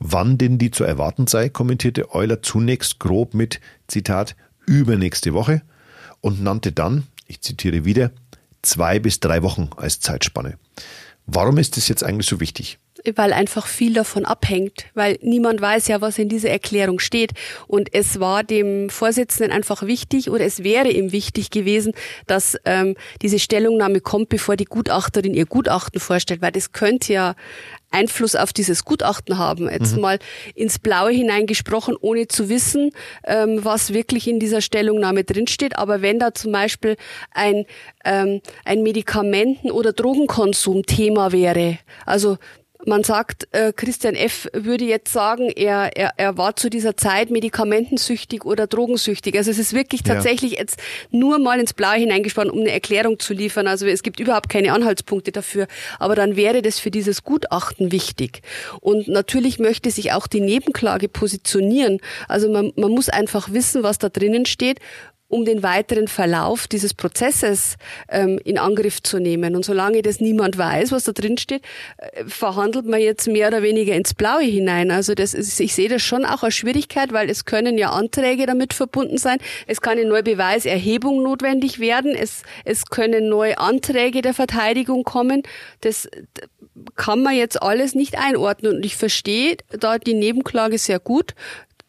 Wann 0.00 0.38
denn 0.38 0.58
die 0.58 0.70
zu 0.70 0.84
erwarten 0.84 1.26
sei, 1.26 1.48
kommentierte 1.48 2.14
Euler 2.14 2.42
zunächst 2.42 2.98
grob 2.98 3.34
mit, 3.34 3.60
Zitat, 3.88 4.36
übernächste 4.66 5.34
Woche 5.34 5.62
und 6.20 6.42
nannte 6.42 6.72
dann, 6.72 7.06
ich 7.26 7.42
zitiere 7.42 7.84
wieder, 7.84 8.10
zwei 8.62 8.98
bis 8.98 9.20
drei 9.20 9.42
Wochen 9.42 9.70
als 9.76 10.00
Zeitspanne. 10.00 10.58
Warum 11.26 11.58
ist 11.58 11.76
das 11.76 11.88
jetzt 11.88 12.02
eigentlich 12.04 12.26
so 12.26 12.40
wichtig? 12.40 12.78
weil 13.14 13.32
einfach 13.32 13.66
viel 13.66 13.94
davon 13.94 14.24
abhängt, 14.24 14.86
weil 14.94 15.18
niemand 15.22 15.60
weiß 15.60 15.88
ja, 15.88 16.00
was 16.00 16.18
in 16.18 16.28
dieser 16.28 16.50
Erklärung 16.50 16.98
steht. 16.98 17.32
Und 17.66 17.94
es 17.94 18.20
war 18.20 18.44
dem 18.44 18.90
Vorsitzenden 18.90 19.52
einfach 19.52 19.82
wichtig 19.84 20.30
oder 20.30 20.44
es 20.44 20.64
wäre 20.64 20.90
ihm 20.90 21.12
wichtig 21.12 21.50
gewesen, 21.50 21.92
dass 22.26 22.56
ähm, 22.64 22.96
diese 23.22 23.38
Stellungnahme 23.38 24.00
kommt, 24.00 24.28
bevor 24.28 24.56
die 24.56 24.64
Gutachterin 24.64 25.34
ihr 25.34 25.46
Gutachten 25.46 26.00
vorstellt, 26.00 26.42
weil 26.42 26.52
das 26.52 26.72
könnte 26.72 27.12
ja 27.12 27.34
Einfluss 27.90 28.36
auf 28.36 28.52
dieses 28.52 28.84
Gutachten 28.84 29.38
haben. 29.38 29.68
Jetzt 29.70 29.94
mhm. 29.96 30.02
mal 30.02 30.18
ins 30.54 30.78
Blaue 30.78 31.10
hineingesprochen, 31.10 31.96
ohne 32.00 32.28
zu 32.28 32.48
wissen, 32.48 32.90
ähm, 33.24 33.64
was 33.64 33.92
wirklich 33.92 34.28
in 34.28 34.40
dieser 34.40 34.60
Stellungnahme 34.60 35.24
drinsteht. 35.24 35.78
Aber 35.78 36.02
wenn 36.02 36.18
da 36.18 36.34
zum 36.34 36.52
Beispiel 36.52 36.96
ein, 37.32 37.64
ähm, 38.04 38.40
ein 38.64 38.82
Medikamenten- 38.82 39.70
oder 39.70 39.92
Drogenkonsum 39.92 40.84
Thema 40.84 41.32
wäre, 41.32 41.78
also 42.04 42.38
man 42.86 43.02
sagt, 43.02 43.48
äh, 43.52 43.72
Christian 43.72 44.14
F. 44.14 44.48
würde 44.52 44.84
jetzt 44.84 45.12
sagen, 45.12 45.50
er, 45.50 45.96
er, 45.96 46.12
er 46.16 46.38
war 46.38 46.54
zu 46.56 46.70
dieser 46.70 46.96
Zeit 46.96 47.30
medikamentensüchtig 47.30 48.44
oder 48.44 48.66
drogensüchtig. 48.66 49.36
Also 49.36 49.50
es 49.50 49.58
ist 49.58 49.72
wirklich 49.72 50.02
tatsächlich 50.04 50.52
ja. 50.52 50.58
jetzt 50.60 50.80
nur 51.10 51.38
mal 51.38 51.58
ins 51.58 51.74
Blaue 51.74 51.96
hineingespannt, 51.96 52.50
um 52.52 52.60
eine 52.60 52.70
Erklärung 52.70 53.18
zu 53.18 53.34
liefern. 53.34 53.66
Also 53.66 53.86
es 53.86 54.02
gibt 54.02 54.20
überhaupt 54.20 54.48
keine 54.48 54.72
Anhaltspunkte 54.72 55.32
dafür. 55.32 55.66
Aber 55.98 56.14
dann 56.14 56.36
wäre 56.36 56.62
das 56.62 56.78
für 56.78 56.90
dieses 56.90 57.24
Gutachten 57.24 57.90
wichtig. 57.90 58.42
Und 58.80 59.08
natürlich 59.08 59.58
möchte 59.58 59.90
sich 59.90 60.12
auch 60.12 60.28
die 60.28 60.40
Nebenklage 60.40 61.08
positionieren. 61.08 61.98
Also 62.28 62.48
man, 62.48 62.72
man 62.76 62.92
muss 62.92 63.08
einfach 63.08 63.52
wissen, 63.52 63.82
was 63.82 63.98
da 63.98 64.08
drinnen 64.08 64.46
steht 64.46 64.78
um 65.28 65.44
den 65.44 65.62
weiteren 65.62 66.08
Verlauf 66.08 66.66
dieses 66.66 66.94
Prozesses 66.94 67.76
ähm, 68.08 68.40
in 68.44 68.58
Angriff 68.58 69.02
zu 69.02 69.18
nehmen. 69.18 69.54
Und 69.54 69.64
solange 69.64 70.00
das 70.00 70.20
niemand 70.20 70.56
weiß, 70.56 70.90
was 70.90 71.04
da 71.04 71.12
drin 71.12 71.36
steht, 71.36 71.62
äh, 71.98 72.24
verhandelt 72.26 72.86
man 72.86 73.00
jetzt 73.00 73.28
mehr 73.28 73.48
oder 73.48 73.62
weniger 73.62 73.94
ins 73.94 74.14
Blaue 74.14 74.42
hinein. 74.42 74.90
Also 74.90 75.14
das 75.14 75.34
ist, 75.34 75.60
ich 75.60 75.74
sehe 75.74 75.90
das 75.90 76.02
schon 76.02 76.24
auch 76.24 76.42
als 76.42 76.54
Schwierigkeit, 76.54 77.12
weil 77.12 77.28
es 77.28 77.44
können 77.44 77.76
ja 77.76 77.90
Anträge 77.90 78.46
damit 78.46 78.72
verbunden 78.72 79.18
sein. 79.18 79.38
Es 79.66 79.82
kann 79.82 79.98
eine 79.98 80.08
neue 80.08 80.22
Beweiserhebung 80.22 81.22
notwendig 81.22 81.78
werden. 81.78 82.14
Es, 82.14 82.42
es 82.64 82.86
können 82.86 83.28
neue 83.28 83.58
Anträge 83.58 84.22
der 84.22 84.32
Verteidigung 84.32 85.04
kommen. 85.04 85.42
Das 85.82 86.08
kann 86.96 87.22
man 87.22 87.34
jetzt 87.34 87.60
alles 87.62 87.94
nicht 87.94 88.18
einordnen. 88.18 88.76
Und 88.76 88.84
ich 88.84 88.96
verstehe 88.96 89.58
da 89.78 89.98
die 89.98 90.14
Nebenklage 90.14 90.78
sehr 90.78 91.00
gut 91.00 91.34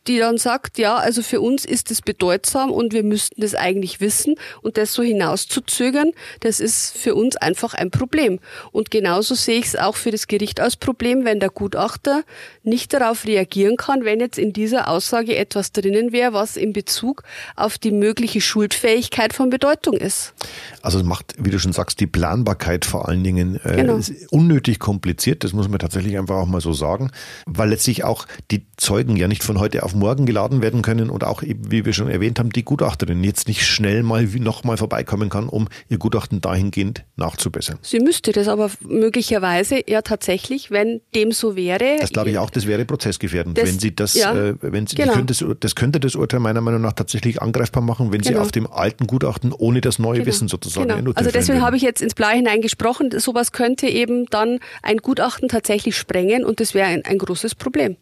die 0.09 0.17
dann 0.17 0.39
sagt, 0.39 0.79
ja, 0.79 0.97
also 0.97 1.21
für 1.21 1.39
uns 1.39 1.65
ist 1.65 1.91
es 1.91 2.01
bedeutsam 2.01 2.71
und 2.71 2.93
wir 2.93 3.03
müssten 3.03 3.41
das 3.41 3.53
eigentlich 3.53 4.01
wissen 4.01 4.35
und 4.63 4.77
das 4.77 4.91
so 4.93 5.03
hinauszuzögern, 5.03 6.11
das 6.39 6.59
ist 6.59 6.97
für 6.97 7.13
uns 7.13 7.35
einfach 7.35 7.75
ein 7.75 7.91
Problem. 7.91 8.39
Und 8.71 8.89
genauso 8.89 9.35
sehe 9.35 9.59
ich 9.59 9.67
es 9.67 9.75
auch 9.75 9.95
für 9.95 10.09
das 10.09 10.25
Gericht 10.25 10.59
als 10.59 10.75
Problem, 10.77 11.25
wenn 11.25 11.39
der 11.39 11.51
Gutachter 11.51 12.23
nicht 12.63 12.91
darauf 12.91 13.25
reagieren 13.25 13.77
kann, 13.77 14.03
wenn 14.03 14.19
jetzt 14.19 14.39
in 14.39 14.51
dieser 14.51 14.87
Aussage 14.87 15.37
etwas 15.37 15.73
drinnen 15.73 16.11
wäre, 16.11 16.33
was 16.33 16.57
in 16.57 16.73
Bezug 16.73 17.21
auf 17.55 17.77
die 17.77 17.91
mögliche 17.91 18.41
Schuldfähigkeit 18.41 19.33
von 19.33 19.51
Bedeutung 19.51 19.93
ist. 19.93 20.33
Also 20.81 20.97
es 20.97 21.05
macht, 21.05 21.35
wie 21.37 21.51
du 21.51 21.59
schon 21.59 21.73
sagst, 21.73 21.99
die 21.99 22.07
Planbarkeit 22.07 22.83
vor 22.83 23.07
allen 23.07 23.23
Dingen 23.23 23.59
äh, 23.63 23.75
genau. 23.75 23.99
unnötig 24.31 24.79
kompliziert, 24.79 25.43
das 25.43 25.53
muss 25.53 25.69
man 25.69 25.77
tatsächlich 25.77 26.17
einfach 26.17 26.37
auch 26.37 26.47
mal 26.47 26.61
so 26.61 26.73
sagen, 26.73 27.11
weil 27.45 27.69
letztlich 27.69 28.03
auch 28.03 28.25
die 28.49 28.65
Zeugen 28.77 29.15
ja 29.15 29.27
nicht 29.27 29.43
von 29.43 29.59
heute 29.59 29.83
auf 29.83 29.93
morgen 29.93 29.98
geladen 30.25 30.61
werden 30.61 30.81
können 30.81 31.09
und 31.09 31.23
auch, 31.23 31.43
wie 31.43 31.85
wir 31.85 31.93
schon 31.93 32.09
erwähnt 32.09 32.39
haben, 32.39 32.51
die 32.51 32.63
Gutachterin 32.63 33.23
jetzt 33.23 33.47
nicht 33.47 33.65
schnell 33.65 34.03
mal 34.03 34.23
nochmal 34.23 34.77
vorbeikommen 34.77 35.29
kann, 35.29 35.49
um 35.49 35.67
ihr 35.89 35.97
Gutachten 35.97 36.41
dahingehend 36.41 37.03
nachzubessern. 37.15 37.77
Sie 37.81 37.99
müsste 37.99 38.31
das 38.31 38.47
aber 38.47 38.71
möglicherweise 38.81 39.81
ja 39.87 40.01
tatsächlich, 40.01 40.71
wenn 40.71 41.01
dem 41.15 41.31
so 41.31 41.55
wäre. 41.55 41.97
Das 41.99 42.11
glaube 42.11 42.31
ich 42.31 42.37
auch, 42.37 42.49
das 42.49 42.67
wäre 42.67 42.85
prozessgefährdend, 42.85 43.57
das, 43.57 43.65
wenn 43.65 43.79
sie 43.79 43.95
das, 43.95 44.13
ja, 44.15 44.33
äh, 44.33 44.55
wenn 44.61 44.87
sie, 44.87 44.95
genau. 44.95 45.13
könnte 45.13 45.33
das, 45.33 45.57
das, 45.59 45.75
könnte 45.75 45.99
das 45.99 46.15
Urteil 46.15 46.39
meiner 46.39 46.61
Meinung 46.61 46.81
nach 46.81 46.93
tatsächlich 46.93 47.41
angreifbar 47.41 47.83
machen, 47.83 48.11
wenn 48.11 48.21
genau. 48.21 48.37
sie 48.37 48.41
auf 48.41 48.51
dem 48.51 48.67
alten 48.67 49.07
Gutachten 49.07 49.53
ohne 49.53 49.81
das 49.81 49.99
neue 49.99 50.19
genau. 50.19 50.27
Wissen 50.27 50.47
sozusagen. 50.47 50.89
Genau. 50.89 51.11
Also 51.15 51.31
deswegen 51.31 51.61
habe 51.61 51.75
ich 51.75 51.81
jetzt 51.81 52.01
ins 52.01 52.15
Blaue 52.15 52.33
hinein 52.33 52.61
gesprochen. 52.61 53.11
Sowas 53.17 53.51
könnte 53.51 53.87
eben 53.87 54.25
dann 54.27 54.59
ein 54.81 54.97
Gutachten 54.97 55.49
tatsächlich 55.49 55.97
sprengen 55.97 56.45
und 56.45 56.59
das 56.59 56.73
wäre 56.73 56.87
ein, 56.87 57.05
ein 57.05 57.17
großes 57.17 57.55
Problem. 57.55 57.97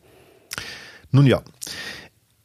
Nun 1.11 1.25
ja. 1.25 1.41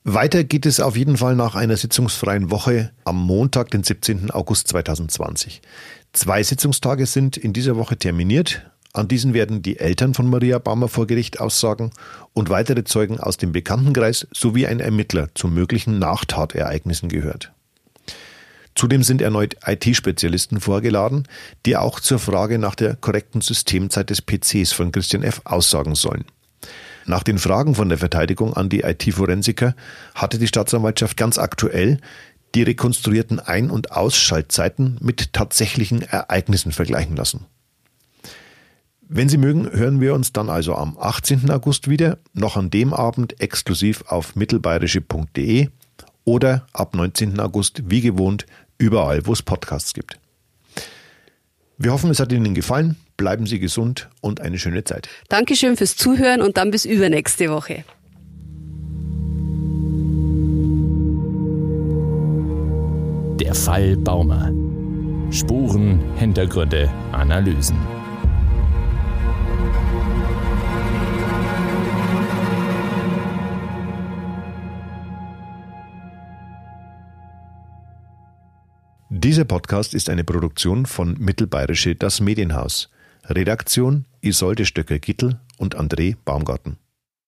Weiter 0.05 0.43
geht 0.43 0.67
es 0.67 0.81
auf 0.81 0.97
jeden 0.97 1.17
Fall 1.17 1.37
nach 1.37 1.55
einer 1.55 1.77
sitzungsfreien 1.77 2.51
Woche 2.51 2.91
am 3.05 3.21
Montag, 3.23 3.71
den 3.71 3.85
17. 3.85 4.33
August 4.33 4.69
2020. 4.69 5.63
Zwei 6.13 6.43
Sitzungstage 6.43 7.07
sind 7.07 7.37
in 7.37 7.53
dieser 7.53 7.77
Woche 7.77 7.97
terminiert. 7.97 8.69
An 8.93 9.09
diesen 9.09 9.33
werden 9.33 9.63
die 9.63 9.79
Eltern 9.79 10.13
von 10.13 10.29
Maria 10.29 10.59
Baumer 10.59 10.89
vor 10.89 11.07
Gericht 11.07 11.41
aussagen 11.41 11.93
und 12.35 12.51
weitere 12.51 12.85
Zeugen 12.85 13.21
aus 13.21 13.37
dem 13.37 13.53
Bekanntenkreis 13.53 14.27
sowie 14.33 14.67
ein 14.67 14.81
Ermittler 14.81 15.29
zu 15.35 15.49
möglichen 15.49 15.99
Nachtatereignissen 15.99 17.09
gehört. 17.09 17.53
Zudem 18.75 19.03
sind 19.03 19.23
erneut 19.23 19.57
IT-Spezialisten 19.67 20.61
vorgeladen, 20.61 21.29
die 21.65 21.77
auch 21.77 22.01
zur 22.01 22.19
Frage 22.19 22.59
nach 22.59 22.75
der 22.75 22.97
korrekten 22.97 23.41
Systemzeit 23.41 24.11
des 24.11 24.23
PCs 24.23 24.73
von 24.73 24.93
Christian 24.93 25.23
F. 25.23 25.43
aussagen 25.45 25.95
sollen. 25.95 26.25
Nach 27.07 27.23
den 27.23 27.39
Fragen 27.39 27.75
von 27.75 27.89
der 27.89 27.99
Verteidigung 27.99 28.55
an 28.55 28.69
die 28.69 28.81
IT-Forensiker 28.81 29.75
hatte 30.15 30.39
die 30.39 30.47
Staatsanwaltschaft 30.47 31.17
ganz 31.17 31.39
aktuell 31.39 31.99
die 32.55 32.63
rekonstruierten 32.63 33.41
Ein- 33.41 33.71
und 33.71 33.93
Ausschaltzeiten 33.93 34.99
mit 35.01 35.33
tatsächlichen 35.33 36.03
Ereignissen 36.03 36.73
vergleichen 36.73 37.17
lassen. 37.17 37.47
Wenn 39.15 39.29
Sie 39.29 39.37
mögen, 39.37 39.71
hören 39.71 40.01
wir 40.01 40.15
uns 40.15 40.33
dann 40.33 40.49
also 40.49 40.75
am 40.75 40.97
18. 40.99 41.51
August 41.51 41.89
wieder, 41.89 42.19
noch 42.33 42.57
an 42.57 42.71
dem 42.71 42.95
Abend 42.95 43.41
exklusiv 43.41 44.05
auf 44.07 44.37
mittelbayerische.de 44.37 45.69
oder 46.25 46.67
ab 46.73 46.95
19. 46.95 47.39
August 47.41 47.83
wie 47.91 48.01
gewohnt 48.01 48.47
überall, 48.79 49.27
wo 49.27 49.33
es 49.33 49.43
Podcasts 49.43 49.93
gibt. 49.93 50.19
Wir 51.77 51.93
hoffen, 51.93 52.11
es 52.11 52.21
hat 52.21 52.33
Ihnen 52.33 52.55
gefallen. 52.55 52.97
Bleiben 53.23 53.47
Sie 53.47 53.61
gesund 53.61 54.11
und 54.21 54.41
eine 54.41 54.59
schöne 54.59 54.83
Zeit. 54.83 55.09
Dankeschön 55.29 55.77
fürs 55.77 55.95
Zuhören 55.95 56.43
und 56.43 56.57
dann 56.57 56.73
bis 56.73 56.85
übernächste 56.85 57.51
Woche. 57.51 57.85
Der 63.39 63.55
Fall 63.55 63.97
Baumer. 63.97 64.51
Spuren, 65.31 66.01
Hintergründe, 66.17 66.91
Analysen. 67.13 67.79
Dieser 79.11 79.45
Podcast 79.45 79.95
ist 79.95 80.11
eine 80.11 80.25
Produktion 80.25 80.87
von 80.87 81.15
Mittelbayerische 81.21 81.95
Das 81.95 82.21
Medienhaus. 82.21 82.92
Redaktion 83.25 84.07
Isolde 84.21 84.67
Stöcker-Gittel 84.67 85.41
und 85.59 85.77
André 85.79 86.17
Baumgarten. 86.25 86.79